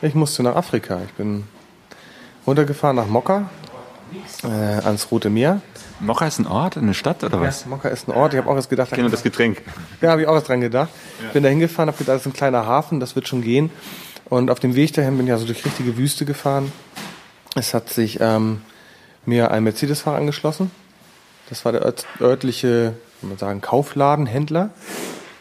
Ich 0.03 0.15
musste 0.15 0.43
nach 0.43 0.55
Afrika. 0.55 1.01
Ich 1.05 1.13
bin 1.15 1.45
runtergefahren 2.47 2.97
nach 2.97 3.07
Mokka, 3.07 3.49
äh, 4.45 4.47
ans 4.47 5.11
Rote 5.11 5.31
Meer. 5.31 5.61
Mokka 6.01 6.27
ist 6.27 6.39
ein 6.39 6.47
Ort, 6.47 6.77
eine 6.77 6.95
Stadt 6.95 7.25
oder 7.25 7.41
was? 7.41 7.67
Mokka 7.67 7.89
ist 7.89 8.09
ein 8.09 8.13
Ort. 8.13 8.33
Ich 8.33 8.39
habe 8.39 8.49
auch 8.49 8.55
erst 8.55 8.71
gedacht, 8.71 8.89
Ich 8.91 8.97
kenne 8.97 9.11
das 9.11 9.23
Getränk. 9.23 9.63
Ja, 10.01 10.11
habe 10.11 10.23
ich 10.23 10.29
auch 10.29 10.35
erst 10.35 10.49
dran 10.49 10.61
gedacht. 10.61 10.91
Bin 11.33 11.43
da 11.43 11.49
hingefahren, 11.49 11.89
habe 11.89 11.99
gedacht, 11.99 12.17
das 12.17 12.23
ist 12.23 12.27
ein 12.27 12.33
kleiner 12.33 12.67
Hafen, 12.67 13.01
das 13.01 13.17
wird 13.17 13.27
schon 13.27 13.43
gehen. 13.43 13.71
Und 14.27 14.51
auf 14.51 14.61
dem 14.61 14.75
Weg 14.75 14.93
dahin 14.93 15.17
bin 15.17 15.27
ich 15.27 15.33
also 15.33 15.47
durch 15.47 15.65
richtige 15.65 15.97
Wüste 15.97 16.25
gefahren. 16.25 16.73
Es 17.55 17.75
hat 17.75 17.89
sich 17.89 18.19
ähm, 18.21 18.63
mir 19.25 19.51
ein 19.51 19.65
Mercedes-Fahrer 19.65 20.19
angeschlossen. 20.19 20.71
Das 21.49 21.65
war 21.65 21.73
der 21.73 21.83
ört 21.83 22.07
örtliche, 22.21 22.95
kann 23.21 23.31
man 23.31 23.39
sagen, 23.39 23.61
Kaufladenhändler. 23.61 24.71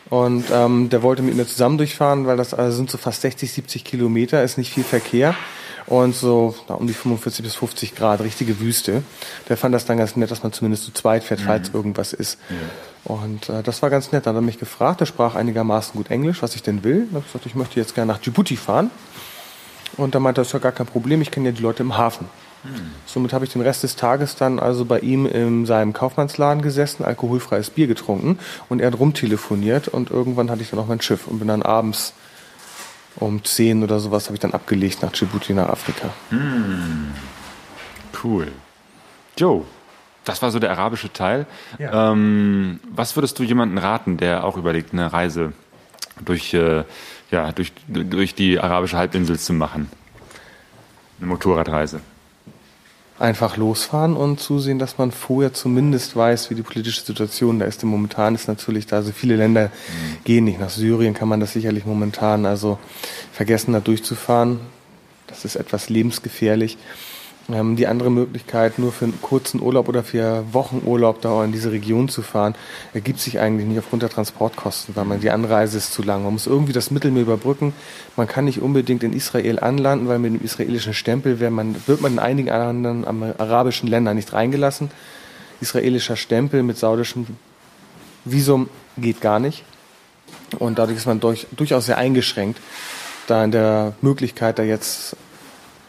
Und 0.10 0.46
ähm, 0.54 0.90
der 0.90 1.04
wollte 1.04 1.22
mit 1.22 1.36
mir 1.36 1.46
zusammen 1.46 1.78
durchfahren, 1.78 2.26
weil 2.26 2.38
das 2.38 2.54
also 2.54 2.78
sind 2.78 2.90
so 2.90 2.98
fast 2.98 3.22
60, 3.22 3.52
70 3.52 3.84
Kilometer, 3.84 4.42
ist 4.42 4.58
nicht 4.58 4.74
viel 4.74 4.86
Verkehr 4.86 5.36
und 5.88 6.16
so 6.16 6.56
na, 6.68 6.76
um 6.76 6.86
die 6.86 6.94
45 6.94 7.44
bis 7.44 7.56
50 7.56 7.96
Grad, 7.96 8.22
richtige 8.22 8.60
Wüste. 8.60 9.04
Der 9.50 9.58
fand 9.58 9.74
das 9.74 9.86
dann 9.86 9.98
ganz 9.98 10.16
nett, 10.16 10.30
dass 10.30 10.44
man 10.44 10.54
zumindest 10.54 10.84
zu 10.84 10.94
zweit 10.94 11.24
fährt, 11.24 11.40
falls 11.42 11.70
irgendwas 11.74 12.14
ist. 12.14 12.38
Und 13.06 13.50
äh, 13.50 13.64
das 13.64 13.82
war 13.82 13.90
ganz 13.90 14.12
nett. 14.12 14.26
Dann 14.26 14.36
hat 14.36 14.42
er 14.42 14.46
mich 14.46 14.60
gefragt, 14.60 15.02
er 15.02 15.08
sprach 15.08 15.36
einigermaßen 15.36 15.94
gut 15.96 16.12
Englisch, 16.12 16.42
was 16.42 16.56
ich 16.56 16.62
denn 16.62 16.84
will. 16.84 17.06
Dann 17.06 17.16
habe 17.16 17.20
ich 17.20 17.32
gesagt, 17.32 17.46
ich 17.46 17.56
möchte 17.56 17.80
jetzt 17.80 17.96
gerne 17.96 18.12
nach 18.12 18.20
Djibouti 18.20 18.58
fahren. 18.58 18.92
Und 19.96 20.14
dann 20.14 20.22
meinte 20.22 20.42
er, 20.42 20.44
das 20.44 20.50
ist 20.50 20.54
ja 20.54 20.60
gar 20.60 20.74
kein 20.74 20.86
Problem, 20.86 21.22
ich 21.22 21.32
kenne 21.32 21.50
ja 21.50 21.56
die 21.56 21.62
Leute 21.62 21.84
im 21.84 21.98
Hafen. 21.98 22.28
Somit 23.06 23.34
habe 23.34 23.46
ich 23.46 23.54
den 23.54 23.62
Rest 23.62 23.84
des 23.84 23.96
Tages 23.96 24.36
dann 24.36 24.60
also 24.60 24.84
bei 24.86 25.00
ihm 25.00 25.26
in 25.26 25.66
seinem 25.66 25.94
Kaufmannsladen 25.94 26.62
gesessen, 26.62 27.06
alkoholfreies 27.06 27.70
Bier 27.70 27.88
getrunken 27.88 28.40
und 28.68 28.82
er 28.82 28.88
hat 28.88 29.00
rumtelefoniert 29.00 29.88
und 29.88 30.12
irgendwann 30.12 30.50
hatte 30.50 30.62
ich 30.62 30.70
dann 30.72 30.80
auch 30.80 30.88
mein 30.88 31.02
Schiff 31.02 31.28
und 31.28 31.40
bin 31.40 31.48
dann 31.48 31.62
abends 31.62 32.14
um 33.20 33.44
10 33.44 33.84
oder 33.84 34.00
sowas 34.00 34.26
habe 34.26 34.36
ich 34.36 34.40
dann 34.40 34.54
abgelegt 34.54 35.02
nach 35.02 35.12
Djibouti, 35.12 35.54
nach 35.54 35.70
Afrika. 35.70 36.10
Cool. 38.24 38.52
Joe, 39.38 39.64
das 40.24 40.42
war 40.42 40.52
so 40.52 40.60
der 40.60 40.72
arabische 40.72 41.12
Teil. 41.12 41.46
Ähm, 41.94 42.80
was 42.90 43.16
würdest 43.16 43.38
du 43.40 43.44
jemandem 43.44 43.78
raten, 43.78 44.18
der 44.18 44.44
auch 44.44 44.58
überlegt, 44.58 44.94
eine 44.94 45.12
Reise 45.12 45.54
durch, 46.24 46.54
äh, 46.54 46.84
ja, 47.32 47.52
durch, 47.52 47.74
durch 47.88 48.36
die 48.36 48.60
arabische 48.60 48.98
Halbinsel 48.98 49.40
zu 49.40 49.54
machen? 49.54 49.90
Eine 51.20 51.28
Motorradreise. 51.28 52.02
Einfach 53.20 53.58
losfahren 53.58 54.16
und 54.16 54.40
zusehen, 54.40 54.78
dass 54.78 55.00
man 55.00 55.12
vorher 55.12 55.52
zumindest 55.52 56.16
weiß, 56.16 56.52
wie 56.52 56.56
die 56.56 56.62
politische 56.62 57.02
Situation 57.02 57.58
da 57.58 57.66
ist. 57.66 57.82
Denn 57.82 57.90
momentan 57.90 58.36
ist 58.36 58.48
natürlich 58.48 58.86
da, 58.86 58.98
also 58.98 59.12
viele 59.12 59.36
Länder 59.36 59.72
gehen 60.24 60.46
nicht. 60.46 60.60
Nach 60.60 60.70
Syrien 60.70 61.16
kann 61.16 61.28
man 61.28 61.40
das 61.40 61.54
sicherlich 61.54 61.86
momentan 61.86 62.46
also 62.46 62.78
vergessen, 63.32 63.74
da 63.74 63.80
durchzufahren. 63.80 64.60
Das 65.26 65.46
ist 65.46 65.56
etwas 65.56 65.90
lebensgefährlich. 65.90 66.78
Ähm, 67.50 67.78
die 67.78 67.88
andere 67.88 68.12
Möglichkeit, 68.12 68.78
nur 68.78 68.92
für 68.92 69.06
einen 69.06 69.22
kurzen 69.22 69.62
Urlaub 69.62 69.88
oder 69.88 70.04
für 70.04 70.44
Wochenurlaub 70.52 71.22
da 71.22 71.46
in 71.46 71.54
diese 71.54 71.72
Region 71.72 72.10
zu 72.10 72.22
fahren, 72.22 72.56
ergibt 72.94 73.20
sich 73.20 73.40
eigentlich 73.40 73.68
nicht 73.68 73.80
aufgrund 73.80 74.02
der 74.02 74.10
Transportkosten, 74.10 74.96
weil 74.98 75.06
man 75.06 75.22
die 75.22 75.30
Anreise 75.30 75.78
ist 75.78 75.94
zu 75.94 76.04
lang. 76.04 76.24
Man 76.24 76.34
muss 76.34 76.46
irgendwie 76.46 76.74
das 76.74 76.92
Mittelmeer 76.92 77.22
überbrücken. 77.22 77.74
Man 78.18 78.28
kann 78.28 78.46
nicht 78.46 78.62
unbedingt 78.62 79.04
in 79.04 79.14
Israel 79.14 79.60
anlanden, 79.60 80.10
weil 80.10 80.20
mit 80.20 80.34
dem 80.34 80.44
israelischen 80.44 80.94
Stempel 80.94 81.38
man, 81.50 81.76
wird 81.88 82.02
man 82.02 82.14
in 82.14 82.20
einigen 82.20 82.50
anderen 82.50 83.06
arabischen 83.06 83.88
Ländern 83.88 84.18
nicht 84.18 84.34
reingelassen. 84.34 84.92
Israelischer 85.62 86.18
Stempel 86.18 86.64
mit 86.64 86.78
saudischem 86.78 87.28
Visum 88.26 88.70
geht 88.98 89.22
gar 89.22 89.40
nicht. 89.40 89.64
Und 90.60 90.80
dadurch 90.80 90.98
ist 90.98 91.06
man 91.06 91.22
durch, 91.22 91.48
durchaus 91.56 91.86
sehr 91.86 91.98
eingeschränkt, 91.98 92.60
da 93.28 93.44
in 93.44 93.52
der 93.52 93.94
Möglichkeit, 94.02 94.60
da 94.60 94.64
jetzt 94.64 95.16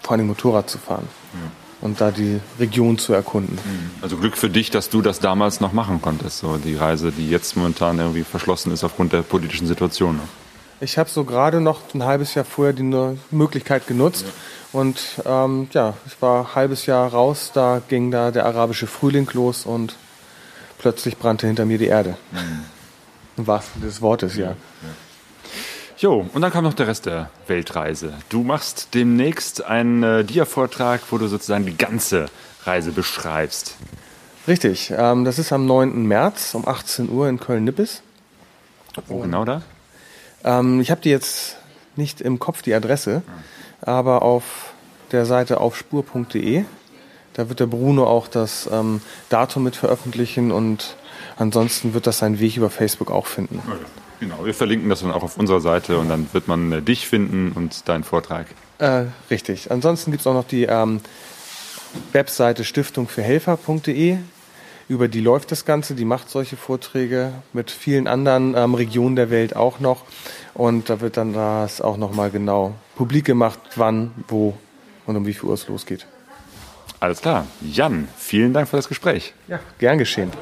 vor 0.03 0.13
allem 0.13 0.27
Motorrad 0.27 0.71
zu 0.71 0.79
fahren 0.79 1.09
ja. 1.35 1.51
und 1.81 2.01
da 2.01 2.11
die 2.11 2.41
Region 2.59 2.99
zu 2.99 3.13
erkunden. 3.13 3.55
Mhm. 3.55 3.91
Also 4.03 4.17
Glück 4.17 4.37
für 4.37 4.51
dich, 4.51 4.71
dass 4.71 4.91
du 4.91 5.03
das 5.03 5.21
damals 5.21 5.61
noch 5.61 5.73
machen 5.73 6.01
konntest, 6.01 6.39
so 6.39 6.57
die 6.57 6.77
Reise, 6.77 7.13
die 7.13 7.29
jetzt 7.29 7.57
momentan 7.57 7.99
irgendwie 7.99 8.25
verschlossen 8.25 8.73
ist 8.73 8.85
aufgrund 8.85 9.13
der 9.13 9.23
politischen 9.23 9.67
Situation. 9.67 10.21
Ich 10.81 10.97
habe 10.97 11.11
so 11.11 11.25
gerade 11.25 11.61
noch 11.61 11.81
ein 11.95 12.05
halbes 12.05 12.35
Jahr 12.35 12.45
vorher 12.45 12.73
die 12.73 12.85
Möglichkeit 13.31 13.87
genutzt. 13.87 14.25
Ja. 14.27 14.81
Und 14.81 15.01
ähm, 15.25 15.69
ja, 15.73 15.95
ich 16.07 16.21
war 16.23 16.41
ein 16.41 16.55
halbes 16.55 16.87
Jahr 16.87 17.11
raus, 17.11 17.51
da 17.53 17.81
ging 17.89 18.11
da 18.11 18.31
der 18.31 18.47
arabische 18.47 18.87
Frühling 18.87 19.29
los 19.33 19.65
und 19.67 19.97
plötzlich 20.79 21.17
brannte 21.17 21.47
hinter 21.47 21.65
mir 21.65 21.79
die 21.79 21.87
Erde. 21.87 22.17
Mhm. 22.33 22.65
Im 23.39 23.47
wahrsten 23.47 23.83
des 23.83 24.03
Wortes, 24.03 24.37
ja. 24.37 24.51
ja. 24.51 24.57
Jo, 26.01 26.25
und 26.33 26.43
dann 26.43 26.53
kam 26.53 26.63
noch 26.63 26.75
der 26.75 26.87
Rest 26.87 27.07
der 27.07 27.29
Weltreise. 27.49 28.13
Du 28.29 28.45
machst 28.45 28.95
demnächst 28.95 29.65
einen 29.65 30.05
äh, 30.05 30.25
Dia-Vortrag, 30.25 31.01
wo 31.11 31.19
du 31.19 31.27
sozusagen 31.27 31.67
die 31.67 31.77
ganze 31.77 32.27
Reise 32.63 32.93
beschreibst. 32.93 33.75
Richtig, 34.47 34.93
ähm, 34.97 35.25
das 35.25 35.41
ist 35.41 35.53
am 35.53 35.67
9. 35.67 36.07
März 36.07 36.55
um 36.55 36.69
18 36.69 37.11
Uhr 37.11 37.29
in 37.29 37.41
Köln-Nippes. 37.41 38.03
Wo 39.09 39.19
genau 39.19 39.45
da? 39.45 39.63
Ähm, 40.45 40.81
ich 40.81 40.93
habe 40.93 41.01
die 41.01 41.11
jetzt 41.11 41.57
nicht 41.97 42.21
im 42.21 42.39
Kopf, 42.39 42.63
die 42.63 42.75
Adresse, 42.75 43.23
aber 43.81 44.23
auf 44.23 44.73
der 45.11 45.27
Seite 45.27 45.59
aufspur.de. 45.59 46.65
Da 47.33 47.49
wird 47.49 47.59
der 47.59 47.67
Bruno 47.67 48.07
auch 48.07 48.29
das 48.29 48.69
ähm, 48.73 49.01
Datum 49.31 49.65
mit 49.65 49.75
veröffentlichen 49.75 50.53
und 50.53 50.97
ansonsten 51.39 51.95
wird 51.95 52.07
das 52.07 52.19
seinen 52.19 52.39
Weg 52.41 52.57
über 52.57 52.71
Facebook 52.71 53.11
auch 53.11 53.27
finden. 53.27 53.63
Okay. 53.67 53.79
Genau, 54.21 54.45
wir 54.45 54.55
verlinken 54.55 54.89
das 54.89 55.01
dann 55.01 55.13
auch 55.13 55.23
auf 55.23 55.37
unserer 55.37 55.61
Seite 55.61 55.99
und 55.99 56.09
dann 56.09 56.29
wird 56.33 56.49
man 56.49 56.73
äh, 56.73 56.83
dich 56.83 57.07
finden 57.07 57.53
und 57.53 57.89
deinen 57.89 58.03
Vortrag. 58.03 58.47
Äh, 58.79 59.05
richtig. 59.31 59.71
Ansonsten 59.71 60.11
gibt 60.11 60.23
es 60.23 60.27
auch 60.27 60.35
noch 60.35 60.47
die 60.47 60.65
ähm, 60.65 61.01
Webseite 62.13 62.65
stiftungfürhelfer.de. 62.65 64.19
Über 64.89 65.07
die 65.07 65.21
läuft 65.21 65.53
das 65.53 65.65
Ganze, 65.65 65.95
die 65.95 66.05
macht 66.05 66.31
solche 66.31 66.57
Vorträge 66.57 67.33
mit 67.53 67.71
vielen 67.71 68.09
anderen 68.09 68.55
ähm, 68.57 68.75
Regionen 68.75 69.17
der 69.17 69.31
Welt 69.31 69.55
auch 69.55 69.81
noch. 69.81 70.05
Und 70.55 70.91
da 70.91 71.01
wird 71.01 71.17
dann 71.17 71.35
das 71.35 71.81
auch 71.81 71.97
nochmal 71.97 72.31
genau 72.31 72.75
publik 72.97 73.27
gemacht, 73.27 73.61
wann, 73.77 74.13
wo 74.27 74.55
und 75.07 75.17
um 75.17 75.27
wie 75.27 75.35
viel 75.35 75.49
Uhr 75.49 75.55
es 75.55 75.69
losgeht. 75.69 76.07
Alles 77.01 77.21
klar. 77.21 77.47
Jan, 77.61 78.09
vielen 78.17 78.53
Dank 78.53 78.69
für 78.69 78.77
das 78.77 78.89
Gespräch. 78.89 79.33
Ja, 79.47 79.61
gern 79.79 79.99
geschehen. 79.99 80.33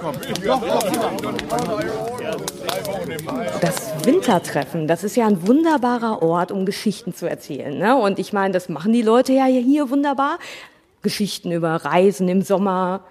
Das 3.61 4.07
Wintertreffen, 4.07 4.89
das 4.89 5.05
ist 5.05 5.17
ja 5.17 5.27
ein 5.27 5.47
wunderbarer 5.47 6.23
Ort, 6.23 6.51
um 6.53 6.65
Geschichten 6.65 7.15
zu 7.15 7.29
erzählen. 7.29 7.77
Ne? 7.77 7.95
Und 7.95 8.19
ich 8.19 8.33
meine, 8.33 8.55
das 8.55 8.71
machen 8.71 8.95
die 8.95 9.03
Leute 9.03 9.35
ja 9.35 9.45
hier 9.45 9.91
wunderbar. 9.91 10.39
Geschichten 11.03 11.53
über 11.53 11.77
Reisen 11.77 12.27
im 12.29 12.41
Sommer, 12.41 13.05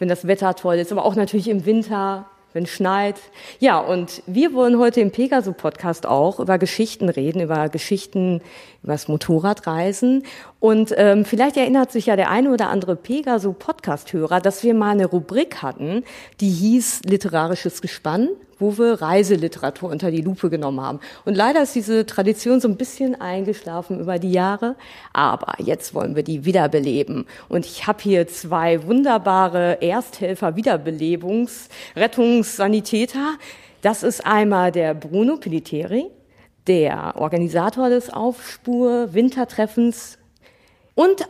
wenn 0.00 0.08
das 0.08 0.26
Wetter 0.26 0.56
toll 0.56 0.76
ist, 0.76 0.90
aber 0.90 1.04
auch 1.04 1.14
natürlich 1.14 1.48
im 1.48 1.66
Winter 1.66 2.26
wenn 2.56 2.64
es 2.64 2.70
schneit. 2.70 3.16
Ja, 3.60 3.78
und 3.78 4.22
wir 4.26 4.54
wollen 4.54 4.78
heute 4.78 5.02
im 5.02 5.10
Pegaso-Podcast 5.10 6.06
auch 6.06 6.40
über 6.40 6.56
Geschichten 6.56 7.10
reden, 7.10 7.42
über 7.42 7.68
Geschichten, 7.68 8.40
über 8.82 8.94
das 8.94 9.08
Motorradreisen. 9.08 10.22
Und 10.58 10.94
ähm, 10.96 11.24
vielleicht 11.24 11.56
erinnert 11.56 11.92
sich 11.92 12.06
ja 12.06 12.16
der 12.16 12.30
eine 12.30 12.50
oder 12.50 12.70
andere 12.70 12.96
Pegaso-Podcast-Hörer, 12.96 14.40
dass 14.40 14.62
wir 14.62 14.74
mal 14.74 14.92
eine 14.92 15.06
Rubrik 15.06 15.62
hatten, 15.62 16.02
die 16.40 16.48
hieß 16.48 17.02
Literarisches 17.04 17.82
Gespann 17.82 18.28
wo 18.58 18.78
wir 18.78 19.02
Reiseliteratur 19.02 19.90
unter 19.90 20.10
die 20.10 20.22
Lupe 20.22 20.48
genommen 20.50 20.80
haben. 20.80 20.98
Und 21.24 21.36
leider 21.36 21.62
ist 21.62 21.74
diese 21.74 22.06
Tradition 22.06 22.60
so 22.60 22.68
ein 22.68 22.76
bisschen 22.76 23.20
eingeschlafen 23.20 24.00
über 24.00 24.18
die 24.18 24.32
Jahre, 24.32 24.76
aber 25.12 25.54
jetzt 25.58 25.94
wollen 25.94 26.16
wir 26.16 26.22
die 26.22 26.44
wiederbeleben. 26.44 27.26
Und 27.48 27.66
ich 27.66 27.86
habe 27.86 28.02
hier 28.02 28.26
zwei 28.28 28.86
wunderbare 28.86 29.82
Ersthelfer, 29.82 30.56
Wiederbelebungs-, 30.56 31.68
Rettungssanitäter. 31.94 33.34
Das 33.82 34.02
ist 34.02 34.26
einmal 34.26 34.72
der 34.72 34.94
Bruno 34.94 35.36
Piliteri, 35.36 36.06
der 36.66 37.14
Organisator 37.16 37.90
des 37.90 38.12
Aufspur-Wintertreffens. 38.12 40.18
Und 40.96 41.28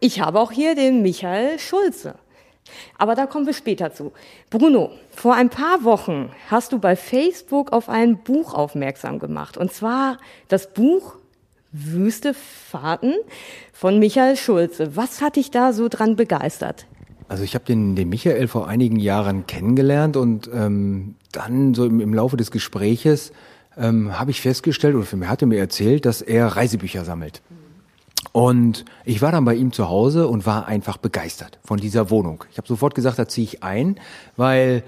ich 0.00 0.20
habe 0.20 0.40
auch 0.40 0.50
hier 0.50 0.74
den 0.74 1.02
Michael 1.02 1.58
Schulze. 1.58 2.14
Aber 2.96 3.14
da 3.14 3.26
kommen 3.26 3.44
wir 3.44 3.52
später 3.52 3.92
zu. 3.92 4.12
Bruno, 4.48 4.90
vor 5.10 5.34
ein 5.34 5.50
paar 5.50 5.84
Wochen 5.84 6.30
hast 6.48 6.72
du 6.72 6.78
bei 6.78 6.96
Facebook 6.96 7.72
auf 7.72 7.90
ein 7.90 8.22
Buch 8.22 8.54
aufmerksam 8.54 9.18
gemacht. 9.18 9.58
Und 9.58 9.72
zwar 9.72 10.16
das 10.48 10.72
Buch 10.72 11.16
Wüste 11.72 12.34
Fahrten 12.34 13.14
von 13.72 13.98
Michael 13.98 14.36
Schulze. 14.36 14.96
Was 14.96 15.20
hat 15.20 15.36
dich 15.36 15.50
da 15.50 15.72
so 15.72 15.88
dran 15.88 16.14
begeistert? 16.14 16.86
Also 17.26 17.42
ich 17.42 17.54
habe 17.56 17.64
den, 17.64 17.96
den 17.96 18.08
Michael 18.08 18.46
vor 18.46 18.68
einigen 18.68 19.00
Jahren 19.00 19.46
kennengelernt 19.46 20.16
und 20.16 20.48
ähm, 20.54 21.16
dann 21.32 21.74
so 21.74 21.84
im, 21.84 22.00
im 22.00 22.14
Laufe 22.14 22.36
des 22.36 22.52
Gespräches 22.52 23.32
ähm, 23.76 24.16
habe 24.16 24.30
ich 24.30 24.40
festgestellt, 24.40 24.94
oder 24.94 25.04
für 25.04 25.16
mich 25.16 25.28
hatte 25.28 25.46
mir 25.46 25.58
erzählt, 25.58 26.06
dass 26.06 26.22
er 26.22 26.46
Reisebücher 26.46 27.04
sammelt. 27.04 27.42
Und 28.34 28.84
ich 29.04 29.22
war 29.22 29.30
dann 29.30 29.44
bei 29.44 29.54
ihm 29.54 29.70
zu 29.70 29.88
Hause 29.88 30.26
und 30.26 30.44
war 30.44 30.66
einfach 30.66 30.96
begeistert 30.96 31.60
von 31.62 31.78
dieser 31.78 32.10
Wohnung. 32.10 32.42
Ich 32.50 32.58
habe 32.58 32.66
sofort 32.66 32.96
gesagt, 32.96 33.16
da 33.16 33.28
ziehe 33.28 33.44
ich 33.44 33.62
ein, 33.62 33.94
weil 34.36 34.82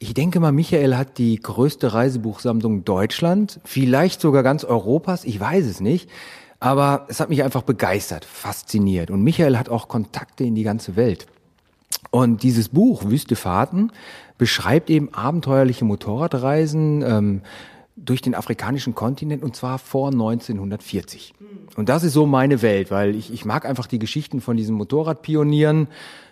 ich 0.00 0.12
denke 0.12 0.40
mal, 0.40 0.50
Michael 0.50 0.96
hat 0.96 1.16
die 1.16 1.36
größte 1.36 1.92
Reisebuchsammlung 1.92 2.84
Deutschland, 2.84 3.60
vielleicht 3.64 4.20
sogar 4.20 4.42
ganz 4.42 4.64
Europas, 4.64 5.24
ich 5.24 5.38
weiß 5.38 5.66
es 5.66 5.78
nicht. 5.80 6.10
Aber 6.58 7.06
es 7.08 7.20
hat 7.20 7.28
mich 7.28 7.44
einfach 7.44 7.62
begeistert, 7.62 8.24
fasziniert. 8.24 9.12
Und 9.12 9.22
Michael 9.22 9.56
hat 9.56 9.68
auch 9.68 9.86
Kontakte 9.86 10.42
in 10.42 10.56
die 10.56 10.64
ganze 10.64 10.96
Welt. 10.96 11.28
Und 12.10 12.42
dieses 12.42 12.70
Buch, 12.70 13.04
Wüste 13.04 13.36
Fahrten, 13.36 13.92
beschreibt 14.36 14.90
eben 14.90 15.14
abenteuerliche 15.14 15.84
Motorradreisen, 15.84 17.02
ähm, 17.02 17.42
durch 18.04 18.22
den 18.22 18.34
afrikanischen 18.34 18.94
Kontinent 18.94 19.42
und 19.42 19.54
zwar 19.54 19.78
vor 19.78 20.08
1940. 20.08 21.34
Und 21.76 21.88
das 21.88 22.02
ist 22.02 22.14
so 22.14 22.26
meine 22.26 22.62
Welt, 22.62 22.90
weil 22.90 23.14
ich, 23.14 23.32
ich 23.32 23.44
mag 23.44 23.66
einfach 23.66 23.86
die 23.86 23.98
Geschichten 23.98 24.40
von 24.40 24.56
diesen 24.56 24.74
Motorradpionieren. 24.76 25.88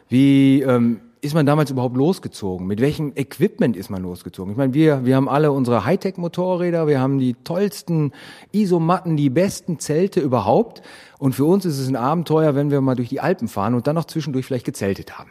Wie 0.08 0.62
ähm, 0.62 1.00
ist 1.20 1.34
man 1.34 1.46
damals 1.46 1.70
überhaupt 1.70 1.96
losgezogen? 1.96 2.66
Mit 2.66 2.80
welchem 2.80 3.12
Equipment 3.14 3.76
ist 3.76 3.90
man 3.90 4.02
losgezogen? 4.02 4.52
Ich 4.52 4.56
meine, 4.56 4.74
wir, 4.74 5.04
wir 5.04 5.16
haben 5.16 5.28
alle 5.28 5.52
unsere 5.52 5.84
Hightech-Motorräder, 5.84 6.86
wir 6.86 7.00
haben 7.00 7.18
die 7.18 7.34
tollsten 7.44 8.12
Isomatten, 8.52 9.16
die 9.16 9.30
besten 9.30 9.78
Zelte 9.78 10.20
überhaupt. 10.20 10.82
Und 11.18 11.34
für 11.34 11.44
uns 11.44 11.64
ist 11.64 11.78
es 11.78 11.88
ein 11.88 11.96
Abenteuer, 11.96 12.54
wenn 12.54 12.70
wir 12.70 12.80
mal 12.80 12.94
durch 12.94 13.08
die 13.08 13.20
Alpen 13.20 13.48
fahren 13.48 13.74
und 13.74 13.86
dann 13.86 13.94
noch 13.94 14.06
zwischendurch 14.06 14.46
vielleicht 14.46 14.66
gezeltet 14.66 15.18
haben. 15.18 15.30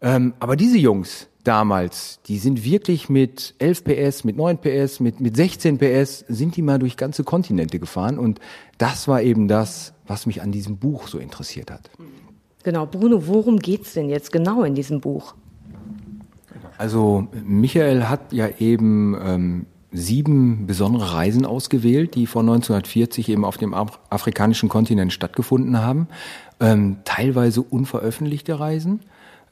Ähm, 0.00 0.34
aber 0.40 0.56
diese 0.56 0.78
Jungs, 0.78 1.28
damals, 1.46 2.20
die 2.26 2.38
sind 2.38 2.64
wirklich 2.64 3.08
mit 3.08 3.54
11 3.58 3.84
PS, 3.84 4.24
mit 4.24 4.36
9 4.36 4.58
PS, 4.58 5.00
mit, 5.00 5.20
mit 5.20 5.36
16 5.36 5.78
PS, 5.78 6.24
sind 6.28 6.56
die 6.56 6.62
mal 6.62 6.78
durch 6.78 6.96
ganze 6.96 7.24
Kontinente 7.24 7.78
gefahren. 7.78 8.18
Und 8.18 8.40
das 8.78 9.08
war 9.08 9.22
eben 9.22 9.48
das, 9.48 9.94
was 10.06 10.26
mich 10.26 10.42
an 10.42 10.52
diesem 10.52 10.78
Buch 10.78 11.08
so 11.08 11.18
interessiert 11.18 11.70
hat. 11.70 11.90
Genau, 12.62 12.86
Bruno, 12.86 13.26
worum 13.26 13.58
geht's 13.58 13.94
denn 13.94 14.08
jetzt 14.08 14.32
genau 14.32 14.64
in 14.64 14.74
diesem 14.74 15.00
Buch? 15.00 15.34
Also 16.78 17.28
Michael 17.44 18.04
hat 18.04 18.32
ja 18.32 18.48
eben 18.58 19.16
ähm, 19.22 19.66
sieben 19.92 20.66
besondere 20.66 21.14
Reisen 21.14 21.46
ausgewählt, 21.46 22.14
die 22.14 22.26
von 22.26 22.48
1940 22.48 23.28
eben 23.28 23.44
auf 23.44 23.56
dem 23.56 23.72
afrikanischen 23.74 24.68
Kontinent 24.68 25.12
stattgefunden 25.12 25.78
haben. 25.78 26.08
Ähm, 26.60 26.98
teilweise 27.04 27.62
unveröffentlichte 27.62 28.58
Reisen 28.58 29.00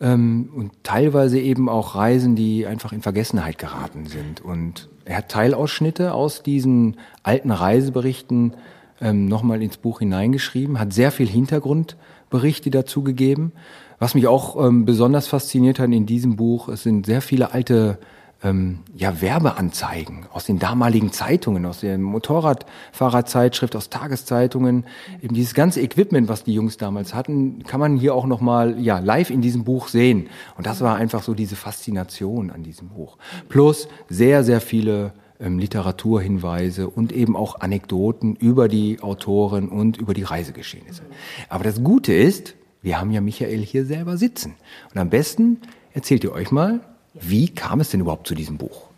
ähm, 0.00 0.50
und 0.54 0.72
teilweise 0.82 1.38
eben 1.38 1.68
auch 1.68 1.94
Reisen, 1.94 2.36
die 2.36 2.66
einfach 2.66 2.92
in 2.92 3.02
Vergessenheit 3.02 3.58
geraten 3.58 4.06
sind. 4.06 4.40
Und 4.40 4.88
er 5.04 5.18
hat 5.18 5.30
Teilausschnitte 5.30 6.14
aus 6.14 6.42
diesen 6.42 6.96
alten 7.22 7.50
Reiseberichten 7.50 8.54
ähm, 9.00 9.26
nochmal 9.26 9.62
ins 9.62 9.76
Buch 9.76 10.00
hineingeschrieben, 10.00 10.78
hat 10.78 10.92
sehr 10.92 11.10
viel 11.10 11.28
Hintergrundberichte 11.28 12.70
dazu 12.70 13.02
gegeben. 13.02 13.52
Was 13.98 14.14
mich 14.14 14.26
auch 14.26 14.64
ähm, 14.64 14.84
besonders 14.84 15.26
fasziniert 15.28 15.78
hat 15.78 15.90
in 15.90 16.06
diesem 16.06 16.36
Buch, 16.36 16.68
es 16.68 16.82
sind 16.82 17.06
sehr 17.06 17.22
viele 17.22 17.52
alte 17.52 17.98
ähm, 18.44 18.80
ja, 18.94 19.20
Werbeanzeigen 19.20 20.26
aus 20.32 20.44
den 20.44 20.58
damaligen 20.58 21.10
Zeitungen, 21.10 21.64
aus 21.66 21.80
der 21.80 21.98
Motorradfahrerzeitschrift, 21.98 23.74
aus 23.74 23.88
Tageszeitungen. 23.88 24.84
Eben 25.22 25.34
dieses 25.34 25.54
ganze 25.54 25.80
Equipment, 25.80 26.28
was 26.28 26.44
die 26.44 26.52
Jungs 26.52 26.76
damals 26.76 27.14
hatten, 27.14 27.64
kann 27.64 27.80
man 27.80 27.96
hier 27.96 28.14
auch 28.14 28.26
nochmal 28.26 28.78
ja, 28.78 28.98
live 28.98 29.30
in 29.30 29.40
diesem 29.40 29.64
Buch 29.64 29.88
sehen. 29.88 30.28
Und 30.56 30.66
das 30.66 30.82
war 30.82 30.96
einfach 30.96 31.22
so 31.22 31.34
diese 31.34 31.56
Faszination 31.56 32.50
an 32.50 32.62
diesem 32.62 32.88
Buch. 32.88 33.16
Plus 33.48 33.88
sehr, 34.08 34.44
sehr 34.44 34.60
viele 34.60 35.12
ähm, 35.40 35.58
Literaturhinweise 35.58 36.88
und 36.88 37.12
eben 37.12 37.36
auch 37.36 37.60
Anekdoten 37.60 38.36
über 38.36 38.68
die 38.68 39.00
Autoren 39.00 39.68
und 39.68 39.96
über 39.96 40.12
die 40.12 40.22
Reisegeschehnisse. 40.22 41.02
Aber 41.48 41.64
das 41.64 41.82
Gute 41.82 42.12
ist, 42.12 42.54
wir 42.82 43.00
haben 43.00 43.10
ja 43.10 43.22
Michael 43.22 43.60
hier 43.60 43.86
selber 43.86 44.18
sitzen. 44.18 44.54
Und 44.92 45.00
am 45.00 45.08
besten 45.08 45.62
erzählt 45.94 46.22
ihr 46.24 46.32
euch 46.32 46.50
mal, 46.50 46.80
wie 47.14 47.48
kam 47.48 47.80
es 47.80 47.90
denn 47.90 48.00
überhaupt 48.00 48.26
zu 48.26 48.34
diesem 48.34 48.58
Buch? 48.58 48.88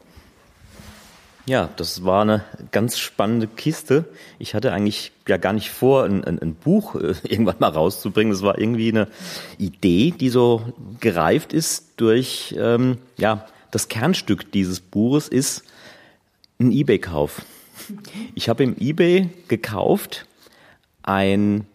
Ja, 1.48 1.70
das 1.76 2.04
war 2.04 2.22
eine 2.22 2.44
ganz 2.72 2.98
spannende 2.98 3.46
Kiste. 3.46 4.06
Ich 4.40 4.54
hatte 4.54 4.72
eigentlich 4.72 5.12
ja 5.28 5.36
gar 5.36 5.52
nicht 5.52 5.70
vor, 5.70 6.04
ein, 6.04 6.24
ein, 6.24 6.40
ein, 6.40 6.54
Buch 6.56 6.96
äh, 6.96 7.14
irgendwann 7.22 7.56
mal 7.60 7.70
rauszubringen. 7.70 8.32
Das 8.32 8.42
war 8.42 8.58
irgendwie 8.58 8.88
eine 8.88 9.06
Idee, 9.56 10.10
die 10.10 10.28
so 10.28 10.72
gereift 10.98 11.52
ist 11.52 11.92
durch, 11.98 12.56
ähm, 12.58 12.98
ja, 13.16 13.46
das 13.70 13.86
Kernstück 13.86 14.50
dieses 14.50 14.80
Buches 14.80 15.28
ist 15.28 15.62
ein 16.58 16.72
eBay-Kauf. 16.72 17.42
Ich 18.34 18.48
habe 18.48 18.64
im 18.64 18.76
eBay 18.78 19.30
gekauft 19.46 20.26
ein 21.02 21.66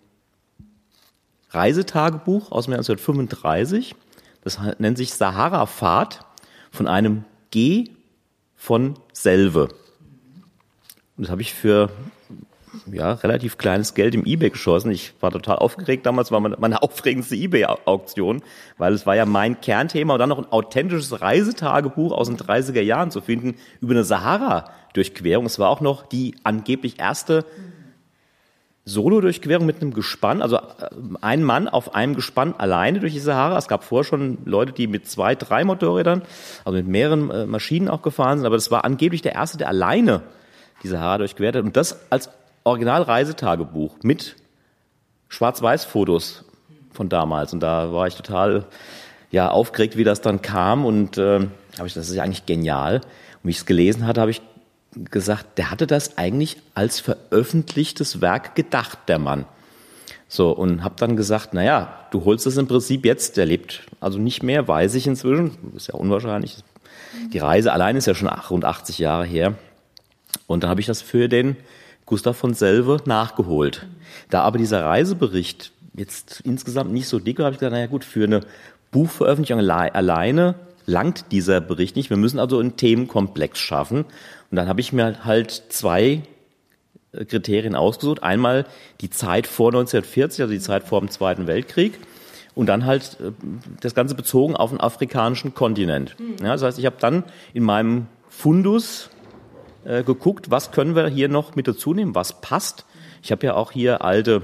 Reisetagebuch 1.51 2.51
aus 2.51 2.67
1935. 2.67 3.95
Das 4.43 4.59
nennt 4.79 4.97
sich 4.97 5.13
Sahara-Fahrt 5.13 6.25
von 6.71 6.87
einem 6.87 7.25
G 7.51 7.89
von 8.55 8.95
Selve. 9.13 9.69
Das 11.17 11.29
habe 11.29 11.41
ich 11.41 11.53
für 11.53 11.89
ja, 12.91 13.13
relativ 13.13 13.57
kleines 13.57 13.93
Geld 13.93 14.15
im 14.15 14.25
Ebay 14.25 14.49
geschossen. 14.49 14.91
Ich 14.91 15.13
war 15.19 15.31
total 15.31 15.57
aufgeregt 15.57 16.05
damals, 16.05 16.31
war 16.31 16.39
meine, 16.39 16.81
aufregendste 16.81 17.35
Ebay-Auktion, 17.35 18.41
weil 18.77 18.93
es 18.93 19.05
war 19.05 19.15
ja 19.15 19.25
mein 19.25 19.59
Kernthema 19.61 20.13
und 20.13 20.19
dann 20.19 20.29
noch 20.29 20.39
ein 20.39 20.51
authentisches 20.51 21.21
Reisetagebuch 21.21 22.11
aus 22.11 22.27
den 22.27 22.37
30er 22.37 22.81
Jahren 22.81 23.11
zu 23.11 23.21
finden 23.21 23.55
über 23.81 23.91
eine 23.91 24.03
Sahara-Durchquerung. 24.03 25.45
Es 25.45 25.59
war 25.59 25.69
auch 25.69 25.81
noch 25.81 26.05
die 26.05 26.35
angeblich 26.43 26.99
erste 26.99 27.45
Solo-Durchquerung 28.91 29.65
mit 29.65 29.81
einem 29.81 29.93
Gespann, 29.93 30.41
also 30.41 30.57
äh, 30.57 30.61
ein 31.21 31.43
Mann 31.43 31.67
auf 31.67 31.95
einem 31.95 32.15
Gespann 32.15 32.53
alleine 32.57 32.99
durch 32.99 33.13
die 33.13 33.19
Sahara. 33.19 33.57
Es 33.57 33.67
gab 33.67 33.83
vorher 33.83 34.03
schon 34.03 34.39
Leute, 34.45 34.71
die 34.71 34.87
mit 34.87 35.07
zwei, 35.07 35.35
drei 35.35 35.63
Motorrädern, 35.63 36.21
also 36.65 36.77
mit 36.77 36.87
mehreren 36.87 37.31
äh, 37.31 37.45
Maschinen 37.45 37.89
auch 37.89 38.01
gefahren 38.01 38.39
sind, 38.39 38.45
aber 38.45 38.57
das 38.57 38.71
war 38.71 38.85
angeblich 38.85 39.21
der 39.21 39.33
erste, 39.33 39.57
der 39.57 39.67
alleine 39.67 40.21
die 40.83 40.87
Sahara 40.87 41.19
durchquert 41.19 41.55
hat. 41.55 41.63
Und 41.63 41.77
das 41.77 42.11
als 42.11 42.29
Original-Reisetagebuch 42.63 43.97
mit 44.03 44.35
Schwarz-Weiß-Fotos 45.29 46.45
von 46.91 47.09
damals. 47.09 47.53
Und 47.53 47.61
da 47.61 47.91
war 47.91 48.07
ich 48.07 48.15
total 48.15 48.65
ja, 49.31 49.49
aufgeregt, 49.49 49.97
wie 49.97 50.03
das 50.03 50.21
dann 50.21 50.41
kam. 50.41 50.85
Und 50.85 51.17
äh, 51.17 51.39
habe 51.77 51.87
ich, 51.87 51.93
das 51.93 52.09
ist 52.09 52.15
ja 52.15 52.23
eigentlich 52.23 52.45
genial. 52.45 52.97
Und 52.97 53.45
wie 53.45 53.51
ich 53.51 53.57
es 53.57 53.65
gelesen 53.65 54.05
hatte, 54.05 54.21
habe 54.21 54.31
ich 54.31 54.41
gesagt, 54.95 55.57
der 55.57 55.71
hatte 55.71 55.87
das 55.87 56.17
eigentlich 56.17 56.57
als 56.73 56.99
veröffentlichtes 56.99 58.21
Werk 58.21 58.55
gedacht, 58.55 58.97
der 59.07 59.19
Mann. 59.19 59.45
So, 60.27 60.51
und 60.51 60.83
habe 60.83 60.95
dann 60.97 61.17
gesagt, 61.17 61.53
naja, 61.53 62.07
du 62.11 62.23
holst 62.23 62.47
es 62.47 62.57
im 62.57 62.67
Prinzip 62.67 63.05
jetzt, 63.05 63.37
der 63.37 63.45
lebt 63.45 63.83
also 63.99 64.17
nicht 64.17 64.43
mehr, 64.43 64.67
weiß 64.67 64.95
ich 64.95 65.07
inzwischen, 65.07 65.57
ist 65.75 65.87
ja 65.87 65.95
unwahrscheinlich. 65.95 66.63
Die 67.33 67.39
Reise 67.39 67.73
allein 67.73 67.97
ist 67.97 68.07
ja 68.07 68.15
schon 68.15 68.29
rund 68.29 68.65
80 68.65 68.99
Jahre 68.99 69.25
her. 69.25 69.55
Und 70.47 70.63
dann 70.63 70.69
habe 70.69 70.79
ich 70.79 70.87
das 70.87 71.01
für 71.01 71.27
den 71.27 71.57
Gustav 72.05 72.37
von 72.37 72.53
Selve 72.53 73.01
nachgeholt. 73.05 73.87
Da 74.29 74.41
aber 74.43 74.57
dieser 74.57 74.85
Reisebericht 74.85 75.71
jetzt 75.93 76.41
insgesamt 76.41 76.91
nicht 76.91 77.07
so 77.07 77.19
dick 77.19 77.39
war, 77.39 77.45
habe 77.45 77.53
ich 77.53 77.59
gesagt, 77.59 77.73
naja 77.73 77.87
gut, 77.87 78.05
für 78.05 78.23
eine 78.23 78.41
Buchveröffentlichung 78.91 79.59
alleine 79.59 80.55
langt 80.85 81.31
dieser 81.31 81.61
Bericht 81.61 81.95
nicht. 81.95 82.09
Wir 82.09 82.17
müssen 82.17 82.39
also 82.39 82.59
einen 82.59 82.77
Themenkomplex 82.77 83.59
schaffen. 83.59 84.05
Und 84.51 84.57
dann 84.57 84.67
habe 84.67 84.81
ich 84.81 84.91
mir 84.91 85.23
halt 85.23 85.51
zwei 85.69 86.21
äh, 87.13 87.25
Kriterien 87.25 87.75
ausgesucht. 87.75 88.21
Einmal 88.21 88.65
die 88.99 89.09
Zeit 89.09 89.47
vor 89.47 89.69
1940, 89.69 90.41
also 90.41 90.53
die 90.53 90.59
Zeit 90.59 90.83
vor 90.83 90.99
dem 90.99 91.09
Zweiten 91.09 91.47
Weltkrieg. 91.47 91.97
Und 92.53 92.67
dann 92.67 92.85
halt 92.85 93.17
äh, 93.21 93.31
das 93.79 93.95
Ganze 93.95 94.13
bezogen 94.13 94.57
auf 94.57 94.71
den 94.71 94.81
afrikanischen 94.81 95.53
Kontinent. 95.53 96.19
Mhm. 96.19 96.35
Ja, 96.41 96.51
das 96.51 96.63
heißt, 96.63 96.79
ich 96.79 96.85
habe 96.85 96.97
dann 96.99 97.23
in 97.53 97.63
meinem 97.63 98.07
Fundus 98.27 99.09
äh, 99.85 100.03
geguckt, 100.03 100.51
was 100.51 100.71
können 100.71 100.95
wir 100.95 101.07
hier 101.07 101.29
noch 101.29 101.55
mit 101.55 101.67
dazu 101.67 101.93
nehmen, 101.93 102.13
was 102.13 102.41
passt. 102.41 102.85
Ich 103.23 103.31
habe 103.31 103.45
ja 103.45 103.53
auch 103.53 103.71
hier 103.71 104.03
alte 104.03 104.41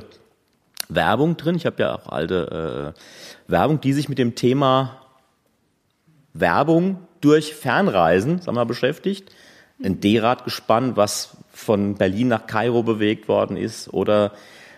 Werbung 0.87 1.35
drin. 1.35 1.55
Ich 1.55 1.65
habe 1.65 1.83
ja 1.83 1.95
auch 1.95 2.07
alte 2.07 2.93
äh, 2.95 3.51
Werbung, 3.51 3.81
die 3.81 3.91
sich 3.91 4.07
mit 4.07 4.19
dem 4.19 4.35
Thema 4.35 5.01
Werbung 6.33 6.99
durch 7.19 7.55
Fernreisen, 7.55 8.37
sagen 8.37 8.55
wir 8.55 8.61
mal, 8.61 8.65
beschäftigt 8.65 9.33
ein 9.83 9.99
D-Rad 9.99 10.43
gespannt, 10.43 10.97
was 10.97 11.37
von 11.51 11.95
Berlin 11.95 12.29
nach 12.29 12.47
Kairo 12.47 12.83
bewegt 12.83 13.27
worden 13.27 13.57
ist 13.57 13.93
oder 13.93 14.31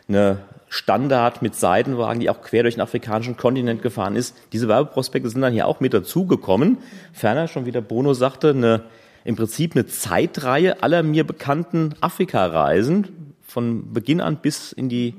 eine 0.08 0.40
Standard 0.70 1.42
mit 1.42 1.56
Seitenwagen, 1.56 2.20
die 2.20 2.30
auch 2.30 2.42
quer 2.42 2.64
durch 2.64 2.76
den 2.76 2.82
afrikanischen 2.82 3.38
Kontinent 3.38 3.82
gefahren 3.82 4.16
ist. 4.16 4.36
Diese 4.54 4.68
Werbeprospekte 4.68 5.30
sind 5.30 5.42
dann 5.42 5.54
hier 5.54 5.68
auch 5.68 5.80
mit 5.80 5.94
dazugekommen. 5.94 6.78
Ferner, 7.12 7.48
schon 7.48 7.66
wieder 7.66 7.82
Bruno 7.82 8.14
sagte, 8.14 8.50
eine, 8.50 8.84
im 9.24 9.36
Prinzip 9.36 9.76
eine 9.76 9.88
Zeitreihe 9.88 10.84
aller 10.84 11.02
mir 11.02 11.26
bekannten 11.26 11.96
Afrika-Reisen 12.02 13.36
von 13.42 13.94
Beginn 13.94 14.22
an 14.22 14.38
bis 14.38 14.72
in 14.72 14.90
die 14.90 15.16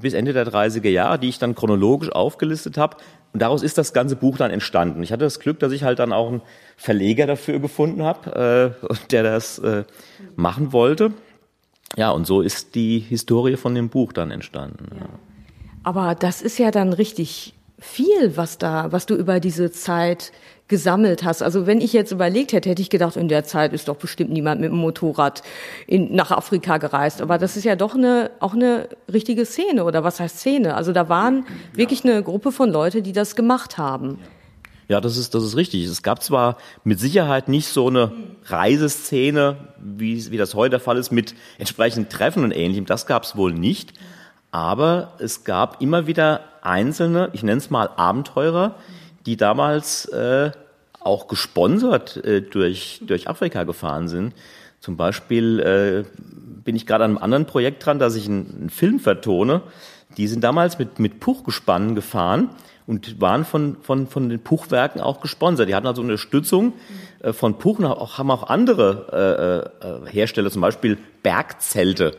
bis 0.00 0.12
Ende 0.12 0.32
der 0.32 0.46
30er 0.46 0.88
Jahre, 0.88 1.18
die 1.18 1.30
ich 1.30 1.38
dann 1.38 1.54
chronologisch 1.54 2.10
aufgelistet 2.10 2.76
habe. 2.76 2.98
Und 3.38 3.42
daraus 3.42 3.62
ist 3.62 3.78
das 3.78 3.92
ganze 3.92 4.16
Buch 4.16 4.36
dann 4.36 4.50
entstanden. 4.50 5.00
Ich 5.04 5.12
hatte 5.12 5.22
das 5.22 5.38
Glück, 5.38 5.60
dass 5.60 5.70
ich 5.70 5.84
halt 5.84 6.00
dann 6.00 6.12
auch 6.12 6.26
einen 6.26 6.42
Verleger 6.76 7.24
dafür 7.28 7.60
gefunden 7.60 8.02
habe, 8.02 8.74
äh, 8.82 8.96
der 9.12 9.22
das 9.22 9.60
äh, 9.60 9.84
machen 10.34 10.72
wollte. 10.72 11.12
Ja, 11.96 12.10
und 12.10 12.26
so 12.26 12.40
ist 12.40 12.74
die 12.74 12.98
Historie 12.98 13.56
von 13.56 13.76
dem 13.76 13.90
Buch 13.90 14.12
dann 14.12 14.32
entstanden. 14.32 14.88
Ja. 14.98 15.06
Aber 15.84 16.16
das 16.16 16.42
ist 16.42 16.58
ja 16.58 16.72
dann 16.72 16.92
richtig 16.92 17.54
viel, 17.78 18.36
was 18.36 18.58
da, 18.58 18.90
was 18.90 19.06
du 19.06 19.14
über 19.14 19.38
diese 19.38 19.70
Zeit 19.70 20.32
gesammelt 20.68 21.24
hast. 21.24 21.42
Also 21.42 21.66
wenn 21.66 21.80
ich 21.80 21.92
jetzt 21.92 22.12
überlegt 22.12 22.52
hätte, 22.52 22.68
hätte 22.68 22.82
ich 22.82 22.90
gedacht, 22.90 23.16
in 23.16 23.28
der 23.28 23.44
Zeit 23.44 23.72
ist 23.72 23.88
doch 23.88 23.96
bestimmt 23.96 24.30
niemand 24.30 24.60
mit 24.60 24.70
dem 24.70 24.76
Motorrad 24.76 25.42
in, 25.86 26.14
nach 26.14 26.30
Afrika 26.30 26.76
gereist. 26.76 27.22
Aber 27.22 27.38
das 27.38 27.56
ist 27.56 27.64
ja 27.64 27.74
doch 27.74 27.94
eine, 27.94 28.30
auch 28.40 28.52
eine 28.52 28.88
richtige 29.12 29.46
Szene 29.46 29.84
oder 29.84 30.04
was 30.04 30.20
heißt 30.20 30.38
Szene? 30.38 30.74
Also 30.74 30.92
da 30.92 31.08
waren 31.08 31.46
wirklich 31.72 32.04
eine 32.04 32.22
Gruppe 32.22 32.52
von 32.52 32.70
Leute, 32.70 33.02
die 33.02 33.12
das 33.12 33.34
gemacht 33.34 33.78
haben. 33.78 34.18
Ja, 34.88 35.02
das 35.02 35.18
ist, 35.18 35.34
das 35.34 35.44
ist 35.44 35.56
richtig. 35.56 35.84
Es 35.84 36.02
gab 36.02 36.22
zwar 36.22 36.56
mit 36.84 36.98
Sicherheit 36.98 37.48
nicht 37.48 37.68
so 37.68 37.88
eine 37.88 38.12
Reiseszene, 38.44 39.56
wie, 39.78 40.30
wie 40.30 40.36
das 40.38 40.54
heute 40.54 40.70
der 40.70 40.80
Fall 40.80 40.96
ist, 40.96 41.12
mit 41.12 41.34
entsprechenden 41.58 42.08
Treffen 42.08 42.42
und 42.44 42.52
ähnlichem. 42.52 42.86
Das 42.86 43.06
gab 43.06 43.24
es 43.24 43.36
wohl 43.36 43.52
nicht. 43.52 43.92
Aber 44.50 45.12
es 45.18 45.44
gab 45.44 45.82
immer 45.82 46.06
wieder 46.06 46.40
einzelne, 46.62 47.28
ich 47.34 47.42
nenne 47.42 47.58
es 47.58 47.68
mal 47.68 47.90
Abenteurer, 47.96 48.76
die 49.26 49.36
damals 49.36 50.06
äh, 50.06 50.50
auch 51.00 51.28
gesponsert 51.28 52.16
äh, 52.18 52.42
durch, 52.42 53.00
durch 53.06 53.28
Afrika 53.28 53.64
gefahren 53.64 54.08
sind. 54.08 54.34
Zum 54.80 54.96
Beispiel 54.96 55.60
äh, 55.60 56.04
bin 56.64 56.76
ich 56.76 56.86
gerade 56.86 57.04
an 57.04 57.12
einem 57.12 57.22
anderen 57.22 57.46
Projekt 57.46 57.84
dran, 57.84 57.98
dass 57.98 58.14
ich 58.14 58.26
einen, 58.26 58.54
einen 58.58 58.70
Film 58.70 59.00
vertone. 59.00 59.62
Die 60.16 60.26
sind 60.26 60.42
damals 60.44 60.78
mit, 60.78 60.98
mit 60.98 61.20
Puchgespannen 61.20 61.94
gefahren 61.94 62.50
und 62.86 63.20
waren 63.20 63.44
von, 63.44 63.76
von, 63.82 64.06
von 64.06 64.28
den 64.28 64.40
Puchwerken 64.40 65.00
auch 65.00 65.20
gesponsert. 65.20 65.68
Die 65.68 65.74
hatten 65.74 65.86
also 65.86 66.02
Unterstützung 66.02 66.72
äh, 67.20 67.32
von 67.32 67.58
Puch 67.58 67.78
und 67.78 67.86
auch, 67.86 68.18
haben 68.18 68.30
auch 68.30 68.44
andere 68.44 69.72
äh, 69.82 69.86
äh, 69.86 70.10
Hersteller, 70.10 70.50
zum 70.50 70.62
Beispiel 70.62 70.98
Bergzelte 71.22 72.16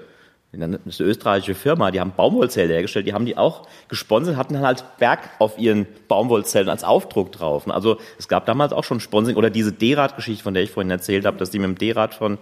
eine 0.52 0.80
österreichische 1.00 1.54
Firma, 1.54 1.92
die 1.92 2.00
haben 2.00 2.14
Baumwollzelte 2.16 2.74
hergestellt, 2.74 3.06
die 3.06 3.14
haben 3.14 3.26
die 3.26 3.38
auch 3.38 3.68
gesponsert, 3.88 4.36
hatten 4.36 4.56
dann 4.56 4.64
halt 4.64 4.84
Berg 4.98 5.30
auf 5.38 5.60
ihren 5.60 5.86
Baumwollzelten 6.08 6.70
als 6.70 6.84
Aufdruck 6.84 7.32
drauf. 7.32 7.70
Also 7.70 7.98
es 8.18 8.28
gab 8.28 8.48
damals 8.48 8.74
auch 8.74 8.84
schon 8.84 9.00
Sponsoring 9.00 9.38
oder 9.38 9.52
diese 9.52 9.72
D-Rad-Geschichte, 9.72 10.44
von 10.44 10.56
der 10.56 10.64
ich 10.64 10.72
vorhin 10.72 10.90
erzählt 10.90 11.26
habe, 11.26 11.38
dass 11.38 11.52
die 11.52 11.60
mit 11.60 11.68
dem 11.68 11.78
D-Rad 11.78 12.16
von 12.16 12.40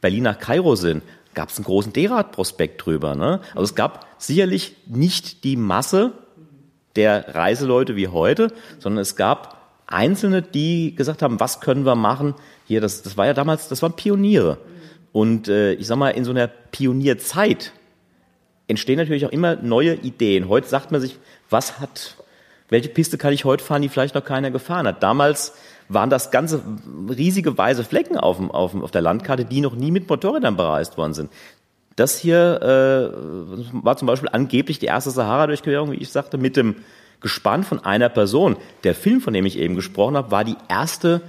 Berlin 0.00 0.22
nach 0.22 0.38
Kairo 0.38 0.76
sind, 0.76 1.02
gab 1.34 1.48
es 1.48 1.56
einen 1.56 1.64
großen 1.64 1.92
D-Rad-Prospekt 1.92 2.84
drüber. 2.84 3.16
Ne? 3.16 3.40
Also 3.50 3.62
es 3.64 3.74
gab 3.74 4.06
sicherlich 4.18 4.76
nicht 4.86 5.42
die 5.42 5.56
Masse 5.56 6.12
der 6.94 7.34
Reiseleute 7.34 7.96
wie 7.96 8.08
heute, 8.08 8.52
sondern 8.78 9.02
es 9.02 9.16
gab 9.16 9.58
Einzelne, 9.86 10.42
die 10.42 10.94
gesagt 10.94 11.22
haben, 11.22 11.40
was 11.40 11.60
können 11.60 11.84
wir 11.84 11.94
machen? 11.94 12.34
Hier, 12.66 12.80
das, 12.80 13.02
das 13.02 13.16
war 13.16 13.26
ja 13.26 13.34
damals, 13.34 13.68
das 13.68 13.82
waren 13.82 13.94
Pioniere. 13.94 14.58
Und 15.12 15.48
äh, 15.48 15.72
ich 15.74 15.86
sag 15.86 15.96
mal, 15.96 16.10
in 16.10 16.24
so 16.24 16.30
einer 16.30 16.46
Pionierzeit 16.46 17.72
entstehen 18.66 18.98
natürlich 18.98 19.26
auch 19.26 19.32
immer 19.32 19.56
neue 19.56 19.94
Ideen. 19.94 20.48
Heute 20.48 20.68
sagt 20.68 20.92
man 20.92 21.00
sich, 21.00 21.18
was 21.48 21.80
hat, 21.80 22.16
welche 22.68 22.90
Piste 22.90 23.16
kann 23.18 23.32
ich 23.32 23.44
heute 23.44 23.64
fahren, 23.64 23.82
die 23.82 23.88
vielleicht 23.88 24.14
noch 24.14 24.24
keiner 24.24 24.50
gefahren 24.50 24.86
hat. 24.86 25.02
Damals 25.02 25.54
waren 25.88 26.10
das 26.10 26.30
ganze 26.30 26.62
riesige 27.08 27.56
weiße 27.56 27.82
Flecken 27.84 28.18
auf, 28.18 28.36
dem, 28.36 28.50
auf, 28.50 28.72
dem, 28.72 28.82
auf 28.82 28.90
der 28.90 29.00
Landkarte, 29.00 29.46
die 29.46 29.62
noch 29.62 29.74
nie 29.74 29.90
mit 29.90 30.08
Motorrädern 30.08 30.56
bereist 30.56 30.98
worden 30.98 31.14
sind. 31.14 31.30
Das 31.96 32.18
hier 32.18 32.60
äh, 32.62 33.82
war 33.84 33.96
zum 33.96 34.06
Beispiel 34.06 34.28
angeblich 34.30 34.78
die 34.78 34.86
erste 34.86 35.10
Sahara-Durchquerung, 35.10 35.90
wie 35.90 35.96
ich 35.96 36.10
sagte, 36.10 36.38
mit 36.38 36.56
dem 36.56 36.76
Gespann 37.20 37.64
von 37.64 37.84
einer 37.84 38.08
Person. 38.08 38.56
Der 38.84 38.94
Film, 38.94 39.20
von 39.20 39.32
dem 39.32 39.46
ich 39.46 39.58
eben 39.58 39.74
gesprochen 39.74 40.16
habe, 40.16 40.30
war 40.30 40.44
die 40.44 40.56
erste 40.68 41.22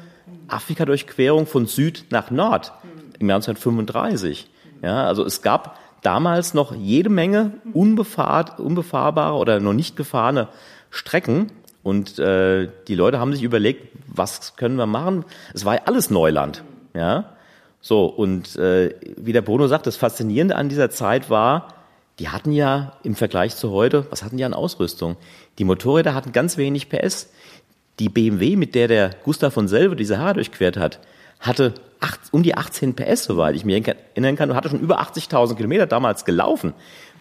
Afrika-Durchquerung 0.47 1.47
von 1.47 1.65
Süd 1.65 2.05
nach 2.11 2.29
Nord 2.29 2.71
im 3.19 3.29
Jahr 3.29 3.37
1935. 3.37 4.49
Ja, 4.81 5.05
also 5.05 5.25
es 5.25 5.41
gab 5.41 5.77
damals 6.01 6.53
noch 6.53 6.73
jede 6.75 7.09
Menge 7.09 7.53
unbefahr, 7.73 8.59
unbefahrbare 8.59 9.35
oder 9.35 9.59
noch 9.59 9.73
nicht 9.73 9.95
gefahrene 9.95 10.47
Strecken. 10.89 11.51
Und 11.83 12.19
äh, 12.19 12.69
die 12.87 12.95
Leute 12.95 13.19
haben 13.19 13.33
sich 13.33 13.43
überlegt, 13.43 13.89
was 14.07 14.55
können 14.55 14.75
wir 14.75 14.85
machen? 14.85 15.25
Es 15.53 15.65
war 15.65 15.75
ja 15.75 15.81
alles 15.85 16.09
Neuland. 16.09 16.63
Ja? 16.93 17.35
So, 17.81 18.05
und 18.05 18.55
äh, 18.57 18.95
wie 19.17 19.33
der 19.33 19.41
Bruno 19.41 19.67
sagt, 19.67 19.87
das 19.87 19.95
Faszinierende 19.95 20.55
an 20.55 20.69
dieser 20.69 20.89
Zeit 20.89 21.29
war, 21.29 21.73
die 22.19 22.29
hatten 22.29 22.51
ja 22.51 22.93
im 23.03 23.15
Vergleich 23.15 23.55
zu 23.55 23.71
heute, 23.71 24.05
was 24.09 24.23
hatten 24.23 24.35
die 24.35 24.43
an 24.43 24.53
Ausrüstung? 24.53 25.15
Die 25.57 25.63
Motorräder 25.63 26.13
hatten 26.13 26.33
ganz 26.33 26.57
wenig 26.57 26.89
PS. 26.89 27.31
Die 27.99 28.09
BMW, 28.09 28.57
mit 28.57 28.75
der 28.75 28.89
der 28.89 29.11
Gustav 29.23 29.53
von 29.53 29.69
Selve 29.69 29.95
diese 29.95 30.19
Haare 30.19 30.35
durchquert 30.35 30.77
hat, 30.77 30.99
hatte 31.39 31.73
acht, 31.99 32.19
um 32.31 32.43
die 32.43 32.55
18 32.55 32.95
PS, 32.95 33.25
soweit 33.25 33.55
ich 33.55 33.65
mich 33.65 33.87
erinnern 33.87 34.35
kann, 34.35 34.49
und 34.49 34.55
hatte 34.55 34.69
schon 34.69 34.79
über 34.79 35.01
80.000 35.01 35.55
Kilometer 35.55 35.87
damals 35.87 36.25
gelaufen. 36.25 36.73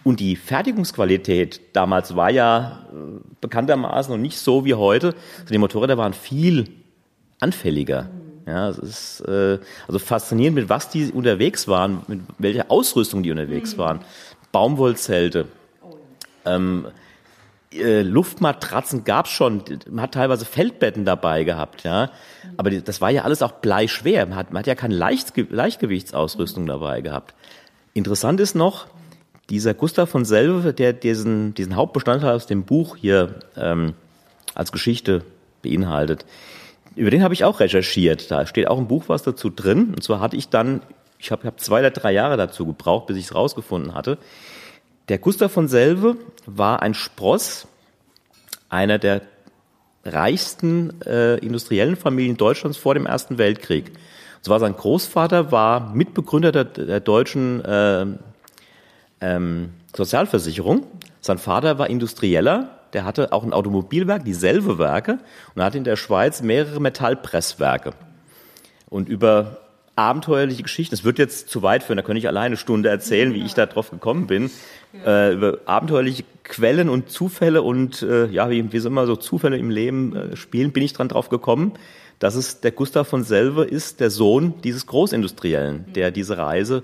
Und 0.03 0.19
die 0.19 0.35
Fertigungsqualität 0.35 1.61
damals 1.73 2.15
war 2.15 2.29
ja 2.29 2.87
äh, 2.91 3.19
bekanntermaßen 3.41 4.13
noch 4.13 4.21
nicht 4.21 4.37
so 4.37 4.63
wie 4.65 4.73
heute. 4.73 5.13
Also 5.39 5.51
die 5.51 5.57
Motorräder 5.57 5.97
waren 5.97 6.13
viel 6.13 6.69
anfälliger. 7.39 8.09
Ja, 8.47 8.69
es 8.69 8.79
ist 8.79 9.21
äh, 9.27 9.59
also 9.87 9.99
faszinierend, 9.99 10.55
mit 10.55 10.69
was 10.69 10.89
die 10.89 11.11
unterwegs 11.11 11.67
waren, 11.67 12.01
mit 12.07 12.21
welcher 12.37 12.71
Ausrüstung 12.71 13.23
die 13.23 13.31
unterwegs 13.31 13.77
waren. 13.77 13.99
Baumwollzelte. 14.51 15.45
Ähm, 16.45 16.87
äh, 17.73 18.01
Luftmatratzen 18.01 19.03
gab's 19.03 19.29
schon, 19.29 19.63
man 19.89 20.01
hat 20.01 20.13
teilweise 20.13 20.45
Feldbetten 20.45 21.05
dabei 21.05 21.43
gehabt, 21.43 21.83
ja. 21.83 22.09
Aber 22.57 22.71
das 22.71 23.01
war 23.01 23.09
ja 23.09 23.23
alles 23.23 23.41
auch 23.41 23.51
bleischwer. 23.53 24.25
Man 24.25 24.35
hat, 24.35 24.51
man 24.51 24.59
hat 24.59 24.67
ja 24.67 24.75
keine 24.75 24.95
Leichtge 24.95 25.47
Leichtgewichtsausrüstung 25.49 26.65
dabei 26.65 27.01
gehabt. 27.01 27.35
Interessant 27.93 28.39
ist 28.39 28.55
noch, 28.55 28.87
dieser 29.49 29.73
Gustav 29.73 30.09
von 30.09 30.25
Selve, 30.25 30.73
der 30.73 30.93
diesen, 30.93 31.53
diesen 31.53 31.75
Hauptbestandteil 31.75 32.35
aus 32.35 32.45
dem 32.45 32.63
Buch 32.63 32.95
hier 32.95 33.39
ähm, 33.55 33.93
als 34.55 34.71
Geschichte 34.71 35.23
beinhaltet, 35.61 36.25
über 36.95 37.11
den 37.11 37.23
habe 37.23 37.33
ich 37.33 37.43
auch 37.43 37.59
recherchiert. 37.59 38.29
Da 38.31 38.45
steht 38.45 38.67
auch 38.67 38.77
im 38.77 38.87
Buch 38.87 39.05
was 39.07 39.23
dazu 39.23 39.49
drin. 39.49 39.89
Und 39.89 40.03
zwar 40.03 40.19
hatte 40.19 40.35
ich 40.35 40.49
dann, 40.49 40.81
ich 41.17 41.31
habe 41.31 41.47
hab 41.47 41.59
zwei 41.59 41.79
oder 41.79 41.91
drei 41.91 42.11
Jahre 42.11 42.35
dazu 42.35 42.65
gebraucht, 42.65 43.07
bis 43.07 43.17
ich 43.17 43.25
es 43.25 43.35
rausgefunden 43.35 43.93
hatte. 43.93 44.17
Der 45.09 45.17
Gustav 45.17 45.51
von 45.51 45.67
Selve 45.67 46.17
war 46.45 46.81
ein 46.81 46.93
Spross 46.93 47.67
einer 48.69 48.99
der 48.99 49.23
reichsten 50.05 51.01
äh, 51.01 51.37
industriellen 51.37 51.95
Familien 51.95 52.37
Deutschlands 52.37 52.77
vor 52.77 52.93
dem 52.93 53.05
Ersten 53.05 53.37
Weltkrieg. 53.37 53.89
Und 54.37 54.45
zwar 54.45 54.59
sein 54.59 54.75
Großvater 54.75 55.51
war 55.51 55.93
Mitbegründer 55.93 56.51
der, 56.51 56.63
der 56.63 56.99
deutschen 56.99 57.65
äh, 57.65 58.05
ähm, 59.21 59.73
Sozialversicherung. 59.95 60.85
Sein 61.19 61.37
Vater 61.37 61.77
war 61.77 61.89
Industrieller 61.89 62.79
der 62.93 63.05
hatte 63.05 63.31
auch 63.33 63.43
ein 63.43 63.53
Automobilwerk, 63.53 64.25
dieselbe 64.25 64.77
Werke, 64.77 65.19
und 65.55 65.63
hat 65.63 65.75
in 65.75 65.83
der 65.83 65.95
Schweiz 65.95 66.41
mehrere 66.41 66.79
Metallpresswerke. 66.79 67.93
Und 68.89 69.09
über 69.09 69.59
abenteuerliche 69.99 70.63
Geschichten, 70.63 70.95
es 70.95 71.03
wird 71.03 71.19
jetzt 71.19 71.49
zu 71.49 71.61
weit 71.61 71.83
führen, 71.83 71.97
da 71.97 72.03
könnte 72.03 72.19
ich 72.19 72.27
alleine 72.27 72.47
eine 72.47 72.57
Stunde 72.57 72.89
erzählen, 72.89 73.33
wie 73.33 73.43
ich 73.43 73.53
da 73.53 73.65
drauf 73.65 73.91
gekommen 73.91 74.27
bin, 74.27 74.49
äh, 75.05 75.33
über 75.33 75.57
abenteuerliche 75.65 76.23
Quellen 76.43 76.87
und 76.87 77.09
Zufälle 77.09 77.61
und 77.61 78.01
äh, 78.01 78.27
ja, 78.27 78.49
wie, 78.49 78.71
wie 78.71 78.79
so 78.79 78.87
immer 78.87 79.05
so 79.05 79.17
Zufälle 79.17 79.57
im 79.57 79.69
Leben 79.69 80.15
äh, 80.15 80.35
spielen, 80.37 80.71
bin 80.71 80.83
ich 80.83 80.93
dran 80.93 81.09
drauf 81.09 81.29
gekommen, 81.29 81.73
dass 82.17 82.35
es 82.35 82.61
der 82.61 82.71
Gustav 82.71 83.07
von 83.07 83.23
Selve 83.23 83.65
ist, 83.65 83.99
der 83.99 84.09
Sohn 84.09 84.53
dieses 84.63 84.87
Großindustriellen, 84.87 85.91
der 85.93 86.11
diese 86.11 86.37
Reise 86.37 86.83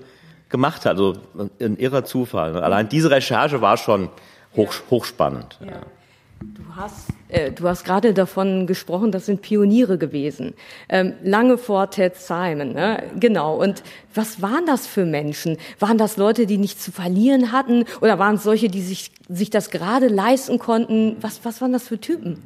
gemacht 0.50 0.84
hat. 0.84 0.92
Also 0.92 1.14
ein 1.60 1.78
irrer 1.78 2.04
Zufall. 2.04 2.56
Allein 2.58 2.88
diese 2.88 3.10
Recherche 3.10 3.60
war 3.60 3.78
schon 3.78 4.10
hoch, 4.54 4.72
hochspannend. 4.90 5.58
Ja. 5.64 5.80
Du 6.40 6.62
hast, 6.74 7.08
äh, 7.28 7.50
du 7.50 7.66
hast 7.66 7.84
gerade 7.84 8.12
davon 8.12 8.66
gesprochen, 8.66 9.10
das 9.10 9.24
sind 9.26 9.40
Pioniere 9.40 9.96
gewesen. 9.96 10.52
Ähm, 10.88 11.14
lange 11.22 11.56
vor 11.56 11.90
Ted 11.90 12.16
Simon, 12.16 12.74
ne? 12.74 13.04
genau. 13.18 13.56
Und 13.56 13.82
was 14.14 14.42
waren 14.42 14.66
das 14.66 14.86
für 14.86 15.06
Menschen? 15.06 15.56
Waren 15.78 15.96
das 15.96 16.18
Leute, 16.18 16.44
die 16.44 16.58
nichts 16.58 16.84
zu 16.84 16.92
verlieren 16.92 17.52
hatten? 17.52 17.84
Oder 18.02 18.18
waren 18.18 18.34
es 18.34 18.42
solche, 18.42 18.68
die 18.68 18.82
sich, 18.82 19.12
sich 19.28 19.48
das 19.48 19.70
gerade 19.70 20.08
leisten 20.08 20.58
konnten? 20.58 21.16
Was, 21.22 21.42
was 21.44 21.62
waren 21.62 21.72
das 21.72 21.88
für 21.88 21.98
Typen? 21.98 22.42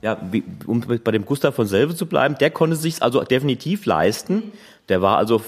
Ja, 0.00 0.18
wie, 0.30 0.44
um 0.66 0.84
bei 1.02 1.10
dem 1.10 1.24
Gustav 1.24 1.56
von 1.56 1.66
Selve 1.66 1.96
zu 1.96 2.06
bleiben, 2.06 2.36
der 2.38 2.50
konnte 2.50 2.76
sich 2.76 3.02
also 3.02 3.22
definitiv 3.24 3.84
leisten. 3.86 4.52
Der 4.88 5.02
war 5.02 5.16
also 5.16 5.42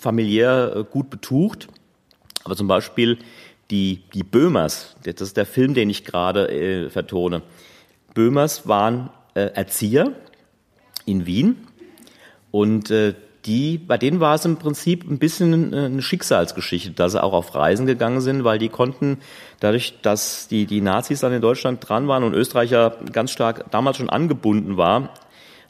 familiär 0.00 0.72
äh, 0.74 0.84
gut 0.84 1.08
betucht. 1.10 1.68
Aber 2.42 2.56
zum 2.56 2.66
Beispiel 2.66 3.18
die, 3.70 4.02
die 4.14 4.22
Böhmers, 4.22 4.96
das 5.04 5.20
ist 5.20 5.36
der 5.36 5.46
Film, 5.46 5.74
den 5.74 5.90
ich 5.90 6.04
gerade 6.04 6.50
äh, 6.50 6.90
vertone. 6.90 7.42
Böhmers 8.14 8.66
waren 8.66 9.10
äh, 9.34 9.50
Erzieher 9.54 10.12
in 11.04 11.26
Wien 11.26 11.56
und 12.50 12.90
äh, 12.90 13.14
die, 13.44 13.78
bei 13.78 13.96
denen 13.96 14.20
war 14.20 14.34
es 14.34 14.44
im 14.44 14.56
Prinzip 14.56 15.08
ein 15.08 15.18
bisschen 15.18 15.72
eine 15.72 16.02
Schicksalsgeschichte, 16.02 16.90
dass 16.90 17.12
sie 17.12 17.22
auch 17.22 17.32
auf 17.32 17.54
Reisen 17.54 17.86
gegangen 17.86 18.20
sind, 18.20 18.44
weil 18.44 18.58
die 18.58 18.68
konnten, 18.68 19.18
dadurch, 19.60 19.94
dass 20.02 20.48
die, 20.48 20.66
die 20.66 20.80
Nazis 20.80 21.20
dann 21.20 21.32
in 21.32 21.40
Deutschland 21.40 21.88
dran 21.88 22.08
waren 22.08 22.24
und 22.24 22.34
Österreich 22.34 22.70
ja 22.72 22.92
ganz 23.12 23.30
stark 23.30 23.70
damals 23.70 23.96
schon 23.96 24.10
angebunden 24.10 24.76
war, 24.76 25.14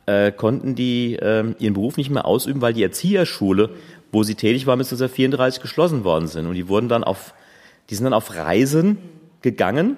äh, 0.07 0.33
konnten 0.33 0.75
die 0.75 1.17
äh, 1.17 1.55
ihren 1.59 1.75
Beruf 1.75 1.99
nicht 1.99 2.11
mehr 2.11 2.25
ausüben, 2.25 2.63
weil 2.63 2.73
die 2.73 2.83
Erzieherschule, 2.83 3.71
wo 4.11 4.23
sie 4.23 4.35
tätig 4.35 4.67
waren, 4.67 4.79
bis 4.79 4.89
1934 4.89 5.61
geschlossen 5.61 6.03
worden 6.03 6.27
sind. 6.27 6.47
Und 6.47 6.55
die 6.55 6.69
wurden 6.69 6.89
dann 6.89 7.05
auf 7.05 7.35
die 7.91 7.95
sind 7.95 8.05
dann 8.05 8.15
auf 8.15 8.35
Reisen 8.35 8.99
gegangen 9.43 9.97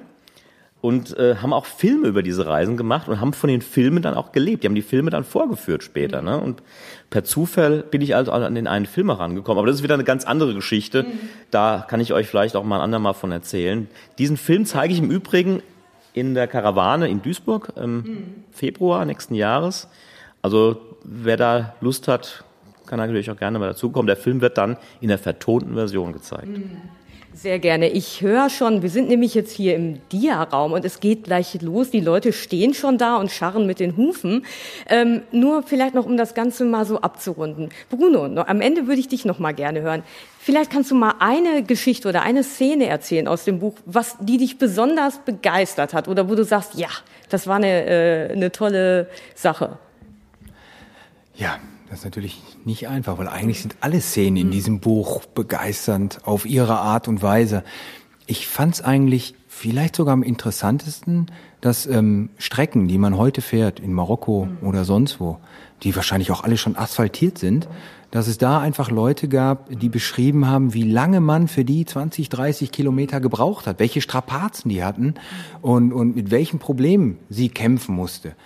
und 0.81 1.17
äh, 1.19 1.37
haben 1.37 1.53
auch 1.53 1.67
Filme 1.67 2.09
über 2.09 2.23
diese 2.23 2.47
Reisen 2.47 2.77
gemacht 2.77 3.09
und 3.09 3.21
haben 3.21 3.33
von 3.33 3.49
den 3.49 3.61
Filmen 3.61 4.03
dann 4.03 4.15
auch 4.15 4.33
gelebt. 4.33 4.63
Die 4.63 4.67
haben 4.67 4.75
die 4.75 4.83
Filme 4.83 5.11
dann 5.11 5.25
vorgeführt 5.25 5.83
später. 5.83 6.23
Ne? 6.23 6.41
Und 6.41 6.63
per 7.11 7.23
Zufall 7.23 7.83
bin 7.83 8.01
ich 8.01 8.15
also 8.15 8.33
an 8.33 8.55
den 8.55 8.67
einen 8.67 8.87
Film 8.87 9.11
herangekommen. 9.11 9.59
Aber 9.59 9.67
das 9.67 9.77
ist 9.77 9.83
wieder 9.83 9.95
eine 9.95 10.05
ganz 10.05 10.25
andere 10.25 10.55
Geschichte. 10.55 11.03
Mhm. 11.03 11.19
Da 11.51 11.85
kann 11.87 12.01
ich 12.01 12.15
euch 12.15 12.29
vielleicht 12.29 12.57
auch 12.57 12.65
mal 12.65 12.77
ein 12.77 12.83
andermal 12.83 13.15
von 13.15 13.31
erzählen. 13.31 13.89
Diesen 14.19 14.39
Film 14.39 14.65
zeige 14.65 14.95
ich 14.95 15.01
im 15.01 15.11
Übrigen 15.11 15.63
in 16.15 16.35
der 16.35 16.49
Karawane 16.49 17.09
in 17.09 17.23
Duisburg 17.23 17.73
im 17.77 17.97
mhm. 17.97 18.45
Februar 18.51 19.05
nächsten 19.05 19.35
Jahres. 19.35 19.87
Also 20.41 20.81
wer 21.05 21.37
da 21.37 21.75
Lust 21.83 22.09
hat, 22.09 22.45
kann 22.87 22.99
natürlich 22.99 23.31
auch 23.31 23.37
gerne 23.37 23.59
mal 23.59 23.69
dazukommen. 23.69 24.07
Der 24.07 24.17
Film 24.17 24.41
wird 24.41 24.57
dann 24.57 24.79
in 25.01 25.09
der 25.09 25.19
vertonten 25.19 25.75
Version 25.75 26.13
gezeigt. 26.15 26.49
Mhm. 26.49 26.79
Sehr 27.33 27.61
gerne. 27.61 27.89
Ich 27.89 28.23
höre 28.23 28.51
schon, 28.51 28.83
wir 28.83 28.91
sind 28.91 29.09
nämlich 29.09 29.35
jetzt 29.35 29.53
hier 29.53 29.77
im 29.77 30.01
Dia-Raum 30.09 30.73
und 30.73 30.85
es 30.85 30.99
geht 30.99 31.25
gleich 31.25 31.63
los. 31.63 31.91
Die 31.91 32.01
Leute 32.01 32.33
stehen 32.33 32.75
schon 32.75 32.99
da 32.99 33.17
und 33.17 33.31
scharren 33.31 33.67
mit 33.67 33.79
den 33.79 33.97
Hufen. 33.97 34.45
Ähm, 34.89 35.23
nur 35.31 35.63
vielleicht 35.63 35.95
noch, 35.95 36.07
um 36.07 36.17
das 36.17 36.35
Ganze 36.35 36.65
mal 36.65 36.85
so 36.85 37.01
abzurunden. 37.01 37.69
Bruno, 37.89 38.27
noch, 38.27 38.49
am 38.49 38.61
Ende 38.61 38.89
würde 38.89 39.01
ich 39.01 39.07
dich 39.07 39.25
noch 39.25 39.39
mal 39.39 39.53
gerne 39.53 39.81
hören. 39.81 40.03
Vielleicht 40.41 40.73
kannst 40.73 40.91
du 40.91 40.97
mal 40.97 41.15
eine 41.21 41.63
Geschichte 41.63 42.09
oder 42.09 42.23
eine 42.23 42.43
Szene 42.43 42.87
erzählen 42.87 43.29
aus 43.29 43.45
dem 43.45 43.61
Buch, 43.61 43.75
was 43.87 44.17
die 44.21 44.39
dich 44.39 44.59
besonders 44.59 45.19
begeistert 45.19 45.95
hat 45.95 46.09
oder 46.09 46.29
wo 46.29 46.35
du 46.35 46.45
sagst, 46.45 46.75
ja, 46.75 46.89
das 47.29 47.47
war 47.47 47.57
eine, 47.57 47.87
äh, 47.87 48.33
eine 48.33 48.51
tolle 48.51 49.09
Sache. 49.37 49.79
Ja, 51.37 51.59
das 51.91 51.99
ist 52.01 52.05
natürlich 52.05 52.41
nicht 52.65 52.87
einfach, 52.87 53.19
weil 53.19 53.27
eigentlich 53.27 53.63
sind 53.63 53.75
alle 53.81 54.01
Szenen 54.01 54.37
in 54.37 54.51
diesem 54.53 54.79
Buch 54.79 55.25
begeisternd 55.27 56.21
auf 56.25 56.47
ihre 56.47 56.79
Art 56.79 57.09
und 57.09 57.21
Weise. 57.21 57.65
Ich 58.27 58.47
fand 58.47 58.75
es 58.75 58.81
eigentlich 58.81 59.35
vielleicht 59.49 59.97
sogar 59.97 60.13
am 60.13 60.23
interessantesten, 60.23 61.27
dass 61.61 61.87
ähm, 61.87 62.31
Strecken, 62.39 62.87
die 62.87 62.97
man 62.97 63.17
heute 63.17 63.43
fährt, 63.43 63.81
in 63.81 63.93
Marokko 63.93 64.47
oder 64.63 64.85
sonst 64.85 65.19
wo, 65.19 65.39
die 65.83 65.97
wahrscheinlich 65.97 66.31
auch 66.31 66.45
alle 66.45 66.57
schon 66.59 66.77
asphaltiert 66.77 67.39
sind, 67.39 67.69
dass 68.13 68.29
es 68.29 68.39
da 68.39 68.61
einfach 68.61 68.93
Leute 68.93 69.27
gab, 69.27 69.69
die 69.69 69.89
beschrieben 69.89 70.47
haben, 70.47 70.75
wie 70.75 70.89
lange 70.89 71.21
man 71.21 71.49
für 71.49 71.65
die 71.65 71.85
20, 71.85 72.29
30 72.29 72.71
Kilometer 72.71 73.21
gebraucht 73.21 73.67
hat, 73.67 73.81
welche 73.81 74.01
Strapazen 74.01 74.69
die 74.69 74.85
hatten 74.85 75.15
und, 75.61 75.93
und 75.93 76.15
mit 76.15 76.31
welchen 76.31 76.61
Problemen 76.61 77.19
sie 77.29 77.49
kämpfen 77.49 77.97
musste. 77.97 78.37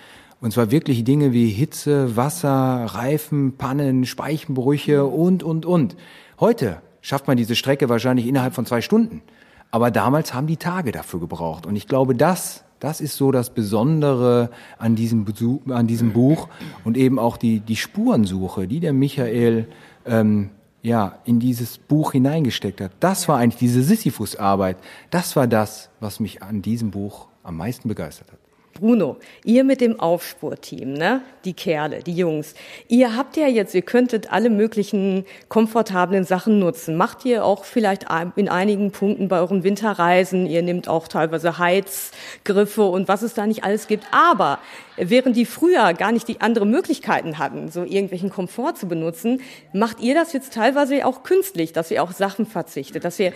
Und 0.44 0.50
zwar 0.50 0.70
wirklich 0.70 1.04
Dinge 1.04 1.32
wie 1.32 1.48
Hitze, 1.48 2.16
Wasser, 2.16 2.84
Reifen, 2.84 3.56
Pannen, 3.56 4.04
Speichenbrüche 4.04 5.06
und, 5.06 5.42
und, 5.42 5.64
und. 5.64 5.96
Heute 6.38 6.82
schafft 7.00 7.26
man 7.28 7.38
diese 7.38 7.56
Strecke 7.56 7.88
wahrscheinlich 7.88 8.26
innerhalb 8.26 8.52
von 8.52 8.66
zwei 8.66 8.82
Stunden. 8.82 9.22
Aber 9.70 9.90
damals 9.90 10.34
haben 10.34 10.46
die 10.46 10.58
Tage 10.58 10.92
dafür 10.92 11.18
gebraucht. 11.18 11.64
Und 11.64 11.76
ich 11.76 11.88
glaube, 11.88 12.14
das, 12.14 12.62
Das 12.78 13.00
ist 13.00 13.16
so 13.16 13.32
das 13.32 13.54
Besondere 13.54 14.50
an 14.76 14.96
diesem, 14.96 15.24
Besuch, 15.24 15.66
an 15.70 15.86
diesem 15.86 16.12
Buch 16.12 16.48
und 16.84 16.98
eben 16.98 17.18
auch 17.18 17.38
die, 17.38 17.60
die 17.60 17.76
Spurensuche, 17.76 18.68
die 18.68 18.80
der 18.80 18.92
Michael 18.92 19.66
ähm, 20.04 20.50
ja, 20.82 21.20
in 21.24 21.40
dieses 21.40 21.78
Buch 21.78 22.12
hineingesteckt 22.12 22.82
hat. 22.82 22.92
Das 23.00 23.26
war 23.28 23.38
eigentlich 23.38 23.60
diese 23.60 23.82
Sisyphus-Arbeit. 23.82 24.76
Das 25.08 25.36
war 25.36 25.46
das, 25.46 25.88
was 26.00 26.20
mich 26.20 26.42
an 26.42 26.60
diesem 26.60 26.90
Buch 26.90 27.28
am 27.42 27.56
meisten 27.56 27.88
begeistert 27.88 28.30
hat. 28.30 28.43
Bruno, 28.74 29.16
ihr 29.44 29.62
mit 29.62 29.80
dem 29.80 30.00
Aufspurteam, 30.00 30.92
ne? 30.92 31.22
Die 31.44 31.52
Kerle, 31.52 32.02
die 32.02 32.14
Jungs. 32.14 32.54
Ihr 32.88 33.16
habt 33.16 33.36
ja 33.36 33.46
jetzt, 33.46 33.74
ihr 33.74 33.82
könntet 33.82 34.32
alle 34.32 34.50
möglichen 34.50 35.24
komfortablen 35.48 36.24
Sachen 36.24 36.58
nutzen. 36.58 36.96
Macht 36.96 37.24
ihr 37.24 37.44
auch 37.44 37.64
vielleicht 37.64 38.06
in 38.36 38.48
einigen 38.48 38.90
Punkten 38.90 39.28
bei 39.28 39.38
euren 39.38 39.62
Winterreisen, 39.62 40.46
ihr 40.46 40.62
nehmt 40.62 40.88
auch 40.88 41.06
teilweise 41.06 41.58
Heizgriffe 41.58 42.82
und 42.82 43.06
was 43.06 43.22
es 43.22 43.34
da 43.34 43.46
nicht 43.46 43.62
alles 43.62 43.86
gibt. 43.86 44.04
Aber 44.10 44.58
während 44.96 45.36
die 45.36 45.44
früher 45.44 45.92
gar 45.94 46.12
nicht 46.12 46.28
die 46.28 46.40
andere 46.40 46.66
Möglichkeiten 46.66 47.38
hatten, 47.38 47.70
so 47.70 47.82
irgendwelchen 47.82 48.30
Komfort 48.30 48.74
zu 48.74 48.86
benutzen, 48.86 49.40
macht 49.72 50.00
ihr 50.00 50.14
das 50.14 50.32
jetzt 50.32 50.52
teilweise 50.52 51.06
auch 51.06 51.22
künstlich, 51.22 51.72
dass 51.72 51.90
ihr 51.90 52.02
auch 52.02 52.12
Sachen 52.12 52.46
verzichtet, 52.46 53.04
dass 53.04 53.18
ihr 53.18 53.32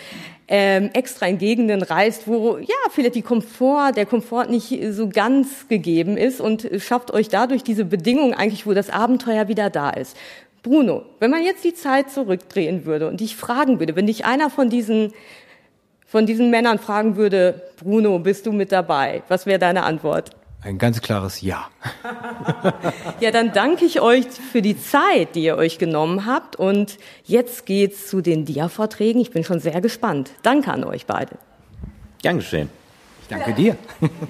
ähm, 0.47 0.91
extra 0.93 1.27
in 1.27 1.39
Gegenden 1.39 1.83
reist, 1.83 2.27
wo 2.27 2.59
ja 2.59 2.77
vielleicht 2.91 3.15
die 3.15 3.23
Komfort, 3.23 3.93
der 3.97 4.07
Komfort 4.07 4.47
nicht 4.49 4.79
so 4.91 5.09
ganz 5.09 5.69
gegeben 5.69 6.17
ist 6.17 6.41
und 6.41 6.69
schafft 6.79 7.13
euch 7.13 7.29
dadurch 7.29 7.63
diese 7.63 7.85
Bedingungen 7.85 8.35
eigentlich, 8.35 8.67
wo 8.67 8.75
das 8.75 8.91
Abenteuer 8.91 9.49
wieder 9.49 9.71
da 9.71 9.91
ist. 9.91 10.17
Bruno, 10.63 11.05
wenn 11.21 11.31
man 11.31 11.45
jetzt 11.45 11.65
die 11.65 11.75
Zeit 11.75 12.11
zurückdrehen 12.11 12.85
würde 12.85 13.09
und 13.09 13.21
dich 13.21 13.37
fragen 13.37 13.79
würde, 13.79 13.97
wenn 13.97 14.07
dich 14.07 14.25
einer 14.25 14.51
von 14.51 14.71
diesen 14.71 15.13
von 16.09 16.25
diesen 16.25 16.49
Männern 16.49 16.79
fragen 16.79 17.17
würde, 17.17 17.63
Bruno, 17.77 18.19
bist 18.19 18.47
du 18.47 18.53
mit 18.53 18.73
dabei? 18.73 19.23
Was 19.29 19.45
wäre 19.45 19.59
deine 19.59 19.83
Antwort? 19.83 20.31
Ein 20.61 20.79
ganz 20.79 21.01
klares 21.01 21.41
Ja. 21.41 21.71
ja, 23.21 23.31
dann 23.31 23.53
danke 23.53 23.85
ich 23.85 24.01
euch 24.01 24.27
für 24.27 24.61
die 24.61 24.77
Zeit, 24.77 25.37
die 25.37 25.45
ihr 25.45 25.57
euch 25.57 25.79
genommen 25.79 26.27
habt. 26.27 26.57
Und 26.57 26.99
jetzt 27.25 27.65
geht's 27.65 28.09
zu 28.09 28.21
den 28.21 28.45
Dia-Vorträgen. 28.45 29.21
Ich 29.21 29.31
bin 29.31 29.45
schon 29.45 29.61
sehr 29.61 29.81
gespannt. 29.81 30.33
Danke 30.43 30.73
an 30.73 30.83
euch 30.83 31.07
beide. 31.07 31.37
Gern 32.23 32.39
geschehen. 32.39 32.71
Ich 33.23 33.29
danke 33.29 33.53
dir. 33.53 33.77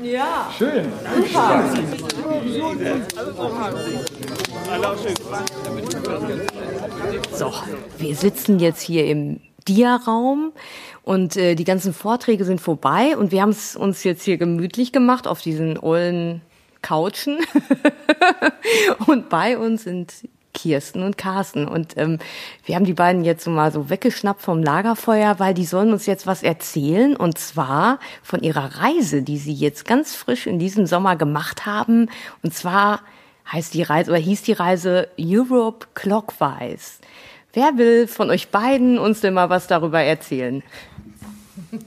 Ja. 0.03 0.51
Schön. 0.59 0.93
Super. 1.17 1.65
So, 7.33 7.53
wir 7.97 8.15
sitzen 8.15 8.59
jetzt 8.59 8.83
hier 8.83 9.07
im 9.07 9.41
Dia-Raum 9.69 10.53
und 11.03 11.37
äh, 11.37 11.55
die 11.55 11.65
ganzen 11.65 11.93
Vorträge 11.93 12.45
sind 12.45 12.61
vorbei 12.61 13.17
und 13.17 13.33
wir 13.33 13.43
haben 13.43 13.51
es 13.51 13.77
uns 13.77 14.03
jetzt 14.05 14.25
hier 14.25 14.39
gemütlich 14.39 14.93
gemacht 14.93 15.27
auf 15.27 15.41
diesen 15.41 15.79
ollen 15.79 16.41
Couchen. 16.83 17.39
und 19.07 19.29
bei 19.29 19.59
uns 19.59 19.85
sind 19.85 20.13
Kirsten 20.55 21.03
und 21.03 21.17
Carsten. 21.17 21.69
Und 21.69 21.97
ähm, 21.97 22.19
wir 22.65 22.75
haben 22.75 22.85
die 22.85 22.95
beiden 22.95 23.25
jetzt 23.25 23.45
so 23.45 23.51
mal 23.51 23.71
so 23.71 23.91
weggeschnappt 23.91 24.43
vom 24.43 24.63
Lagerfeuer, 24.63 25.39
weil 25.39 25.55
die 25.55 25.65
sollen 25.65 25.93
uns 25.93 26.07
jetzt 26.07 26.27
was 26.27 26.43
erzählen. 26.43 27.17
Und 27.17 27.39
zwar 27.39 28.01
von 28.23 28.43
ihrer 28.43 28.81
Reise, 28.81 29.23
die 29.23 29.39
sie 29.39 29.53
jetzt 29.53 29.85
ganz 29.85 30.15
frisch 30.15 30.47
in 30.47 30.59
diesem 30.59 30.87
Sommer 30.87 31.17
gemacht 31.17 31.67
haben. 31.67 32.11
Und 32.43 32.55
zwar 32.55 33.01
heißt 33.53 33.73
die 33.75 33.83
Reise 33.83 34.11
oder 34.11 34.21
hieß 34.21 34.43
die 34.43 34.53
Reise 34.53 35.09
Europe 35.19 35.87
Clockwise. 35.95 36.99
Wer 37.53 37.77
will 37.77 38.07
von 38.07 38.31
euch 38.31 38.51
beiden 38.51 38.99
uns 38.99 39.21
denn 39.21 39.35
mal 39.35 39.49
was 39.49 39.67
darüber 39.67 40.01
erzählen? 40.01 40.63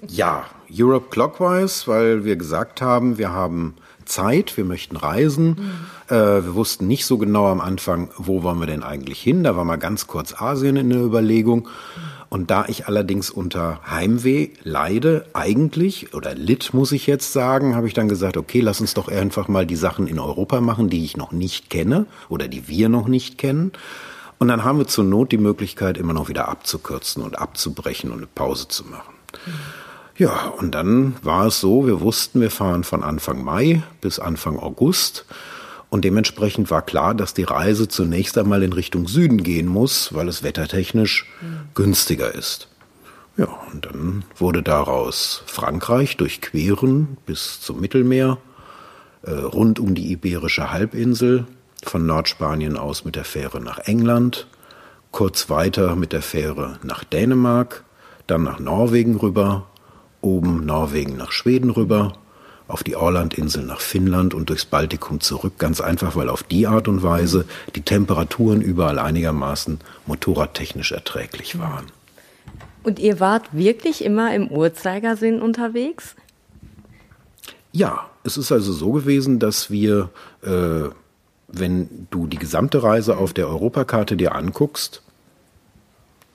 Ja, 0.08 0.46
Europe 0.72 1.08
Clockwise, 1.10 1.88
weil 1.88 2.26
wir 2.26 2.36
gesagt 2.36 2.82
haben, 2.82 3.18
wir 3.18 3.32
haben 3.32 3.76
Zeit, 4.06 4.58
wir 4.58 4.66
möchten 4.66 4.98
reisen. 4.98 5.48
Mhm. 6.10 6.16
Äh, 6.16 6.44
wir 6.44 6.56
wussten 6.56 6.88
nicht 6.88 7.06
so 7.06 7.18
genau 7.18 7.48
am 7.48 7.62
Anfang, 7.62 8.10
wo 8.18 8.44
wollen 8.44 8.60
wir 8.60 8.68
denn 8.68 8.84
eigentlich 8.84 9.22
hin. 9.22 9.44
Da 9.44 9.56
war 9.56 9.64
mal 9.66 9.78
ganz 9.78 10.08
kurz 10.08 10.40
Asien 10.40 10.76
in 10.76 10.90
der 10.90 11.02
Überlegung. 11.02 11.68
Und 12.30 12.50
da 12.50 12.66
ich 12.68 12.88
allerdings 12.88 13.30
unter 13.30 13.82
Heimweh 13.90 14.50
leide, 14.64 15.26
eigentlich, 15.34 16.14
oder 16.14 16.34
litt, 16.34 16.74
muss 16.74 16.94
ich 16.94 17.06
jetzt 17.06 17.34
sagen, 17.34 17.76
habe 17.76 17.88
ich 17.88 17.94
dann 17.94 18.08
gesagt, 18.08 18.38
okay, 18.38 18.62
lass 18.62 18.80
uns 18.80 18.94
doch 18.94 19.10
einfach 19.10 19.48
mal 19.48 19.66
die 19.66 19.76
Sachen 19.76 20.08
in 20.08 20.18
Europa 20.18 20.62
machen, 20.62 20.90
die 20.90 21.04
ich 21.04 21.18
noch 21.18 21.34
nicht 21.34 21.70
kenne 21.70 22.06
oder 22.30 22.48
die 22.48 22.68
wir 22.68 22.88
noch 22.88 23.08
nicht 23.08 23.38
kennen. 23.38 23.74
Und 24.42 24.48
dann 24.48 24.64
haben 24.64 24.80
wir 24.80 24.88
zur 24.88 25.04
Not 25.04 25.32
die 25.32 25.38
Möglichkeit, 25.38 26.00
immer 26.00 26.14
noch 26.14 26.28
wieder 26.28 26.48
abzukürzen 26.48 27.22
und 27.22 27.38
abzubrechen 27.38 28.10
und 28.10 28.18
eine 28.18 28.26
Pause 28.26 28.68
zu 28.70 28.84
machen. 28.86 29.14
Ja, 30.18 30.48
und 30.58 30.74
dann 30.74 31.14
war 31.22 31.46
es 31.46 31.60
so, 31.60 31.86
wir 31.86 32.02
wussten, 32.02 32.42
wir 32.42 32.50
fahren 32.50 32.84
von 32.84 33.04
Anfang 33.04 33.44
Mai 33.44 33.84
bis 34.02 34.18
Anfang 34.18 34.58
August. 34.58 35.26
Und 35.92 36.06
dementsprechend 36.06 36.72
war 36.72 36.82
klar, 36.82 37.14
dass 37.14 37.36
die 37.36 37.44
Reise 37.44 37.88
zunächst 37.88 38.36
einmal 38.36 38.64
in 38.64 38.74
Richtung 38.74 39.08
Süden 39.08 39.44
gehen 39.44 39.68
muss, 39.68 40.12
weil 40.12 40.28
es 40.28 40.42
wettertechnisch 40.42 41.28
mhm. 41.40 41.60
günstiger 41.76 42.34
ist. 42.34 42.68
Ja, 43.38 43.46
und 43.72 43.86
dann 43.86 44.26
wurde 44.38 44.64
daraus 44.64 45.44
Frankreich 45.46 46.18
durchqueren 46.18 47.16
bis 47.28 47.62
zum 47.62 47.80
Mittelmeer, 47.80 48.40
äh, 49.22 49.34
rund 49.34 49.78
um 49.80 49.94
die 49.94 50.12
Iberische 50.12 50.72
Halbinsel, 50.72 51.46
von 51.84 52.06
Nordspanien 52.06 52.78
aus 52.78 53.06
mit 53.06 53.16
der 53.16 53.26
Fähre 53.26 53.62
nach 53.62 53.80
England, 53.80 54.48
kurz 55.12 55.50
weiter 55.50 55.96
mit 55.96 56.14
der 56.14 56.22
Fähre 56.22 56.80
nach 56.84 57.04
Dänemark, 57.04 57.84
dann 58.28 58.44
nach 58.44 58.60
Norwegen 58.60 59.18
rüber, 59.18 59.68
oben 60.22 60.66
Norwegen 60.66 61.18
nach 61.18 61.32
Schweden 61.32 61.70
rüber, 61.70 62.14
auf 62.68 62.84
die 62.84 62.96
Orlandinseln 62.96 63.68
nach 63.68 63.82
Finnland 63.82 64.34
und 64.34 64.50
durchs 64.50 64.66
Baltikum 64.66 65.20
zurück, 65.20 65.54
ganz 65.58 65.82
einfach, 65.82 66.16
weil 66.16 66.30
auf 66.30 66.44
die 66.44 66.68
Art 66.68 66.88
und 66.88 67.04
Weise 67.04 67.46
die 67.76 67.82
Temperaturen 67.82 68.62
überall 68.62 68.98
einigermaßen 68.98 69.80
motorradtechnisch 70.06 70.94
erträglich 70.94 71.60
waren. 71.60 71.88
Und 72.84 72.98
ihr 72.98 73.20
wart 73.20 73.54
wirklich 73.54 74.04
immer 74.04 74.34
im 74.34 74.48
Uhrzeigersinn 74.48 75.42
unterwegs? 75.42 76.16
Ja, 77.74 78.10
es 78.24 78.38
ist 78.38 78.52
also 78.52 78.72
so 78.72 78.92
gewesen, 78.92 79.40
dass 79.40 79.70
wir 79.70 80.10
äh, 80.44 80.90
wenn 81.52 82.08
du 82.10 82.28
die 82.28 82.38
gesamte 82.38 82.84
Reise 82.84 83.18
auf 83.18 83.34
der 83.34 83.48
Europakarte 83.48 84.16
dir 84.16 84.36
anguckst, 84.36 85.02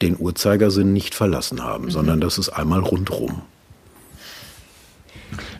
den 0.03 0.19
Uhrzeigersinn 0.19 0.93
nicht 0.93 1.15
verlassen 1.15 1.63
haben, 1.63 1.87
mhm. 1.87 1.91
sondern 1.91 2.21
das 2.21 2.39
ist 2.39 2.51
einmal 2.51 2.81
rundrum. 2.81 3.43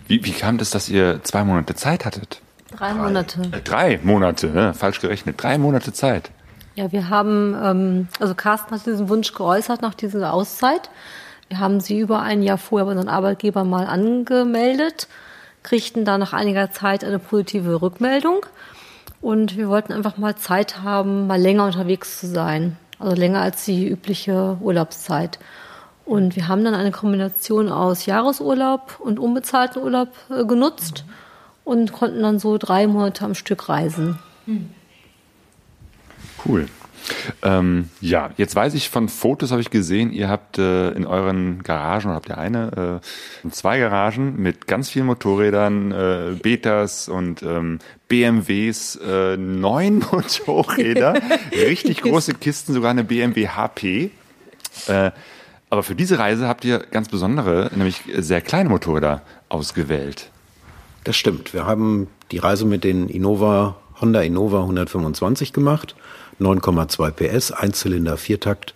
Wie, 0.07 0.25
wie 0.25 0.33
kam 0.33 0.59
das, 0.59 0.71
dass 0.71 0.89
ihr 0.89 1.21
zwei 1.25 1.43
Monate 1.43 1.75
Zeit 1.75 2.05
hattet? 2.05 2.41
Drei 2.77 2.95
Monate. 2.95 3.43
Äh, 3.53 3.61
drei 3.63 3.99
Monate, 4.03 4.49
ne? 4.49 4.75
falsch 4.75 5.01
gerechnet. 5.01 5.43
Drei 5.43 5.59
Monate 5.59 5.93
Zeit. 5.93 6.31
Ja, 6.75 6.93
wir 6.93 7.09
haben, 7.09 7.57
ähm, 7.63 8.09
also 8.21 8.35
Carsten 8.35 8.75
hat 8.75 8.85
diesen 8.85 9.09
Wunsch 9.09 9.33
geäußert 9.33 9.83
nach 9.83 9.95
dieser 9.95 10.33
Auszeit. 10.33 10.91
Wir 11.49 11.59
haben 11.59 11.81
sie 11.81 11.99
über 11.99 12.21
ein 12.21 12.43
Jahr 12.43 12.59
vorher 12.59 12.87
bei 12.87 12.93
unseren 12.93 13.09
Arbeitgeber 13.09 13.65
mal 13.65 13.87
angemeldet, 13.87 15.09
kriegten 15.63 16.05
da 16.05 16.19
nach 16.19 16.33
einiger 16.33 16.71
Zeit 16.71 17.03
eine 17.03 17.19
positive 17.19 17.81
Rückmeldung 17.81 18.45
und 19.27 19.57
wir 19.57 19.69
wollten 19.69 19.93
einfach 19.93 20.19
mal 20.19 20.37
Zeit 20.37 20.85
haben, 20.85 21.27
mal 21.27 21.41
länger 21.41 21.65
unterwegs 21.65 22.21
zu 22.21 22.29
sein. 22.29 22.77
Also 23.01 23.17
länger 23.17 23.41
als 23.41 23.65
die 23.65 23.89
übliche 23.89 24.57
Urlaubszeit. 24.61 25.41
Und 26.05 26.37
wir 26.37 26.47
haben 26.47 26.63
dann 26.63 26.75
eine 26.75 26.93
Kombination 26.93 27.69
aus 27.69 28.07
Jahresurlaub 28.07 29.01
und 29.01 29.19
unbezahlten 29.19 29.83
Urlaub 29.83 30.11
äh, 30.31 30.45
genutzt 30.45 31.05
und 31.65 31.93
konnten 31.93 32.23
dann 32.23 32.39
so 32.39 32.57
drei 32.57 32.87
Monate 32.87 33.25
am 33.25 33.35
Stück 33.35 33.69
reisen. 33.69 34.21
Cool. 36.45 36.69
Ähm, 37.43 37.91
ja, 38.01 38.31
jetzt 38.37 38.55
weiß 38.57 38.75
ich 38.75 38.91
von 38.91 39.09
Fotos 39.09 39.51
habe 39.51 39.61
ich 39.61 39.71
gesehen, 39.71 40.13
ihr 40.13 40.29
habt 40.29 40.59
äh, 40.59 40.91
in 40.91 41.07
euren 41.07 41.63
Garagen, 41.63 42.11
habt 42.11 42.29
ihr 42.29 42.39
eine, 42.39 43.01
äh, 43.45 43.51
zwei 43.51 43.79
Garagen 43.79 44.41
mit 44.41 44.67
ganz 44.67 44.91
vielen 44.91 45.07
Motorrädern, 45.07 45.93
äh, 45.93 46.37
Betas 46.41 47.09
und 47.09 47.43
ähm, 47.43 47.79
BMWs, 48.09 48.97
äh, 48.97 49.37
neun 49.37 49.99
Motorräder, 50.11 51.15
richtig 51.53 52.03
große 52.03 52.35
Kisten, 52.35 52.73
sogar 52.73 52.91
eine 52.91 53.05
BMW 53.05 53.49
HP. 53.49 54.11
Äh, 54.89 55.11
aber 55.69 55.83
für 55.83 55.95
diese 55.95 56.19
Reise 56.19 56.47
habt 56.47 56.65
ihr 56.65 56.79
ganz 56.79 57.09
besondere, 57.09 57.71
nämlich 57.75 58.03
sehr 58.17 58.41
kleine 58.41 58.69
Motorräder 58.69 59.23
ausgewählt. 59.49 60.31
Das 61.05 61.17
stimmt. 61.17 61.53
Wir 61.53 61.67
haben 61.67 62.09
die 62.31 62.39
Reise 62.39 62.65
mit 62.67 62.85
den 62.85 63.09
Innova, 63.09 63.77
Honda 64.01 64.23
Innova 64.23 64.63
125 64.63 65.53
gemacht 65.53 65.97
9,2 66.41 67.11
PS, 67.11 67.53
Einzylinder, 67.53 68.17
Viertakt, 68.17 68.75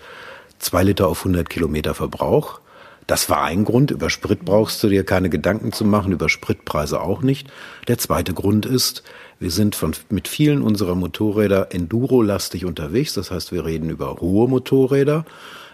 2 0.59 0.83
Liter 0.85 1.09
auf 1.09 1.21
100 1.21 1.49
Kilometer 1.49 1.95
Verbrauch. 1.95 2.61
Das 3.07 3.29
war 3.29 3.43
ein 3.43 3.65
Grund. 3.65 3.91
Über 3.91 4.09
Sprit 4.11 4.45
brauchst 4.45 4.83
du 4.83 4.89
dir 4.89 5.05
keine 5.05 5.31
Gedanken 5.31 5.73
zu 5.73 5.85
machen, 5.85 6.13
über 6.13 6.29
Spritpreise 6.29 7.01
auch 7.01 7.23
nicht. 7.23 7.49
Der 7.89 7.99
zweite 7.99 8.35
Grund 8.35 8.67
ist, 8.67 9.03
wir 9.41 9.51
sind 9.51 9.75
von, 9.75 9.93
mit 10.11 10.29
vielen 10.29 10.63
unserer 10.63 10.95
Motorräder 10.95 11.75
Enduro-lastig 11.75 12.65
unterwegs. 12.65 13.15
Das 13.15 13.31
heißt, 13.31 13.53
wir 13.53 13.65
reden 13.65 13.91
über 13.91 14.17
hohe 14.21 14.49
Motorräder. 14.49 15.25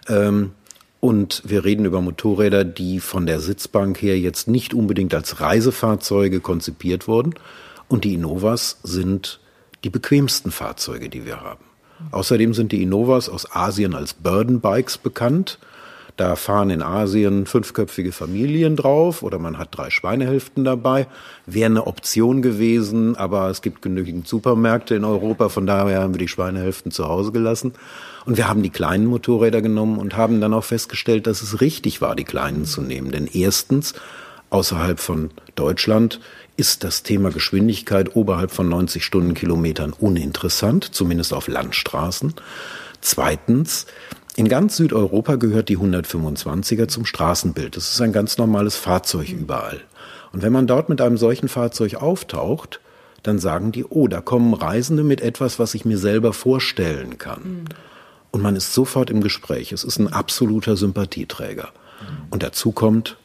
Ähm, 0.08 0.52
Und 1.00 1.42
wir 1.44 1.64
reden 1.64 1.84
über 1.84 2.00
Motorräder, 2.00 2.64
die 2.64 3.00
von 3.00 3.26
der 3.26 3.40
Sitzbank 3.40 4.00
her 4.00 4.18
jetzt 4.18 4.48
nicht 4.48 4.72
unbedingt 4.72 5.14
als 5.14 5.40
Reisefahrzeuge 5.40 6.40
konzipiert 6.40 7.06
wurden. 7.06 7.34
Und 7.86 8.04
die 8.04 8.14
Innovas 8.14 8.78
sind 8.82 9.40
die 9.84 9.90
bequemsten 9.90 10.50
Fahrzeuge, 10.50 11.08
die 11.10 11.26
wir 11.26 11.42
haben. 11.42 11.64
Außerdem 12.10 12.54
sind 12.54 12.72
die 12.72 12.82
Innovas 12.82 13.28
aus 13.28 13.50
Asien 13.54 13.94
als 13.94 14.14
Burden 14.14 14.60
Bikes 14.60 14.98
bekannt. 14.98 15.58
Da 16.16 16.34
fahren 16.34 16.70
in 16.70 16.82
Asien 16.82 17.44
fünfköpfige 17.44 18.10
Familien 18.10 18.74
drauf 18.74 19.22
oder 19.22 19.38
man 19.38 19.58
hat 19.58 19.76
drei 19.76 19.90
Schweinehälften 19.90 20.64
dabei. 20.64 21.06
Wäre 21.44 21.66
eine 21.66 21.86
Option 21.86 22.40
gewesen, 22.40 23.16
aber 23.16 23.50
es 23.50 23.60
gibt 23.60 23.82
genügend 23.82 24.26
Supermärkte 24.26 24.94
in 24.94 25.04
Europa, 25.04 25.50
von 25.50 25.66
daher 25.66 26.00
haben 26.00 26.14
wir 26.14 26.18
die 26.18 26.28
Schweinehälften 26.28 26.90
zu 26.90 27.06
Hause 27.06 27.32
gelassen. 27.32 27.74
Und 28.24 28.38
wir 28.38 28.48
haben 28.48 28.62
die 28.62 28.70
kleinen 28.70 29.06
Motorräder 29.06 29.60
genommen 29.60 29.98
und 29.98 30.16
haben 30.16 30.40
dann 30.40 30.54
auch 30.54 30.64
festgestellt, 30.64 31.26
dass 31.26 31.42
es 31.42 31.60
richtig 31.60 32.00
war, 32.00 32.16
die 32.16 32.24
kleinen 32.24 32.64
zu 32.64 32.80
nehmen. 32.80 33.10
Denn 33.10 33.28
erstens, 33.30 33.92
außerhalb 34.48 34.98
von 34.98 35.30
Deutschland 35.54 36.20
ist 36.56 36.84
das 36.84 37.02
Thema 37.02 37.30
Geschwindigkeit 37.30 38.16
oberhalb 38.16 38.50
von 38.50 38.68
90 38.68 39.04
Stundenkilometern 39.04 39.92
uninteressant, 39.92 40.84
zumindest 40.94 41.32
auf 41.32 41.48
Landstraßen. 41.48 42.34
Zweitens, 43.00 43.86
in 44.36 44.48
ganz 44.48 44.76
Südeuropa 44.76 45.36
gehört 45.36 45.68
die 45.68 45.78
125er 45.78 46.88
zum 46.88 47.06
Straßenbild. 47.06 47.76
Das 47.76 47.92
ist 47.92 48.00
ein 48.00 48.12
ganz 48.12 48.38
normales 48.38 48.76
Fahrzeug 48.76 49.30
überall. 49.30 49.80
Und 50.32 50.42
wenn 50.42 50.52
man 50.52 50.66
dort 50.66 50.88
mit 50.88 51.00
einem 51.00 51.16
solchen 51.16 51.48
Fahrzeug 51.48 51.94
auftaucht, 51.96 52.80
dann 53.22 53.38
sagen 53.38 53.72
die, 53.72 53.84
oh, 53.84 54.08
da 54.08 54.20
kommen 54.20 54.54
Reisende 54.54 55.02
mit 55.02 55.20
etwas, 55.20 55.58
was 55.58 55.74
ich 55.74 55.84
mir 55.84 55.98
selber 55.98 56.32
vorstellen 56.32 57.18
kann. 57.18 57.66
Und 58.30 58.42
man 58.42 58.56
ist 58.56 58.74
sofort 58.74 59.10
im 59.10 59.22
Gespräch. 59.22 59.72
Es 59.72 59.84
ist 59.84 59.98
ein 59.98 60.12
absoluter 60.12 60.76
Sympathieträger. 60.76 61.70
Und 62.30 62.42
dazu 62.42 62.72
kommt, 62.72 63.16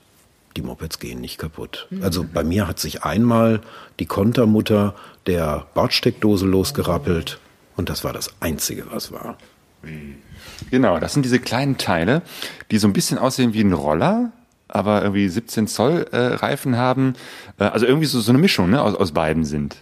die 0.56 0.62
Mopeds 0.62 1.00
gehen 1.00 1.22
nicht 1.22 1.38
kaputt. 1.38 1.88
Also 2.02 2.26
bei 2.32 2.44
mir 2.44 2.68
hat 2.68 2.80
sich 2.80 3.04
einmal 3.04 3.62
die 4.00 4.06
Kontermutter 4.06 4.96
der 5.28 5.66
Bordsteckdose 5.74 6.46
losgerappelt 6.46 7.40
und 7.78 7.90
das 7.90 8.04
war 8.04 8.14
das 8.14 8.32
Einzige, 8.40 8.86
was 8.92 9.12
war. 9.12 9.38
Genau, 10.70 11.00
das 11.00 11.14
sind 11.14 11.24
diese 11.24 11.40
kleinen 11.40 11.78
Teile, 11.78 12.22
die 12.70 12.78
so 12.78 12.88
ein 12.88 12.94
bisschen 12.94 13.18
aussehen 13.18 13.54
wie 13.54 13.62
ein 13.62 13.74
Roller, 13.74 14.32
aber 14.68 15.02
irgendwie 15.02 15.28
17 15.28 15.68
Zoll 15.68 16.08
äh, 16.12 16.18
Reifen 16.18 16.78
haben. 16.78 17.16
Äh, 17.58 17.66
also 17.66 17.86
irgendwie 17.86 18.06
so, 18.06 18.20
so 18.20 18.32
eine 18.32 18.40
Mischung 18.40 18.70
ne, 18.70 18.82
aus, 18.82 18.96
aus 18.96 19.12
beiden 19.12 19.44
sind. 19.44 19.78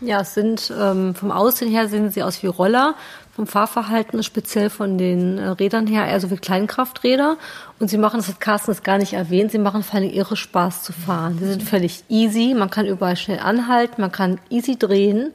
Ja, 0.00 0.22
es 0.22 0.34
sind 0.34 0.72
ähm, 0.76 1.14
vom 1.14 1.30
Aussehen 1.30 1.70
her 1.70 1.88
sehen 1.88 2.10
sie 2.10 2.24
aus 2.24 2.42
wie 2.42 2.48
Roller, 2.48 2.96
vom 3.34 3.46
Fahrverhalten 3.46 4.22
speziell 4.22 4.68
von 4.68 4.98
den 4.98 5.38
äh, 5.38 5.48
Rädern 5.48 5.86
her 5.86 6.06
eher 6.06 6.20
so 6.20 6.30
wie 6.30 6.36
Kleinkrafträder. 6.36 7.38
Und 7.78 7.88
sie 7.88 7.98
machen, 7.98 8.18
das 8.18 8.28
hat 8.28 8.40
Carsten 8.40 8.70
das 8.70 8.82
gar 8.82 8.98
nicht 8.98 9.14
erwähnt, 9.14 9.52
sie 9.52 9.58
machen 9.58 9.82
vor 9.82 9.98
allem 9.98 10.10
irre 10.10 10.36
Spaß 10.36 10.82
zu 10.82 10.92
fahren. 10.92 11.38
Sie 11.38 11.46
sind 11.46 11.62
völlig 11.62 12.04
easy, 12.08 12.54
man 12.54 12.70
kann 12.70 12.86
überall 12.86 13.16
schnell 13.16 13.40
anhalten, 13.40 14.00
man 14.00 14.12
kann 14.12 14.38
easy 14.50 14.78
drehen 14.78 15.32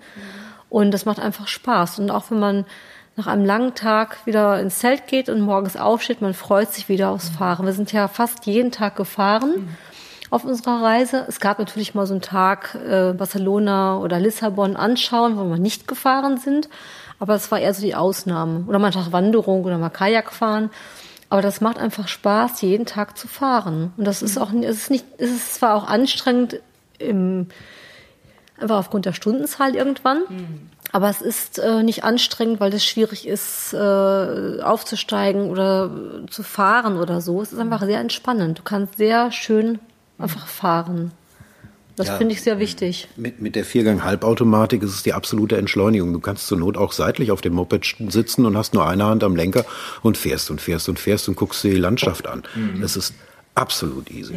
und 0.70 0.92
das 0.92 1.06
macht 1.06 1.20
einfach 1.20 1.48
Spaß. 1.48 2.00
Und 2.00 2.12
auch 2.12 2.30
wenn 2.30 2.40
man 2.40 2.66
nach 3.16 3.26
einem 3.26 3.46
langen 3.46 3.74
Tag 3.74 4.26
wieder 4.26 4.62
ins 4.62 4.78
Zelt 4.78 5.08
geht 5.08 5.28
und 5.28 5.42
morgens 5.42 5.76
aufsteht, 5.76 6.22
man 6.22 6.36
freut 6.36 6.72
sich 6.72 6.88
wieder 6.88 7.10
aufs 7.10 7.30
Fahren. 7.30 7.66
Wir 7.66 7.74
sind 7.74 7.92
ja 7.92 8.08
fast 8.08 8.46
jeden 8.46 8.72
Tag 8.72 8.96
gefahren 8.96 9.76
auf 10.30 10.44
unserer 10.44 10.84
Reise. 10.84 11.26
Es 11.28 11.40
gab 11.40 11.58
natürlich 11.58 11.96
mal 11.96 12.06
so 12.06 12.14
einen 12.14 12.22
Tag 12.22 12.76
äh, 12.76 13.14
Barcelona 13.14 13.98
oder 13.98 14.20
Lissabon 14.20 14.76
anschauen, 14.76 15.38
wo 15.38 15.46
wir 15.46 15.58
nicht 15.58 15.88
gefahren 15.88 16.38
sind. 16.38 16.70
Aber 17.20 17.34
das 17.34 17.50
war 17.52 17.60
eher 17.60 17.74
so 17.74 17.82
die 17.82 17.96
Ausnahme. 17.96 18.66
Oder 18.68 18.80
mal 18.80 18.92
Tag 18.92 19.12
Wanderung 19.12 19.64
oder 19.64 19.78
mal 19.78 19.90
Kajak 19.90 20.32
fahren. 20.32 20.70
Aber 21.30 21.42
das 21.42 21.62
macht 21.62 21.78
einfach 21.78 22.08
Spaß, 22.08 22.62
jeden 22.62 22.86
Tag 22.86 23.18
zu 23.18 23.28
fahren. 23.28 23.92
Und 23.98 24.06
das 24.06 24.22
ist 24.22 24.38
auch, 24.38 24.52
es 24.54 24.78
ist 24.78 24.92
nicht, 24.92 25.06
es 25.18 25.32
ist 25.32 25.56
zwar 25.56 25.76
auch 25.76 25.88
anstrengend 25.88 26.62
im, 27.00 27.48
einfach 28.60 28.78
aufgrund 28.78 29.06
der 29.06 29.14
Stundenzahl 29.14 29.76
irgendwann. 29.76 30.24
Aber 30.94 31.10
es 31.10 31.22
ist 31.22 31.60
äh, 31.60 31.84
nicht 31.84 32.06
anstrengend, 32.06 32.62
weil 32.62 32.74
es 32.74 32.86
schwierig 32.86 33.28
ist, 33.28 33.74
äh, 33.74 34.62
aufzusteigen 34.62 35.50
oder 35.50 35.92
zu 36.30 36.44
fahren 36.44 36.98
oder 36.98 37.20
so. 37.20 37.42
Es 37.42 37.52
ist 37.52 37.60
einfach 37.60 37.84
sehr 37.84 38.00
entspannend. 38.00 38.60
Du 38.60 38.64
kannst 38.64 38.98
sehr 38.98 39.32
schön 39.32 39.80
einfach 40.18 40.48
fahren. 40.48 41.12
Das 41.98 42.08
Ja. 42.08 42.18
finde 42.18 42.34
ich 42.36 42.42
sehr 42.44 42.60
wichtig. 42.60 43.08
Mit, 43.18 43.42
mit 43.42 43.56
der 43.56 43.66
Viergang-Halbautomatik 43.66 44.84
ist 44.84 44.92
es 44.94 45.04
die 45.04 45.14
absolute 45.14 45.58
Entschleunigung. 45.58 46.14
Du 46.14 46.20
kannst 46.20 46.48
zur 46.48 46.58
Not 46.60 46.78
auch 46.78 46.92
seitlich 46.94 47.32
auf 47.32 47.42
dem 47.42 47.54
Moped 47.54 47.96
sitzen 48.10 48.46
und 48.46 48.56
hast 48.56 48.74
nur 48.76 48.86
eine 48.88 49.04
Hand 49.06 49.24
am 49.24 49.36
Lenker 49.36 49.66
und 50.04 50.16
fährst 50.16 50.50
und 50.52 50.62
fährst 50.62 50.88
und 50.90 51.00
fährst 51.00 51.28
und 51.28 51.36
guckst 51.36 51.64
dir 51.64 51.72
die 51.72 51.78
Landschaft 51.80 52.28
an. 52.28 52.44
Das 52.80 52.96
ist 52.96 53.14
absolut 53.56 54.12
easy. 54.12 54.36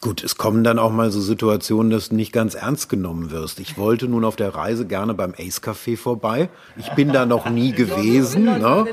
Gut, 0.00 0.22
es 0.22 0.36
kommen 0.36 0.62
dann 0.62 0.78
auch 0.78 0.92
mal 0.92 1.10
so 1.10 1.20
Situationen, 1.20 1.90
dass 1.90 2.10
du 2.10 2.14
nicht 2.14 2.32
ganz 2.32 2.54
ernst 2.54 2.88
genommen 2.88 3.32
wirst. 3.32 3.58
Ich 3.58 3.76
wollte 3.76 4.06
nun 4.06 4.24
auf 4.24 4.36
der 4.36 4.54
Reise 4.54 4.86
gerne 4.86 5.12
beim 5.12 5.32
Ace 5.36 5.60
Café 5.60 5.96
vorbei. 5.96 6.48
Ich 6.76 6.88
bin 6.90 7.12
da 7.12 7.26
noch 7.26 7.50
nie 7.50 7.72
gewesen. 7.82 8.44
Ne? 8.44 8.86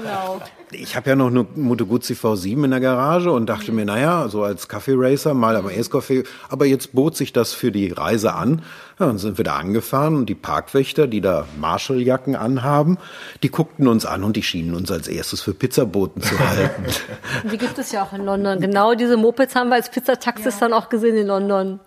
Ich 0.77 0.95
habe 0.95 1.09
ja 1.09 1.15
noch 1.15 1.27
eine 1.27 1.45
Moto 1.55 1.85
Guzzi 1.85 2.13
V7 2.13 2.65
in 2.65 2.71
der 2.71 2.79
Garage 2.79 3.31
und 3.31 3.47
dachte 3.47 3.71
mir, 3.71 3.85
naja, 3.85 4.27
so 4.29 4.43
als 4.43 4.67
Kaffee-Racer 4.67 5.33
mal 5.33 5.55
am 5.55 5.67
Ace 5.67 5.91
Café. 5.91 6.25
Aber 6.49 6.65
jetzt 6.65 6.93
bot 6.93 7.15
sich 7.15 7.33
das 7.33 7.53
für 7.53 7.71
die 7.71 7.91
Reise 7.91 8.33
an. 8.33 8.61
Ja, 8.99 9.07
dann 9.07 9.17
sind 9.17 9.37
wir 9.37 9.45
da 9.45 9.55
angefahren 9.55 10.15
und 10.15 10.27
die 10.27 10.35
Parkwächter, 10.35 11.07
die 11.07 11.21
da 11.21 11.45
Marshalljacken 11.59 12.35
anhaben, 12.35 12.97
die 13.43 13.49
guckten 13.49 13.87
uns 13.87 14.05
an 14.05 14.23
und 14.23 14.35
die 14.35 14.43
schienen 14.43 14.75
uns 14.75 14.91
als 14.91 15.07
erstes 15.07 15.41
für 15.41 15.53
Pizzaboten 15.53 16.21
zu 16.21 16.39
halten. 16.39 16.85
Und 17.43 17.51
die 17.51 17.57
gibt 17.57 17.77
es 17.77 17.91
ja 17.91 18.03
auch 18.03 18.13
in 18.13 18.23
London. 18.23 18.59
Genau 18.61 18.95
diese 18.95 19.17
Mopeds 19.17 19.55
haben 19.55 19.69
wir 19.69 19.75
als 19.75 19.89
Pizzataxis 19.89 20.59
dann 20.59 20.71
auch 20.73 20.89
gesehen 20.89 21.17
in 21.17 21.27
London. 21.27 21.79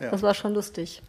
Das 0.00 0.22
war 0.22 0.34
schon 0.34 0.54
lustig. 0.54 1.02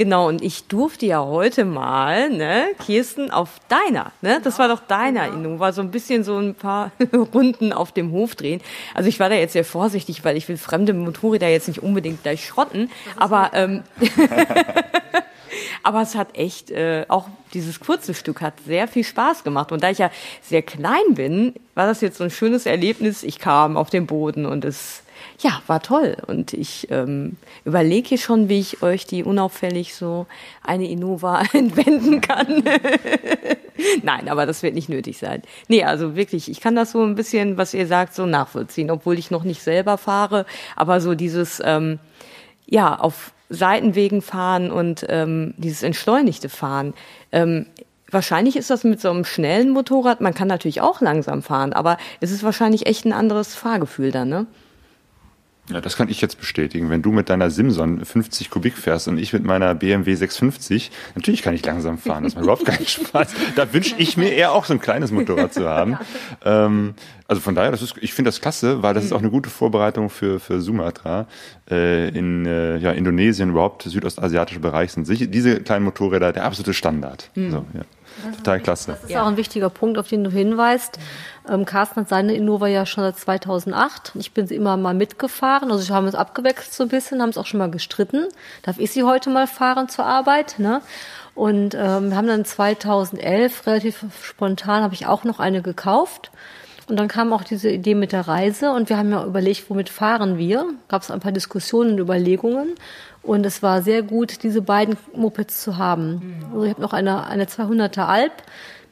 Genau, 0.00 0.28
und 0.28 0.40
ich 0.40 0.64
durfte 0.64 1.04
ja 1.04 1.22
heute 1.22 1.66
mal, 1.66 2.30
ne, 2.30 2.68
Kirsten, 2.86 3.30
auf 3.30 3.60
deiner, 3.68 4.12
ne, 4.22 4.40
das 4.42 4.58
war 4.58 4.66
doch 4.66 4.80
deiner 4.80 5.26
Innova, 5.26 5.72
so 5.72 5.82
ein 5.82 5.90
bisschen 5.90 6.24
so 6.24 6.38
ein 6.38 6.54
paar 6.54 6.90
Runden 7.34 7.74
auf 7.74 7.92
dem 7.92 8.10
Hof 8.10 8.34
drehen. 8.34 8.62
Also 8.94 9.10
ich 9.10 9.20
war 9.20 9.28
da 9.28 9.34
jetzt 9.34 9.52
sehr 9.52 9.62
vorsichtig, 9.66 10.24
weil 10.24 10.38
ich 10.38 10.48
will 10.48 10.56
fremde 10.56 10.94
Motorräder 10.94 11.48
jetzt 11.48 11.68
nicht 11.68 11.82
unbedingt 11.82 12.22
gleich 12.22 12.46
schrotten, 12.46 12.90
aber 13.16 13.50
ähm, 13.52 13.82
aber 15.82 16.00
es 16.00 16.14
hat 16.14 16.34
echt, 16.34 16.70
äh, 16.70 17.04
auch 17.08 17.28
dieses 17.52 17.78
kurze 17.78 18.14
Stück 18.14 18.40
hat 18.40 18.54
sehr 18.66 18.88
viel 18.88 19.04
Spaß 19.04 19.44
gemacht. 19.44 19.70
Und 19.70 19.82
da 19.82 19.90
ich 19.90 19.98
ja 19.98 20.10
sehr 20.40 20.62
klein 20.62 21.12
bin, 21.14 21.52
war 21.74 21.86
das 21.86 22.00
jetzt 22.00 22.16
so 22.16 22.24
ein 22.24 22.30
schönes 22.30 22.64
Erlebnis. 22.64 23.22
Ich 23.22 23.38
kam 23.38 23.76
auf 23.76 23.90
den 23.90 24.06
Boden 24.06 24.46
und 24.46 24.64
es, 24.64 25.02
ja, 25.40 25.62
war 25.66 25.82
toll. 25.82 26.16
Und 26.26 26.52
ich 26.52 26.88
ähm, 26.90 27.36
überlege 27.64 28.18
schon, 28.18 28.48
wie 28.48 28.60
ich 28.60 28.82
euch 28.82 29.06
die 29.06 29.24
unauffällig 29.24 29.94
so 29.94 30.26
eine 30.62 30.88
Innova 30.88 31.42
entwenden 31.52 32.20
kann. 32.20 32.62
Nein, 34.02 34.28
aber 34.28 34.46
das 34.46 34.62
wird 34.62 34.74
nicht 34.74 34.88
nötig 34.88 35.18
sein. 35.18 35.42
Nee, 35.68 35.84
also 35.84 36.14
wirklich, 36.14 36.50
ich 36.50 36.60
kann 36.60 36.76
das 36.76 36.92
so 36.92 37.02
ein 37.02 37.14
bisschen, 37.14 37.56
was 37.56 37.72
ihr 37.72 37.86
sagt, 37.86 38.14
so 38.14 38.26
nachvollziehen, 38.26 38.90
obwohl 38.90 39.18
ich 39.18 39.30
noch 39.30 39.44
nicht 39.44 39.62
selber 39.62 39.96
fahre. 39.96 40.44
Aber 40.76 41.00
so 41.00 41.14
dieses, 41.14 41.62
ähm, 41.64 41.98
ja, 42.66 42.98
auf 42.98 43.32
Seitenwegen 43.48 44.22
fahren 44.22 44.70
und 44.70 45.04
ähm, 45.08 45.54
dieses 45.56 45.82
entschleunigte 45.82 46.48
Fahren. 46.48 46.94
Ähm, 47.32 47.66
wahrscheinlich 48.10 48.56
ist 48.56 48.70
das 48.70 48.84
mit 48.84 49.00
so 49.00 49.10
einem 49.10 49.24
schnellen 49.24 49.70
Motorrad, 49.70 50.20
man 50.20 50.34
kann 50.34 50.48
natürlich 50.48 50.80
auch 50.80 51.00
langsam 51.00 51.42
fahren, 51.42 51.72
aber 51.72 51.98
es 52.20 52.30
ist 52.30 52.44
wahrscheinlich 52.44 52.86
echt 52.86 53.04
ein 53.04 53.12
anderes 53.12 53.54
Fahrgefühl 53.54 54.12
dann, 54.12 54.28
ne? 54.28 54.46
Ja, 55.70 55.80
das 55.80 55.96
kann 55.96 56.08
ich 56.08 56.20
jetzt 56.20 56.38
bestätigen. 56.38 56.90
Wenn 56.90 57.02
du 57.02 57.12
mit 57.12 57.28
deiner 57.28 57.50
Simson 57.50 58.04
50 58.04 58.50
Kubik 58.50 58.76
fährst 58.76 59.08
und 59.08 59.18
ich 59.18 59.32
mit 59.32 59.44
meiner 59.44 59.74
BMW 59.74 60.14
650, 60.14 60.90
natürlich 61.14 61.42
kann 61.42 61.54
ich 61.54 61.64
langsam 61.64 61.98
fahren. 61.98 62.24
Das 62.24 62.34
macht 62.34 62.44
überhaupt 62.44 62.64
keinen 62.64 62.86
Spaß. 62.86 63.34
Da 63.56 63.72
wünsche 63.72 63.94
ich 63.98 64.16
mir 64.16 64.32
eher 64.32 64.52
auch 64.52 64.64
so 64.64 64.72
ein 64.72 64.80
kleines 64.80 65.10
Motorrad 65.12 65.54
zu 65.54 65.68
haben. 65.68 65.98
Ähm, 66.42 66.94
also 67.28 67.40
von 67.40 67.54
daher, 67.54 67.70
das 67.70 67.82
ist, 67.82 67.94
ich 68.00 68.14
finde 68.14 68.28
das 68.28 68.40
klasse, 68.40 68.82
weil 68.82 68.94
das 68.94 69.04
ist 69.04 69.12
auch 69.12 69.18
eine 69.18 69.30
gute 69.30 69.50
Vorbereitung 69.50 70.08
für, 70.08 70.40
für 70.40 70.60
Sumatra. 70.60 71.26
Äh, 71.70 72.08
in 72.08 72.46
äh, 72.46 72.78
ja, 72.78 72.92
Indonesien, 72.92 73.50
überhaupt 73.50 73.82
südostasiatische 73.82 74.60
Bereich 74.60 74.92
sind 74.92 75.06
sich, 75.06 75.30
diese 75.30 75.60
kleinen 75.60 75.84
Motorräder 75.84 76.32
der 76.32 76.44
absolute 76.44 76.72
Standard. 76.72 77.30
So, 77.34 77.64
ja. 77.74 77.82
Total 78.36 78.60
klasse. 78.60 78.96
Das 79.00 79.10
ist 79.10 79.16
auch 79.16 79.26
ein 79.26 79.36
wichtiger 79.36 79.70
Punkt, 79.70 79.98
auf 79.98 80.08
den 80.08 80.24
du 80.24 80.30
hinweist. 80.30 80.98
Ähm, 81.48 81.64
Carsten 81.64 82.00
hat 82.00 82.08
seine 82.08 82.34
Innova 82.34 82.66
ja 82.66 82.86
schon 82.86 83.04
seit 83.04 83.18
2008. 83.18 84.12
Ich 84.14 84.32
bin 84.32 84.46
sie 84.46 84.56
immer 84.56 84.76
mal 84.76 84.94
mitgefahren. 84.94 85.70
Also 85.70 85.88
wir 85.88 85.94
haben 85.94 86.06
uns 86.06 86.14
abgewechselt 86.14 86.72
so 86.72 86.84
ein 86.84 86.88
bisschen, 86.88 87.22
haben 87.22 87.30
es 87.30 87.38
auch 87.38 87.46
schon 87.46 87.58
mal 87.58 87.70
gestritten. 87.70 88.26
Darf 88.62 88.78
ich 88.78 88.90
sie 88.90 89.04
heute 89.04 89.30
mal 89.30 89.46
fahren 89.46 89.88
zur 89.88 90.04
Arbeit? 90.04 90.58
Ne? 90.58 90.82
Und 91.34 91.74
ähm, 91.74 92.10
wir 92.10 92.16
haben 92.16 92.26
dann 92.26 92.44
2011 92.44 93.66
relativ 93.66 94.04
spontan 94.22 94.82
habe 94.82 94.94
ich 94.94 95.06
auch 95.06 95.24
noch 95.24 95.40
eine 95.40 95.62
gekauft. 95.62 96.30
Und 96.90 96.96
dann 96.96 97.06
kam 97.06 97.32
auch 97.32 97.44
diese 97.44 97.70
Idee 97.70 97.94
mit 97.94 98.10
der 98.10 98.26
Reise 98.26 98.72
und 98.72 98.88
wir 98.88 98.98
haben 98.98 99.12
ja 99.12 99.24
überlegt, 99.24 99.70
womit 99.70 99.88
fahren 99.88 100.38
wir. 100.38 100.66
Gab 100.88 101.02
es 101.02 101.10
ein 101.12 101.20
paar 101.20 101.30
Diskussionen 101.30 101.92
und 101.92 101.98
Überlegungen. 102.00 102.74
Und 103.22 103.46
es 103.46 103.62
war 103.62 103.82
sehr 103.82 104.02
gut, 104.02 104.42
diese 104.42 104.60
beiden 104.60 104.96
Mopeds 105.14 105.62
zu 105.62 105.78
haben. 105.78 106.42
Also 106.52 106.64
ich 106.64 106.70
habe 106.70 106.80
noch 106.80 106.92
eine, 106.92 107.26
eine 107.28 107.44
200er 107.44 108.06
Alp 108.06 108.32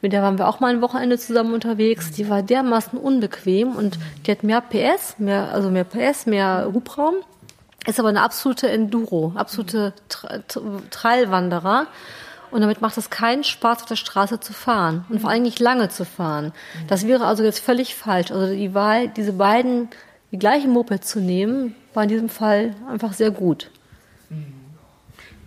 Mit 0.01 0.13
der 0.13 0.21
waren 0.21 0.37
wir 0.37 0.47
auch 0.47 0.59
mal 0.59 0.73
ein 0.73 0.81
Wochenende 0.81 1.17
zusammen 1.17 1.53
unterwegs. 1.53 2.11
Die 2.11 2.29
war 2.29 2.41
dermaßen 2.41 2.97
unbequem 2.97 3.75
und 3.75 3.99
die 4.25 4.31
hat 4.31 4.43
mehr 4.43 4.61
PS, 4.61 5.19
mehr, 5.19 5.51
also 5.51 5.69
mehr 5.69 5.83
PS, 5.83 6.25
mehr 6.25 6.69
Hubraum. 6.73 7.15
Ist 7.85 7.99
aber 7.99 8.09
eine 8.09 8.21
absolute 8.21 8.69
Enduro, 8.69 9.33
absolute 9.35 9.93
Tra 10.09 10.39
Tra 10.47 10.61
Trailwanderer. 10.89 11.87
Und 12.51 12.61
damit 12.61 12.81
macht 12.81 12.97
es 12.97 13.09
keinen 13.09 13.43
Spaß, 13.43 13.81
auf 13.81 13.85
der 13.85 13.95
Straße 13.95 14.39
zu 14.39 14.53
fahren 14.53 15.05
und 15.09 15.19
vor 15.19 15.29
allem 15.29 15.43
nicht 15.43 15.59
lange 15.59 15.89
zu 15.89 16.03
fahren. 16.03 16.51
Das 16.87 17.05
wäre 17.05 17.25
also 17.25 17.43
jetzt 17.43 17.59
völlig 17.59 17.95
falsch. 17.95 18.31
Also 18.31 18.53
die 18.53 18.73
Wahl, 18.73 19.07
diese 19.09 19.33
beiden, 19.33 19.89
die 20.31 20.39
gleiche 20.39 20.67
Moped 20.67 21.05
zu 21.05 21.19
nehmen, 21.19 21.75
war 21.93 22.03
in 22.03 22.09
diesem 22.09 22.29
Fall 22.29 22.75
einfach 22.89 23.13
sehr 23.13 23.31
gut. 23.31 23.69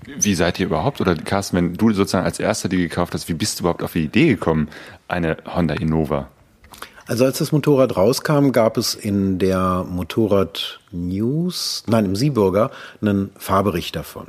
Wie 0.07 0.35
seid 0.35 0.59
ihr 0.59 0.67
überhaupt, 0.67 1.01
oder 1.01 1.15
Carsten, 1.15 1.57
wenn 1.57 1.75
du 1.75 1.93
sozusagen 1.93 2.25
als 2.25 2.41
Erster 2.41 2.69
die 2.69 2.79
gekauft 2.79 3.15
hast, 3.15 3.29
wie 3.29 3.35
bist 3.35 3.59
du 3.59 3.63
überhaupt 3.63 3.83
auf 3.83 3.93
die 3.93 4.05
Idee 4.05 4.29
gekommen, 4.29 4.69
eine 5.09 5.37
Honda 5.47 5.75
Innova? 5.75 6.29
Also 7.07 7.25
als 7.25 7.39
das 7.39 7.53
Motorrad 7.53 7.97
rauskam, 7.97 8.51
gab 8.53 8.77
es 8.77 8.95
in 8.95 9.39
der 9.39 9.85
Motorrad 9.89 10.81
News, 10.93 11.85
nein, 11.87 12.05
im 12.05 12.17
Sieburger, 12.17 12.71
einen 13.01 13.31
Fahrbericht 13.39 13.97
davon. 13.97 14.29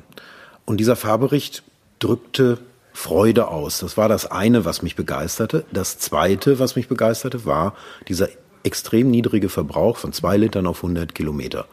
Und 0.65 0.77
dieser 0.77 0.95
Fahrbericht 0.95 1.63
drückte 1.99 2.57
Freude 2.91 3.47
aus. 3.47 3.79
Das 3.79 3.97
war 3.97 4.09
das 4.09 4.29
eine, 4.29 4.65
was 4.65 4.81
mich 4.81 4.95
begeisterte. 4.95 5.65
Das 5.71 5.97
zweite, 5.97 6.59
was 6.59 6.75
mich 6.75 6.87
begeisterte, 6.87 7.45
war 7.45 7.73
dieser 8.07 8.29
extrem 8.63 9.09
niedrige 9.09 9.49
Verbrauch 9.49 9.97
von 9.97 10.13
zwei 10.13 10.37
Litern 10.37 10.67
auf 10.67 10.83
100 10.83 11.13
Kilometer. 11.13 11.65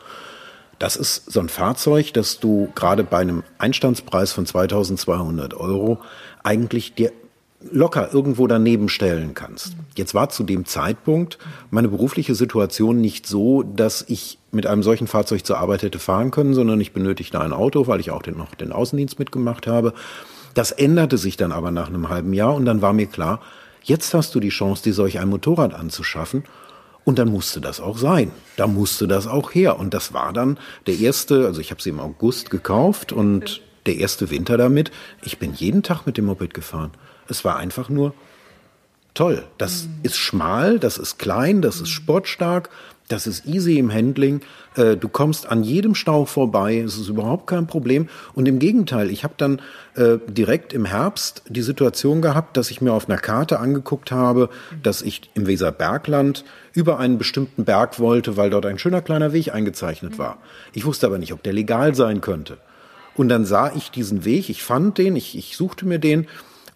Das 0.81 0.97
ist 0.97 1.31
so 1.31 1.41
ein 1.41 1.51
Fahrzeug, 1.51 2.15
das 2.15 2.41
du 2.41 2.73
gerade 2.75 3.05
bei 3.05 3.19
einem 3.19 3.45
Einstandspreis 3.59 4.33
von 4.33 4.47
2200 4.47 5.53
Euro 5.53 5.99
eigentlich 6.43 6.95
dir 6.95 7.13
locker 7.71 8.15
irgendwo 8.15 8.47
daneben 8.47 8.89
stellen 8.89 9.35
kannst. 9.35 9.75
Jetzt 9.95 10.15
war 10.15 10.31
zu 10.31 10.43
dem 10.43 10.65
Zeitpunkt 10.65 11.37
meine 11.71 11.89
berufliche 11.89 12.35
Situation 12.35 12.99
nicht 12.99 13.27
so, 13.27 13.63
dass 13.63 14.07
ich 14.09 14.39
mit 14.53 14.67
einem 14.67 14.83
solchen 14.83 15.07
Fahrzeug 15.07 15.45
zur 15.45 15.59
Arbeit 15.59 15.83
hätte 15.83 15.99
fahren 15.99 16.31
können, 16.31 16.55
sondern 16.55 16.81
ich 16.81 16.95
benötigte 16.95 17.39
ein 17.39 17.53
Auto, 17.53 17.87
weil 17.87 18.01
ich 18.01 18.11
auch 18.11 18.23
den, 18.23 18.39
noch 18.39 18.55
den 18.55 18.73
Außendienst 18.73 19.19
mitgemacht 19.19 19.67
habe. 19.67 19.93
Das 20.55 20.73
änderte 20.73 21.19
sich 21.19 21.37
dann 21.37 21.53
aber 21.53 21.71
nach 21.71 21.89
einem 21.89 22.09
halben 22.09 22.33
Jahr 22.33 22.55
und 22.55 22.65
dann 22.65 22.81
war 22.81 22.95
mir 22.95 23.07
klar, 23.07 23.41
jetzt 23.83 24.15
hast 24.15 24.35
du 24.35 24.41
die 24.41 24.49
Chance, 24.49 24.83
dir 24.85 24.95
solch 24.95 25.19
ein 25.19 25.29
Motorrad 25.29 25.75
anzuschaffen 25.75 26.45
und 27.05 27.19
dann 27.19 27.29
musste 27.29 27.61
das 27.61 27.81
auch 27.81 27.99
sein. 27.99 28.31
Da 28.57 28.67
musste 28.67 29.09
das 29.09 29.27
auch 29.27 29.55
her. 29.55 29.79
Und 29.79 29.95
das 29.95 30.13
war 30.13 30.33
dann 30.33 30.59
der 30.87 30.99
erste, 30.99 31.47
also 31.47 31.61
ich 31.61 31.71
habe 31.71 31.83
sie 31.83 31.91
im 31.91 32.01
August 32.01 32.51
gekauft 32.51 33.13
und 33.13 33.63
der 33.87 33.97
erste 33.97 34.31
Winter 34.31 34.57
damit. 34.57 34.91
Ich 35.23 35.39
bin 35.39 35.55
jeden 35.55 35.83
Tag 35.83 36.07
mit 36.07 36.17
dem 36.19 36.27
Moped 36.27 36.55
gefahren. 36.55 36.91
Es 37.29 37.45
war 37.45 37.57
einfach 37.57 37.89
nur 37.89 38.15
toll. 39.15 39.45
Das 39.59 39.89
ist 40.03 40.17
schmal, 40.17 40.79
das 40.79 40.99
ist 40.99 41.19
klein, 41.19 41.63
das 41.63 41.81
ist 41.81 41.89
sportstark, 41.89 42.71
das 43.11 43.27
ist 43.27 43.47
easy 43.47 43.79
im 43.79 43.93
Handling. 43.93 44.41
Äh, 44.77 44.97
Du 44.97 45.09
kommst 45.09 45.49
an 45.49 45.63
jedem 45.63 45.95
Stau 45.95 46.25
vorbei, 46.25 46.79
es 46.79 46.97
ist 46.97 47.09
überhaupt 47.09 47.47
kein 47.47 47.67
Problem. 47.67 48.09
Und 48.35 48.47
im 48.47 48.59
Gegenteil, 48.59 49.11
ich 49.11 49.25
habe 49.25 49.35
dann 49.37 49.61
äh, 49.97 50.19
direkt 50.29 50.73
im 50.73 50.85
Herbst 50.85 51.43
die 51.49 51.63
Situation 51.63 52.23
gehabt, 52.23 52.57
dass 52.57 52.71
ich 52.71 52.81
mir 52.81 52.93
auf 52.93 53.09
einer 53.09 53.19
Karte 53.19 53.59
angeguckt 53.59 54.13
habe, 54.13 54.49
dass 54.83 55.03
ich 55.03 55.31
im 55.35 55.47
Weserbergland 55.47 56.45
über 56.73 56.99
einen 56.99 57.19
bestimmten 57.19 57.65
Berg 57.65 57.99
wollte, 57.99 58.37
weil 58.37 58.51
dort 58.51 58.67
ein 58.67 58.79
schöner 58.79 59.03
kleiner 59.03 59.33
Weg 59.33 59.53
eingezeichnet 59.53 60.19
war. 60.19 60.39
Ich 60.73 60.85
wusste 60.85 61.07
aber 61.07 61.19
nicht, 61.19 61.33
ob 61.33 61.43
der 61.43 61.53
legal 61.53 61.95
sein 61.95 62.21
könnte. 62.21 62.59
Und 63.15 63.29
dann 63.29 63.45
sah 63.45 63.73
ich 63.75 63.91
diesen 63.91 64.25
Weg, 64.25 64.49
ich 64.49 64.63
fand 64.63 64.99
den, 64.99 65.17
ich, 65.17 65.37
ich 65.37 65.57
suchte 65.57 65.87
mir 65.87 65.99
den 65.99 66.29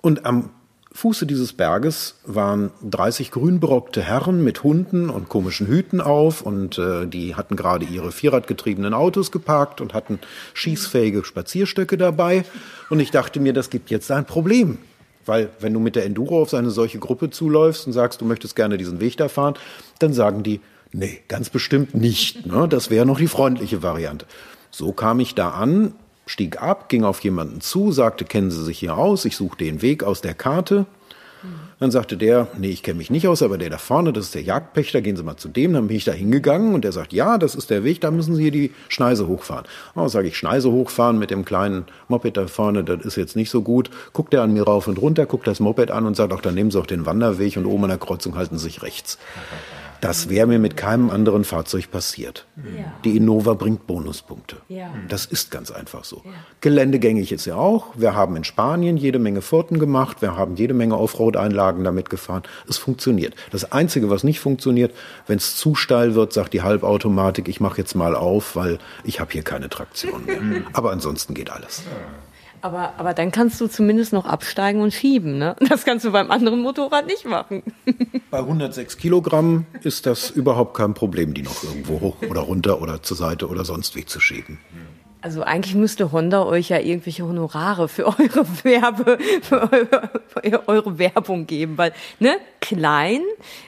und 0.03 0.27
am 0.27 0.51
Fuße 0.97 1.27
dieses 1.27 1.53
Berges 1.53 2.15
waren 2.25 2.71
30 2.89 3.33
grünberockte 3.33 4.01
Herren 4.01 4.45
mit 4.45 4.63
Hunden 4.63 5.11
und 5.11 5.29
komischen 5.29 5.67
Hüten 5.67 6.01
auf 6.01 6.41
und 6.41 6.79
äh, 6.79 7.07
die 7.07 7.35
hatten 7.35 7.57
gerade 7.57 7.85
ihre 7.85 8.13
vierradgetriebenen 8.13 8.95
Autos 8.95 9.33
geparkt 9.33 9.81
und 9.81 9.93
hatten 9.93 10.21
schießfähige 10.55 11.25
Spazierstöcke 11.25 11.99
dabei. 11.99 12.45
Und 12.91 13.01
ich 13.01 13.11
dachte 13.11 13.41
mir, 13.41 13.53
das 13.53 13.71
gibt 13.71 13.91
jetzt 13.91 14.09
ein 14.13 14.25
Problem. 14.25 14.79
Weil 15.27 15.51
wenn 15.59 15.75
du 15.75 15.81
mit 15.81 15.97
der 15.97 16.05
Enduro 16.05 16.41
auf 16.41 16.55
eine 16.55 16.71
solche 16.71 17.01
Gruppe 17.01 17.29
zuläufst 17.29 17.89
und 17.89 17.93
sagst, 17.93 18.21
du 18.21 18.25
möchtest 18.25 18.55
gerne 18.55 18.79
diesen 18.79 19.01
Weg 19.01 19.17
da 19.17 19.29
fahren, 19.29 19.55
dann 19.99 20.13
sagen 20.13 20.45
die, 20.45 20.61
nee, 20.93 21.23
ganz 21.27 21.51
bestimmt 21.51 21.95
nicht. 21.95 22.47
Ne? 22.47 22.69
Das 22.69 22.89
wäre 22.89 23.05
noch 23.05 23.19
die 23.19 23.27
freundliche 23.27 23.83
Variante. 23.83 24.27
So 24.71 24.93
kam 24.93 25.19
ich 25.19 25.35
da 25.35 25.51
an, 25.51 25.95
stieg 26.27 26.61
ab, 26.61 26.89
ging 26.89 27.05
auf 27.05 27.21
jemanden 27.21 27.61
zu, 27.61 27.93
sagte, 27.93 28.25
kennen 28.25 28.51
Sie 28.51 28.63
sich 28.63 28.79
hier 28.79 28.97
aus? 28.97 29.25
Ich 29.25 29.37
suche 29.37 29.59
den 29.59 29.83
Weg 29.83 30.03
aus 30.03 30.21
der 30.21 30.35
Karte. 30.35 30.87
Dann 31.81 31.91
sagte 31.91 32.17
der, 32.17 32.49
nee, 32.57 32.71
ich 32.71 32.83
kenne 32.83 32.99
mich 32.99 33.11
nicht 33.11 33.29
aus, 33.29 33.43
aber 33.43 33.59
der 33.59 33.69
da 33.69 33.79
vorne, 33.79 34.13
das 34.13 34.27
ist 34.27 34.35
der 34.35 34.43
Jagdpächter, 34.43 35.03
gehen 35.03 35.17
Sie 35.17 35.23
mal 35.23 35.37
zu 35.37 35.49
dem. 35.49 35.73
Dann 35.73 35.89
bin 35.89 35.97
ich 35.97 36.05
da 36.05 36.13
hingegangen 36.13 36.75
und 36.75 36.85
der 36.85 36.93
sagt, 36.93 37.13
ja, 37.13 37.37
das 37.37 37.55
ist 37.55 37.69
der 37.69 37.85
Weg, 37.85 38.01
da 38.01 38.11
müssen 38.11 38.35
Sie 38.35 38.43
hier 38.43 38.51
die 38.51 38.73
Schneise 38.89 39.27
hochfahren. 39.27 39.67
Oh, 39.95 40.09
sage 40.09 40.29
ich, 40.29 40.39
Schneise 40.39 40.71
hochfahren 40.71 41.19
mit 41.19 41.31
dem 41.31 41.45
kleinen 41.45 41.85
Moped 42.09 42.37
da 42.37 42.47
vorne, 42.47 42.85
das 42.85 43.05
ist 43.05 43.17
jetzt 43.17 43.37
nicht 43.37 43.51
so 43.51 43.63
gut. 43.63 43.91
Guckt 44.13 44.33
er 44.33 44.43
an 44.43 44.55
mir 44.55 44.63
rauf 44.63 44.87
und 44.89 44.99
runter, 44.99 45.27
guckt 45.27 45.47
das 45.47 45.61
Moped 45.61 45.91
an 45.91 46.07
und 46.07 46.17
sagt, 46.17 46.33
auch 46.33 46.41
dann 46.41 46.55
nehmen 46.55 46.71
Sie 46.71 46.79
auch 46.79 46.87
den 46.87 47.05
Wanderweg 47.05 47.57
und 47.57 47.67
oben 47.67 47.85
an 47.85 47.91
der 47.91 47.99
Kreuzung 47.99 48.37
halten 48.37 48.57
Sie 48.57 48.65
sich 48.65 48.83
rechts. 48.83 49.19
Das 50.05 50.29
wäre 50.29 50.47
mir 50.47 50.59
mit 50.59 50.77
keinem 50.77 51.09
anderen 51.09 51.45
Fahrzeug 51.45 51.91
passiert. 51.91 52.47
Die 53.05 53.17
Innova 53.17 53.55
bringt 53.55 53.87
Bonuspunkte. 53.87 54.57
Ja. 54.69 54.93
Das 55.09 55.25
ist 55.25 55.51
ganz 55.51 55.71
einfach 55.71 56.05
so. 56.05 56.21
Geländegängig 56.61 57.33
ist 57.33 57.47
ja 57.47 57.57
auch. 57.57 57.87
Wir 57.97 58.15
haben 58.15 58.37
in 58.37 58.45
Spanien 58.45 58.99
jede 58.99 59.19
Menge 59.19 59.41
Furten 59.41 59.79
gemacht. 59.79 60.21
Wir 60.21 60.37
haben 60.37 60.57
jede 60.57 60.75
Menge 60.75 60.99
Offroad-Einlagen 60.99 61.85
damit 61.85 62.11
gefahren. 62.11 62.43
Es 62.69 62.77
funktioniert. 62.77 63.35
Das 63.51 63.73
Einzige, 63.73 64.11
was 64.11 64.25
nicht 64.25 64.41
funktioniert, 64.41 64.95
wenn 65.27 65.39
es 65.39 65.57
zu 65.57 65.75
steil 65.75 66.15
wird, 66.15 66.35
sagt 66.35 66.53
die 66.53 66.61
Halbautomatik, 66.61 67.49
ich 67.49 67.61
mache 67.61 67.79
jetzt 67.79 67.95
mal 67.95 68.15
auf, 68.15 68.57
weil 68.57 68.81
ich 69.05 69.21
habe 69.21 69.33
hier 69.33 69.43
keine 69.43 69.71
Traktion 69.71 70.27
mehr. 70.27 70.39
Aber 70.75 70.93
ansonsten 70.93 71.33
geht 71.33 71.49
alles. 71.49 71.83
Aber, 72.65 72.95
aber 72.97 73.13
dann 73.13 73.31
kannst 73.31 73.61
du 73.61 73.67
zumindest 73.67 74.15
noch 74.15 74.25
absteigen 74.25 74.81
und 74.81 74.91
schieben. 74.91 75.37
Ne? 75.37 75.55
Das 75.69 75.85
kannst 75.85 76.07
du 76.07 76.13
beim 76.13 76.31
anderen 76.31 76.63
Motorrad 76.63 77.07
nicht 77.07 77.27
machen. 77.27 77.63
Bei 78.31 78.39
106 78.39 78.97
Kilogramm 78.97 79.67
ist 79.83 80.07
das 80.07 80.31
überhaupt 80.31 80.75
kein 80.75 80.95
Problem, 80.95 81.35
die 81.35 81.43
noch 81.43 81.63
irgendwo 81.63 82.01
hoch 82.01 82.17
oder 82.23 82.41
runter 82.41 82.81
oder 82.81 83.03
zur 83.03 83.19
Seite 83.19 83.49
oder 83.49 83.67
sonst 83.67 83.97
wie 83.97 84.07
zu 84.07 84.19
schieben. 84.19 84.61
Also 85.21 85.43
eigentlich 85.43 85.75
müsste 85.75 86.11
Honda 86.11 86.43
euch 86.45 86.71
ja 86.71 86.79
irgendwelche 86.79 87.27
Honorare 87.27 87.87
für 87.87 88.07
eure 88.07 88.47
Werbe, 88.63 89.19
für 89.43 89.71
eure, 89.71 90.11
für 90.27 90.67
eure 90.67 90.99
Werbung 90.99 91.47
geben, 91.47 91.77
weil 91.77 91.93
ne 92.19 92.39
klein, 92.63 93.21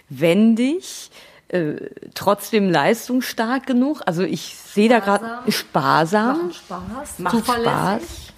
wendig, 0.09 1.11
äh, 1.49 1.75
trotdem 2.15 2.71
leistungsstark 2.71 3.67
genug. 3.67 4.01
Also 4.07 4.23
ich 4.23 4.57
sehe 4.57 4.89
da 4.89 5.01
gerade 5.01 5.53
sparsam, 5.53 6.37
Machen 6.39 6.55
Spaß, 6.55 7.19
macht 7.19 7.45
Spaß. 7.45 8.33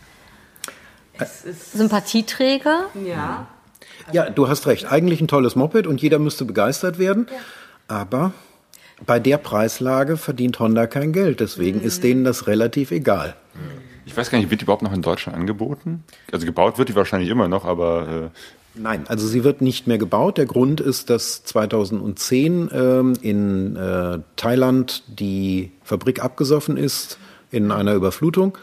Sympathieträger. 1.75 2.87
Ja. 3.07 3.47
Ja, 4.13 4.31
du 4.31 4.49
hast 4.49 4.67
recht. 4.67 4.91
Eigentlich 4.91 5.21
ein 5.21 5.29
tolles 5.29 5.57
Moped 5.57 5.87
und 5.87 6.01
jeder 6.01 6.19
müsste 6.19 6.45
begeistert 6.45 6.99
werden. 6.99 7.27
Aber 7.89 8.33
bei 9.05 9.21
der 9.21 9.39
Preislage 9.39 10.17
verdient 10.17 10.59
Honda 10.61 10.87
kein 10.87 11.13
Geld. 11.13 11.41
Deswegen 11.41 11.81
ist 11.81 12.03
denen 12.05 12.25
das 12.25 12.47
relativ 12.47 12.91
egal. 12.91 13.37
Ich 14.07 14.17
weiß 14.17 14.31
gar 14.31 14.39
nicht, 14.39 14.51
wird 14.51 14.61
die 14.61 14.65
überhaupt 14.65 14.83
noch 14.83 14.93
in 14.93 15.03
Deutschland 15.03 15.37
angeboten? 15.37 16.05
Also 16.33 16.47
gebaut 16.47 16.79
wird 16.79 16.89
die 16.89 16.95
wahrscheinlich 16.95 17.29
immer 17.29 17.49
noch, 17.49 17.65
aber 17.65 18.31
äh, 18.35 18.39
Nein, 18.75 19.07
also 19.09 19.27
sie 19.27 19.45
wird 19.45 19.61
nicht 19.61 19.87
mehr 19.87 19.99
gebaut. 19.99 20.39
Der 20.39 20.47
Grund 20.47 20.81
ist, 20.81 21.11
dass 21.11 21.43
2010 21.45 22.71
ähm, 22.73 23.13
in 23.21 23.77
äh, 23.77 24.21
Thailand 24.37 25.03
die 25.09 25.73
Fabrik 25.83 26.23
abgesoffen 26.23 26.77
ist 26.77 27.19
in 27.51 27.73
einer 27.73 27.95
Überflutung. 27.95 28.57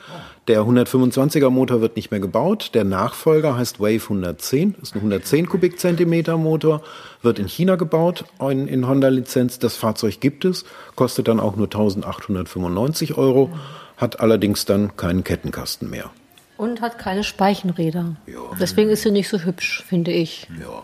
Der 0.47 0.61
125er 0.61 1.49
Motor 1.49 1.81
wird 1.81 1.95
nicht 1.95 2.11
mehr 2.11 2.19
gebaut. 2.19 2.71
Der 2.75 2.83
Nachfolger 2.83 3.57
heißt 3.57 3.79
Wave 3.79 4.03
110, 4.03 4.75
ist 4.79 4.93
ein 4.93 4.99
110 4.99 5.47
Kubikzentimeter 5.49 6.37
Motor, 6.37 6.83
wird 7.23 7.39
in 7.39 7.47
China 7.47 7.77
gebaut, 7.77 8.25
in, 8.39 8.67
in 8.67 8.87
Honda-Lizenz. 8.87 9.57
Das 9.57 9.75
Fahrzeug 9.75 10.19
gibt 10.19 10.45
es, 10.45 10.65
kostet 10.95 11.27
dann 11.27 11.39
auch 11.39 11.55
nur 11.55 11.65
1895 11.65 13.17
Euro, 13.17 13.49
hat 13.97 14.19
allerdings 14.19 14.65
dann 14.65 14.95
keinen 14.97 15.23
Kettenkasten 15.23 15.89
mehr. 15.89 16.11
Und 16.57 16.79
hat 16.79 16.99
keine 16.99 17.23
Speichenräder. 17.23 18.15
Ja. 18.27 18.39
Deswegen 18.59 18.91
ist 18.91 19.01
sie 19.01 19.11
nicht 19.11 19.29
so 19.29 19.39
hübsch, 19.39 19.83
finde 19.87 20.11
ich. 20.11 20.47
Ja. 20.61 20.83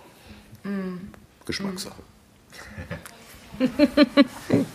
Geschmackssache. 1.45 2.01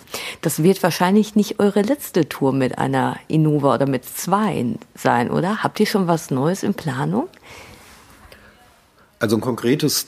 Das 0.40 0.62
wird 0.62 0.82
wahrscheinlich 0.82 1.34
nicht 1.34 1.58
eure 1.58 1.82
letzte 1.82 2.28
Tour 2.28 2.52
mit 2.52 2.78
einer 2.78 3.16
Innova 3.28 3.74
oder 3.74 3.86
mit 3.86 4.04
zwei 4.04 4.64
sein, 4.94 5.30
oder? 5.30 5.62
Habt 5.62 5.80
ihr 5.80 5.86
schon 5.86 6.06
was 6.06 6.30
Neues 6.30 6.62
in 6.62 6.74
Planung? 6.74 7.28
Also 9.18 9.36
ein 9.36 9.40
konkretes 9.40 10.06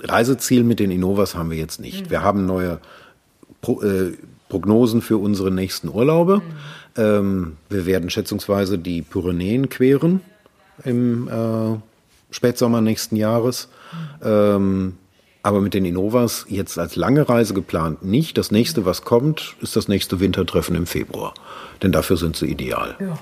Reiseziel 0.00 0.64
mit 0.64 0.80
den 0.80 0.90
Innovas 0.90 1.34
haben 1.34 1.50
wir 1.50 1.58
jetzt 1.58 1.80
nicht. 1.80 2.10
Wir 2.10 2.22
haben 2.22 2.46
neue 2.46 2.80
Pro, 3.60 3.82
äh, 3.82 4.12
Prognosen 4.48 5.02
für 5.02 5.18
unsere 5.18 5.50
nächsten 5.50 5.88
Urlaube. 5.88 6.42
Ähm, 6.96 7.56
wir 7.68 7.86
werden 7.86 8.10
schätzungsweise 8.10 8.78
die 8.78 9.02
Pyrenäen 9.02 9.68
queren 9.68 10.20
im 10.84 11.28
äh, 11.28 11.78
Spätsommer 12.30 12.80
nächsten 12.80 13.16
Jahres. 13.16 13.68
Ähm, 14.22 14.96
aber 15.46 15.60
mit 15.60 15.74
den 15.74 15.84
Innovas 15.84 16.44
jetzt 16.48 16.76
als 16.76 16.96
lange 16.96 17.28
Reise 17.28 17.54
geplant 17.54 18.04
nicht. 18.04 18.36
Das 18.36 18.50
nächste, 18.50 18.84
was 18.84 19.02
kommt, 19.02 19.54
ist 19.60 19.76
das 19.76 19.86
nächste 19.86 20.18
Wintertreffen 20.18 20.74
im 20.74 20.88
Februar. 20.88 21.34
Denn 21.84 21.92
dafür 21.92 22.16
sind 22.16 22.34
sie 22.34 22.46
ideal. 22.46 22.96
Ja. 22.98 23.16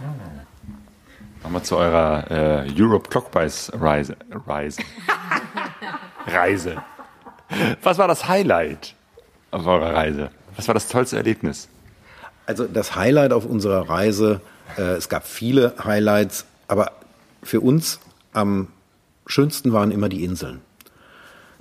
Nochmal 1.43 1.63
zu 1.65 1.77
eurer 1.77 2.31
äh, 2.31 2.83
Europe 2.83 3.11
Clockwise 3.11 3.71
Reise. 3.79 4.17
Reise. 4.47 4.81
Reise. 6.27 6.83
Was 7.83 7.99
war 7.99 8.09
das 8.09 8.27
Highlight 8.27 8.95
auf 9.51 9.67
eurer 9.67 9.93
Reise? 9.93 10.31
Was 10.57 10.67
war 10.67 10.73
das 10.73 10.89
tollste 10.89 11.19
Erlebnis? 11.19 11.69
Also 12.47 12.65
das 12.65 12.97
Highlight 12.97 13.35
auf 13.35 13.45
unserer 13.45 13.91
Reise, 13.91 14.41
äh, 14.79 14.93
es 14.93 15.11
gab 15.11 15.27
viele 15.27 15.75
Highlights, 15.85 16.47
aber 16.69 16.93
für 17.43 17.61
uns 17.61 18.01
am 18.33 18.69
schönsten 19.27 19.75
waren 19.75 19.91
immer 19.91 20.09
die 20.09 20.25
Inseln. 20.25 20.63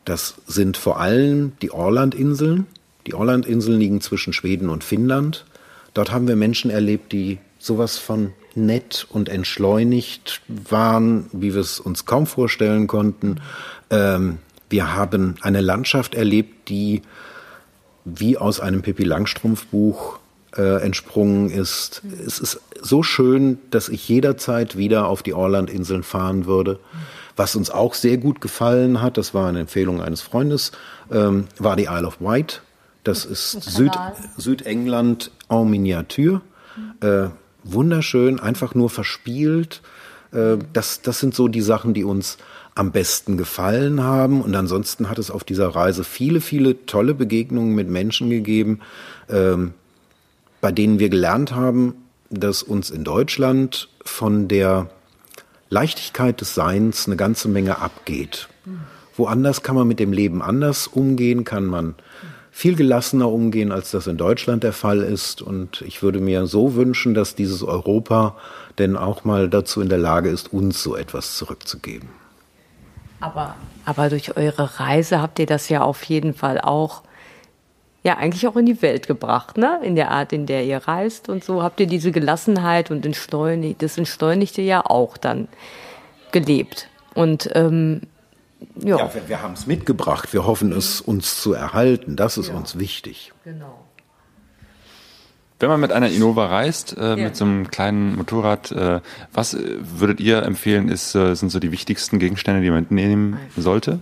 Das 0.05 0.35
sind 0.47 0.77
vor 0.77 0.99
allem 0.99 1.53
die 1.61 1.71
Orland-Inseln. 1.71 2.67
Die 3.07 3.13
Orland-Inseln 3.13 3.79
liegen 3.79 4.01
zwischen 4.01 4.33
Schweden 4.33 4.69
und 4.69 4.83
Finnland. 4.83 5.45
Dort 5.93 6.11
haben 6.11 6.27
wir 6.27 6.35
Menschen 6.35 6.71
erlebt, 6.71 7.11
die 7.11 7.39
sowas 7.59 7.97
von 7.97 8.33
nett 8.55 9.07
und 9.09 9.29
entschleunigt 9.29 10.41
waren, 10.47 11.27
wie 11.31 11.53
wir 11.53 11.61
es 11.61 11.79
uns 11.79 12.05
kaum 12.05 12.27
vorstellen 12.27 12.87
konnten. 12.87 13.39
Ähm, 13.89 14.39
wir 14.69 14.95
haben 14.95 15.35
eine 15.41 15.61
Landschaft 15.61 16.15
erlebt, 16.15 16.69
die 16.69 17.01
wie 18.05 18.37
aus 18.37 18.59
einem 18.59 18.81
Pippi 18.81 19.03
Langstrumpf 19.03 19.65
Buch 19.67 20.19
äh, 20.57 20.81
entsprungen 20.83 21.49
ist. 21.49 22.01
Es 22.25 22.39
ist 22.39 22.59
so 22.81 23.01
schön, 23.01 23.59
dass 23.71 23.89
ich 23.89 24.07
jederzeit 24.09 24.77
wieder 24.77 25.07
auf 25.07 25.23
die 25.23 25.33
Orland-Inseln 25.33 26.03
fahren 26.03 26.45
würde. 26.45 26.79
Was 27.35 27.55
uns 27.55 27.69
auch 27.69 27.93
sehr 27.93 28.17
gut 28.17 28.41
gefallen 28.41 29.01
hat, 29.01 29.17
das 29.17 29.33
war 29.33 29.47
eine 29.47 29.61
Empfehlung 29.61 30.01
eines 30.01 30.21
Freundes, 30.21 30.71
ähm, 31.11 31.47
war 31.57 31.75
die 31.75 31.85
Isle 31.85 32.05
of 32.05 32.21
Wight. 32.21 32.61
Das 33.03 33.25
ist 33.25 33.51
Süd, 33.51 33.91
Südengland 34.37 35.31
en 35.49 35.69
Miniatur. 35.69 36.41
Äh, 37.01 37.27
wunderschön, 37.63 38.39
einfach 38.39 38.75
nur 38.75 38.89
verspielt. 38.89 39.81
Äh, 40.31 40.57
das, 40.71 41.01
das 41.01 41.19
sind 41.19 41.35
so 41.35 41.47
die 41.47 41.61
Sachen, 41.61 41.93
die 41.93 42.03
uns 42.03 42.37
am 42.75 42.91
besten 42.91 43.37
gefallen 43.37 44.01
haben. 44.03 44.41
Und 44.41 44.55
ansonsten 44.55 45.09
hat 45.09 45.19
es 45.19 45.31
auf 45.31 45.43
dieser 45.43 45.69
Reise 45.69 46.03
viele, 46.03 46.41
viele 46.41 46.85
tolle 46.85 47.13
Begegnungen 47.13 47.75
mit 47.75 47.89
Menschen 47.89 48.29
gegeben, 48.29 48.79
ähm, 49.29 49.73
bei 50.61 50.71
denen 50.71 50.99
wir 50.99 51.09
gelernt 51.09 51.53
haben, 51.53 51.95
dass 52.29 52.63
uns 52.63 52.89
in 52.89 53.03
Deutschland 53.03 53.89
von 54.03 54.47
der 54.47 54.89
Leichtigkeit 55.73 56.39
des 56.39 56.53
Seins 56.53 57.07
eine 57.07 57.17
ganze 57.17 57.49
Menge 57.49 57.79
abgeht. 57.79 58.47
Woanders 59.17 59.63
kann 59.63 59.75
man 59.75 59.87
mit 59.87 59.99
dem 59.99 60.13
Leben 60.13 60.41
anders 60.41 60.87
umgehen, 60.87 61.43
kann 61.43 61.65
man 61.65 61.95
viel 62.51 62.75
gelassener 62.75 63.29
umgehen, 63.29 63.71
als 63.71 63.91
das 63.91 64.05
in 64.05 64.17
Deutschland 64.17 64.63
der 64.63 64.73
Fall 64.73 64.99
ist. 64.99 65.41
Und 65.41 65.81
ich 65.81 66.03
würde 66.03 66.19
mir 66.19 66.45
so 66.45 66.75
wünschen, 66.75 67.13
dass 67.15 67.35
dieses 67.35 67.63
Europa 67.63 68.35
denn 68.77 68.95
auch 68.95 69.23
mal 69.23 69.49
dazu 69.49 69.81
in 69.81 69.89
der 69.89 69.97
Lage 69.97 70.29
ist, 70.29 70.53
uns 70.53 70.81
so 70.81 70.95
etwas 70.95 71.35
zurückzugeben. 71.37 72.09
Aber, 73.19 73.55
aber 73.85 74.09
durch 74.09 74.37
eure 74.37 74.79
Reise 74.79 75.21
habt 75.21 75.39
ihr 75.39 75.47
das 75.47 75.69
ja 75.69 75.81
auf 75.81 76.03
jeden 76.03 76.33
Fall 76.33 76.61
auch 76.61 77.01
ja 78.03 78.17
eigentlich 78.17 78.47
auch 78.47 78.55
in 78.55 78.65
die 78.65 78.81
Welt 78.81 79.07
gebracht, 79.07 79.57
ne? 79.57 79.79
In 79.81 79.95
der 79.95 80.11
Art, 80.11 80.33
in 80.33 80.45
der 80.45 80.65
ihr 80.65 80.77
reist 80.77 81.29
und 81.29 81.43
so 81.43 81.63
habt 81.63 81.79
ihr 81.79 81.87
diese 81.87 82.11
Gelassenheit 82.11 82.91
und 82.91 83.05
Entschleunigt, 83.05 83.81
das 83.81 83.97
Entschleunigte 83.97 84.61
ja 84.61 84.85
auch 84.85 85.17
dann 85.17 85.47
gelebt. 86.31 86.89
Und 87.13 87.49
ähm, 87.53 88.01
ja. 88.75 88.97
ja 88.97 89.13
wir, 89.13 89.29
wir 89.29 89.41
haben 89.41 89.53
es 89.53 89.67
mitgebracht. 89.67 90.33
Wir 90.33 90.45
hoffen 90.45 90.71
es 90.73 90.99
uns 90.99 91.41
zu 91.41 91.53
erhalten. 91.53 92.15
Das 92.15 92.37
ist 92.37 92.49
ja. 92.49 92.55
uns 92.55 92.77
wichtig. 92.77 93.31
Genau. 93.43 93.79
Wenn 95.59 95.69
man 95.69 95.79
mit 95.79 95.93
einer 95.93 96.09
Innova 96.09 96.47
reist, 96.47 96.97
äh, 96.97 97.11
ja. 97.11 97.15
mit 97.15 97.37
so 97.37 97.45
einem 97.45 97.71
kleinen 97.71 98.17
Motorrad, 98.17 98.71
äh, 98.73 98.99
was 99.31 99.53
äh, 99.53 99.77
würdet 99.79 100.19
ihr 100.19 100.43
empfehlen, 100.43 100.89
ist, 100.89 101.15
äh, 101.15 101.35
sind 101.35 101.51
so 101.51 101.59
die 101.59 101.71
wichtigsten 101.71 102.19
Gegenstände, 102.19 102.61
die 102.61 102.69
man 102.69 102.81
mitnehmen 102.81 103.37
sollte? 103.55 104.01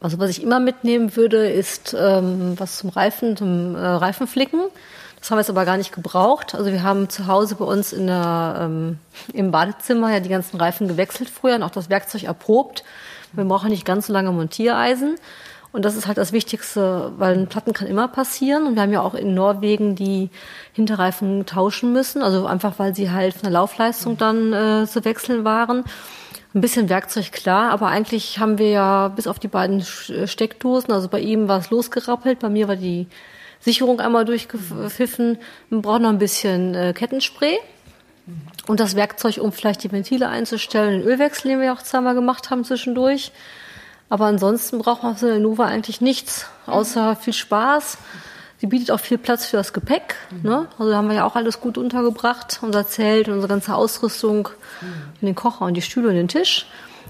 Also 0.00 0.18
was 0.18 0.30
ich 0.30 0.42
immer 0.42 0.60
mitnehmen 0.60 1.16
würde, 1.16 1.48
ist 1.48 1.94
ähm, 1.98 2.54
was 2.56 2.78
zum 2.78 2.90
Reifen, 2.90 3.36
zum 3.36 3.74
äh, 3.74 3.78
Reifenflicken. 3.78 4.60
Das 5.18 5.30
haben 5.30 5.38
wir 5.38 5.40
jetzt 5.40 5.50
aber 5.50 5.64
gar 5.64 5.76
nicht 5.76 5.92
gebraucht. 5.92 6.54
Also 6.54 6.70
wir 6.70 6.84
haben 6.84 7.08
zu 7.08 7.26
Hause 7.26 7.56
bei 7.56 7.64
uns 7.64 7.92
in 7.92 8.06
der, 8.06 8.60
ähm, 8.60 8.98
im 9.32 9.50
Badezimmer 9.50 10.12
ja 10.12 10.20
die 10.20 10.28
ganzen 10.28 10.56
Reifen 10.56 10.86
gewechselt 10.86 11.28
früher 11.28 11.56
und 11.56 11.64
auch 11.64 11.70
das 11.70 11.90
Werkzeug 11.90 12.24
erprobt. 12.24 12.84
Wir 13.32 13.44
brauchen 13.44 13.70
nicht 13.70 13.84
ganz 13.84 14.06
so 14.06 14.12
lange 14.12 14.30
Montiereisen. 14.30 15.16
Und 15.70 15.84
das 15.84 15.96
ist 15.96 16.06
halt 16.06 16.16
das 16.16 16.32
Wichtigste, 16.32 17.12
weil 17.18 17.36
ein 17.36 17.46
Platten 17.46 17.74
kann 17.74 17.88
immer 17.88 18.08
passieren. 18.08 18.66
Und 18.66 18.74
wir 18.74 18.82
haben 18.82 18.92
ja 18.92 19.02
auch 19.02 19.14
in 19.14 19.34
Norwegen 19.34 19.96
die 19.96 20.30
Hinterreifen 20.72 21.44
tauschen 21.44 21.92
müssen. 21.92 22.22
Also 22.22 22.46
einfach, 22.46 22.78
weil 22.78 22.94
sie 22.94 23.10
halt 23.10 23.34
von 23.34 23.42
der 23.42 23.52
Laufleistung 23.52 24.16
dann 24.16 24.52
äh, 24.52 24.86
zu 24.86 25.04
wechseln 25.04 25.44
waren. 25.44 25.84
Ein 26.54 26.62
bisschen 26.62 26.88
Werkzeug 26.88 27.30
klar, 27.32 27.70
aber 27.70 27.88
eigentlich 27.88 28.38
haben 28.38 28.58
wir 28.58 28.70
ja 28.70 29.08
bis 29.08 29.26
auf 29.26 29.38
die 29.38 29.48
beiden 29.48 29.82
Steckdosen, 29.82 30.92
also 30.92 31.08
bei 31.08 31.20
ihm 31.20 31.46
war 31.46 31.58
es 31.58 31.70
losgerappelt, 31.70 32.38
bei 32.38 32.48
mir 32.48 32.68
war 32.68 32.76
die 32.76 33.06
Sicherung 33.60 34.00
einmal 34.00 34.24
durchgepfiffen. 34.24 35.38
Man 35.68 35.82
braucht 35.82 36.02
noch 36.02 36.08
ein 36.08 36.18
bisschen 36.18 36.74
äh, 36.74 36.92
Kettenspray 36.94 37.58
und 38.66 38.80
das 38.80 38.96
Werkzeug, 38.96 39.38
um 39.38 39.52
vielleicht 39.52 39.82
die 39.84 39.92
Ventile 39.92 40.28
einzustellen, 40.28 41.00
den 41.00 41.08
Ölwechsel, 41.08 41.50
den 41.50 41.60
wir 41.60 41.72
auch 41.72 41.82
zweimal 41.82 42.14
gemacht 42.14 42.50
haben 42.50 42.64
zwischendurch. 42.64 43.32
Aber 44.08 44.26
ansonsten 44.26 44.78
braucht 44.78 45.02
man 45.02 45.16
für 45.16 45.38
Nova 45.38 45.66
eigentlich 45.66 46.00
nichts, 46.00 46.46
außer 46.66 47.16
viel 47.16 47.34
Spaß. 47.34 47.98
Sie 48.60 48.66
bietet 48.66 48.90
auch 48.90 49.00
viel 49.00 49.18
Platz 49.18 49.46
für 49.46 49.56
das 49.56 49.72
Gepäck. 49.72 50.16
Ne? 50.42 50.66
Also 50.78 50.90
da 50.90 50.96
haben 50.96 51.08
wir 51.08 51.14
ja 51.14 51.24
auch 51.24 51.36
alles 51.36 51.60
gut 51.60 51.78
untergebracht. 51.78 52.58
Unser 52.60 52.86
Zelt, 52.86 53.28
unsere 53.28 53.48
ganze 53.48 53.74
Ausrüstung, 53.74 54.48
mhm. 54.80 55.26
den 55.26 55.34
Kocher 55.34 55.64
und 55.64 55.74
die 55.74 55.82
Stühle 55.82 56.08
und 56.08 56.14
den 56.14 56.28
Tisch. 56.28 56.66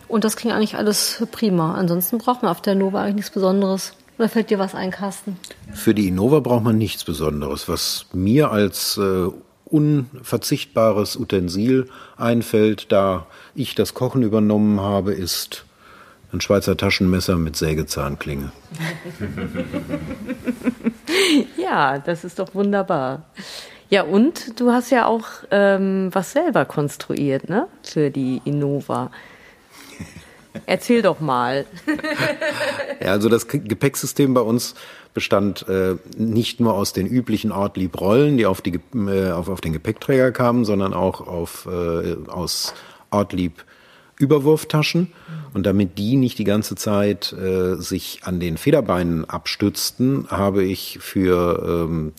Und 0.08 0.24
das 0.24 0.36
klingt 0.36 0.54
eigentlich 0.54 0.76
alles 0.76 1.24
prima. 1.32 1.74
Ansonsten 1.74 2.18
braucht 2.18 2.42
man 2.42 2.50
auf 2.50 2.60
der 2.60 2.74
Nova 2.74 3.02
eigentlich 3.02 3.16
nichts 3.16 3.30
Besonderes. 3.30 3.94
Oder 4.18 4.28
fällt 4.28 4.50
dir 4.50 4.58
was 4.58 4.74
ein, 4.74 4.90
Carsten? 4.90 5.38
Für 5.72 5.94
die 5.94 6.08
Innova 6.08 6.40
braucht 6.40 6.64
man 6.64 6.76
nichts 6.76 7.04
Besonderes. 7.04 7.68
Was 7.68 8.06
mir 8.12 8.50
als 8.50 8.98
äh, 8.98 9.28
unverzichtbares 9.64 11.16
Utensil 11.16 11.88
einfällt, 12.16 12.90
da 12.90 13.26
ich 13.54 13.74
das 13.74 13.94
Kochen 13.94 14.22
übernommen 14.22 14.80
habe, 14.80 15.12
ist 15.12 15.64
ein 16.32 16.40
Schweizer 16.40 16.76
Taschenmesser 16.76 17.36
mit 17.36 17.56
Sägezahnklinge. 17.56 18.52
ja, 21.56 21.98
das 21.98 22.24
ist 22.24 22.38
doch 22.38 22.54
wunderbar. 22.54 23.24
Ja, 23.90 24.02
und 24.02 24.60
du 24.60 24.70
hast 24.70 24.90
ja 24.90 25.06
auch 25.06 25.26
ähm, 25.50 26.10
was 26.12 26.32
selber 26.32 26.64
konstruiert, 26.64 27.48
ne? 27.48 27.68
Für 27.82 28.10
die 28.10 28.42
Innova. 28.44 29.10
Erzähl 30.66 31.00
doch 31.00 31.20
mal. 31.20 31.64
ja, 33.00 33.12
also 33.12 33.28
das 33.28 33.48
Gepäcksystem 33.48 34.34
bei 34.34 34.42
uns 34.42 34.74
bestand 35.14 35.66
äh, 35.68 35.96
nicht 36.16 36.60
nur 36.60 36.74
aus 36.74 36.92
den 36.92 37.06
üblichen 37.06 37.50
Ortlieb-Rollen, 37.50 38.36
die 38.36 38.46
auf, 38.46 38.60
die, 38.60 38.78
äh, 38.94 39.30
auf, 39.30 39.48
auf 39.48 39.60
den 39.60 39.72
Gepäckträger 39.72 40.32
kamen, 40.32 40.64
sondern 40.64 40.92
auch 40.92 41.26
auf, 41.26 41.66
äh, 41.66 42.16
aus 42.28 42.74
Ortlieb 43.10 43.64
Überwurftaschen 44.18 45.12
und 45.54 45.64
damit 45.64 45.98
die 45.98 46.16
nicht 46.16 46.38
die 46.38 46.44
ganze 46.44 46.74
Zeit 46.74 47.32
äh, 47.32 47.76
sich 47.76 48.20
an 48.24 48.40
den 48.40 48.56
Federbeinen 48.56 49.24
abstützten, 49.24 50.26
habe 50.30 50.64
ich 50.64 50.98
für 51.00 51.86
ähm, 51.88 52.12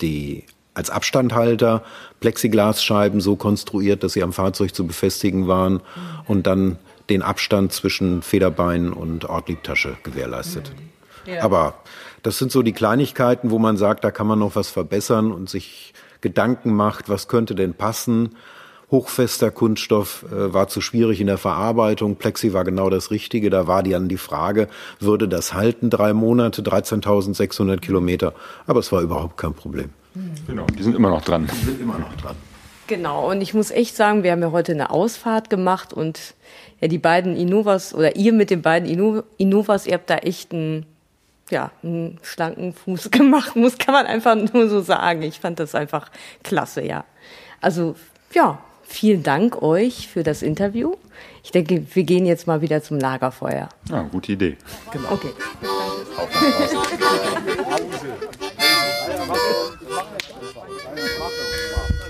die 0.00 0.44
als 0.74 0.90
Abstandhalter 0.90 1.82
Plexiglasscheiben 2.20 3.20
so 3.20 3.36
konstruiert, 3.36 4.02
dass 4.02 4.14
sie 4.14 4.22
am 4.22 4.32
Fahrzeug 4.32 4.74
zu 4.74 4.86
befestigen 4.86 5.46
waren 5.46 5.80
und 6.26 6.46
dann 6.46 6.78
den 7.10 7.22
Abstand 7.22 7.72
zwischen 7.72 8.22
Federbein 8.22 8.92
und 8.92 9.26
Ortliebtasche 9.26 9.96
gewährleistet. 10.02 10.72
Ja. 11.26 11.42
Aber 11.42 11.74
das 12.22 12.38
sind 12.38 12.50
so 12.50 12.62
die 12.62 12.72
Kleinigkeiten, 12.72 13.50
wo 13.50 13.58
man 13.58 13.76
sagt, 13.76 14.04
da 14.04 14.10
kann 14.10 14.26
man 14.26 14.38
noch 14.38 14.56
was 14.56 14.70
verbessern 14.70 15.30
und 15.30 15.50
sich 15.50 15.92
Gedanken 16.20 16.72
macht, 16.72 17.08
was 17.08 17.28
könnte 17.28 17.54
denn 17.54 17.74
passen 17.74 18.36
hochfester 18.92 19.50
Kunststoff 19.50 20.24
äh, 20.30 20.54
war 20.54 20.68
zu 20.68 20.80
schwierig 20.80 21.20
in 21.20 21.26
der 21.26 21.38
Verarbeitung. 21.38 22.14
Plexi 22.14 22.52
war 22.52 22.62
genau 22.62 22.90
das 22.90 23.10
Richtige. 23.10 23.50
Da 23.50 23.66
war 23.66 23.82
dann 23.82 24.08
die 24.08 24.18
Frage, 24.18 24.68
würde 25.00 25.26
das 25.26 25.54
halten? 25.54 25.90
Drei 25.90 26.12
Monate, 26.12 26.62
13.600 26.62 27.78
Kilometer. 27.78 28.34
Aber 28.68 28.78
es 28.78 28.92
war 28.92 29.00
überhaupt 29.00 29.36
kein 29.38 29.54
Problem. 29.54 29.90
Genau, 30.46 30.66
die 30.66 30.82
sind 30.82 30.94
immer 30.94 31.10
noch 31.10 31.22
dran. 31.22 31.48
Die 31.50 31.64
sind 31.64 31.80
immer 31.80 31.98
noch 31.98 32.14
dran. 32.16 32.36
Genau, 32.86 33.30
und 33.30 33.40
ich 33.40 33.54
muss 33.54 33.70
echt 33.70 33.96
sagen, 33.96 34.22
wir 34.22 34.32
haben 34.32 34.42
ja 34.42 34.52
heute 34.52 34.72
eine 34.72 34.90
Ausfahrt 34.90 35.48
gemacht 35.48 35.94
und 35.94 36.34
ja, 36.80 36.88
die 36.88 36.98
beiden 36.98 37.36
Innovas 37.36 37.94
oder 37.94 38.16
ihr 38.16 38.32
mit 38.32 38.50
den 38.50 38.60
beiden 38.60 38.88
Innovas, 39.38 39.86
ihr 39.86 39.94
habt 39.94 40.10
da 40.10 40.16
echt 40.16 40.52
einen, 40.52 40.84
ja, 41.48 41.70
einen 41.82 42.18
schlanken 42.22 42.74
Fuß 42.74 43.10
gemacht, 43.10 43.56
muss, 43.56 43.78
kann 43.78 43.94
man 43.94 44.04
einfach 44.04 44.34
nur 44.34 44.68
so 44.68 44.82
sagen. 44.82 45.22
Ich 45.22 45.40
fand 45.40 45.58
das 45.58 45.74
einfach 45.74 46.10
klasse, 46.42 46.84
ja. 46.84 47.04
Also, 47.62 47.94
ja, 48.34 48.58
vielen 48.92 49.22
Dank 49.22 49.62
euch 49.62 50.08
für 50.08 50.22
das 50.22 50.42
Interview. 50.42 50.94
Ich 51.42 51.50
denke, 51.50 51.84
wir 51.92 52.04
gehen 52.04 52.26
jetzt 52.26 52.46
mal 52.46 52.60
wieder 52.60 52.82
zum 52.82 52.98
Lagerfeuer. 52.98 53.68
Ja, 53.88 54.02
gute 54.02 54.32
Idee. 54.32 54.56
Okay. 55.10 55.30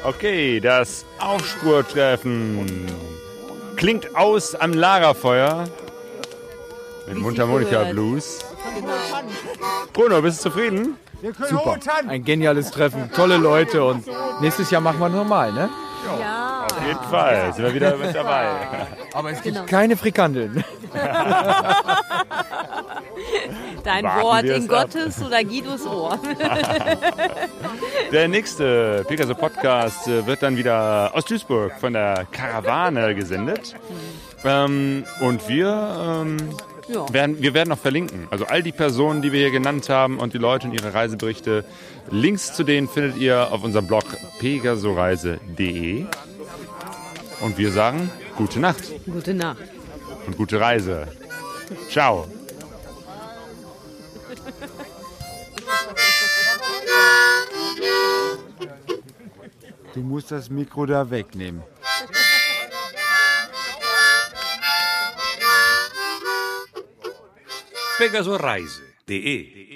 Okay, 0.04 0.60
das 0.60 1.04
Aufspurtreffen 1.18 2.86
klingt 3.76 4.14
aus 4.16 4.54
am 4.54 4.72
Lagerfeuer 4.72 5.64
mit 7.06 7.18
Mundharmonika. 7.18 7.84
Blues. 7.84 8.40
Bruno, 9.92 10.20
bist 10.20 10.44
du 10.44 10.50
zufrieden? 10.50 10.96
Super. 11.48 11.78
Ein 12.08 12.24
geniales 12.24 12.70
Treffen. 12.70 13.10
Tolle 13.14 13.36
Leute 13.36 13.84
und 13.84 14.04
nächstes 14.40 14.70
Jahr 14.70 14.80
machen 14.80 14.98
wir 14.98 15.08
normal, 15.08 15.52
ne? 15.52 15.70
Ja. 16.20 16.66
Auf 16.70 16.86
jeden 16.86 17.04
Fall, 17.10 17.52
sind 17.54 17.64
wir 17.64 17.74
wieder 17.74 17.96
mit 17.96 18.14
dabei. 18.14 18.46
Aber 19.12 19.30
es 19.30 19.42
gibt 19.42 19.66
keine 19.66 19.96
Frikandeln. 19.96 20.64
Dein 23.84 24.04
Warten 24.04 24.22
Wort 24.22 24.44
in 24.44 24.70
ab. 24.70 24.90
Gottes 24.92 25.20
oder 25.22 25.42
Guidos 25.42 25.86
Ohr. 25.86 26.18
Der 28.12 28.28
nächste 28.28 29.04
Pegaso 29.08 29.34
Podcast 29.34 30.06
äh, 30.06 30.24
wird 30.26 30.42
dann 30.42 30.56
wieder 30.56 31.10
aus 31.14 31.24
Duisburg 31.24 31.72
von 31.80 31.92
der 31.92 32.26
Karawane 32.30 33.14
gesendet. 33.14 33.74
Ähm, 34.44 35.04
und 35.20 35.48
wir, 35.48 36.22
ähm, 36.22 36.36
Ja. 36.88 37.12
werden, 37.12 37.40
wir 37.40 37.54
werden 37.54 37.68
noch 37.68 37.78
verlinken. 37.78 38.26
Also 38.30 38.46
all 38.46 38.62
die 38.62 38.72
Personen, 38.72 39.22
die 39.22 39.32
wir 39.32 39.40
hier 39.40 39.50
genannt 39.50 39.88
haben 39.88 40.18
und 40.18 40.34
die 40.34 40.38
Leute 40.38 40.66
und 40.66 40.74
ihre 40.74 40.92
Reiseberichte. 40.92 41.64
Links 42.10 42.54
zu 42.54 42.64
denen 42.64 42.88
findet 42.88 43.16
ihr 43.16 43.52
auf 43.52 43.62
unserem 43.62 43.86
Blog 43.86 44.04
pegasoreise.de. 44.40 46.06
Und 47.40 47.58
wir 47.58 47.72
sagen 47.72 48.10
gute 48.36 48.60
Nacht 48.60 48.82
Gute 49.06 49.34
Nacht. 49.34 49.62
und 50.26 50.36
gute 50.36 50.60
Reise. 50.60 51.06
Ciao. 51.90 52.26
Du 59.94 60.00
musst 60.00 60.30
das 60.30 60.48
Mikro 60.48 60.86
da 60.86 61.10
wegnehmen. 61.10 61.62
pegasoreise.de 67.98 69.71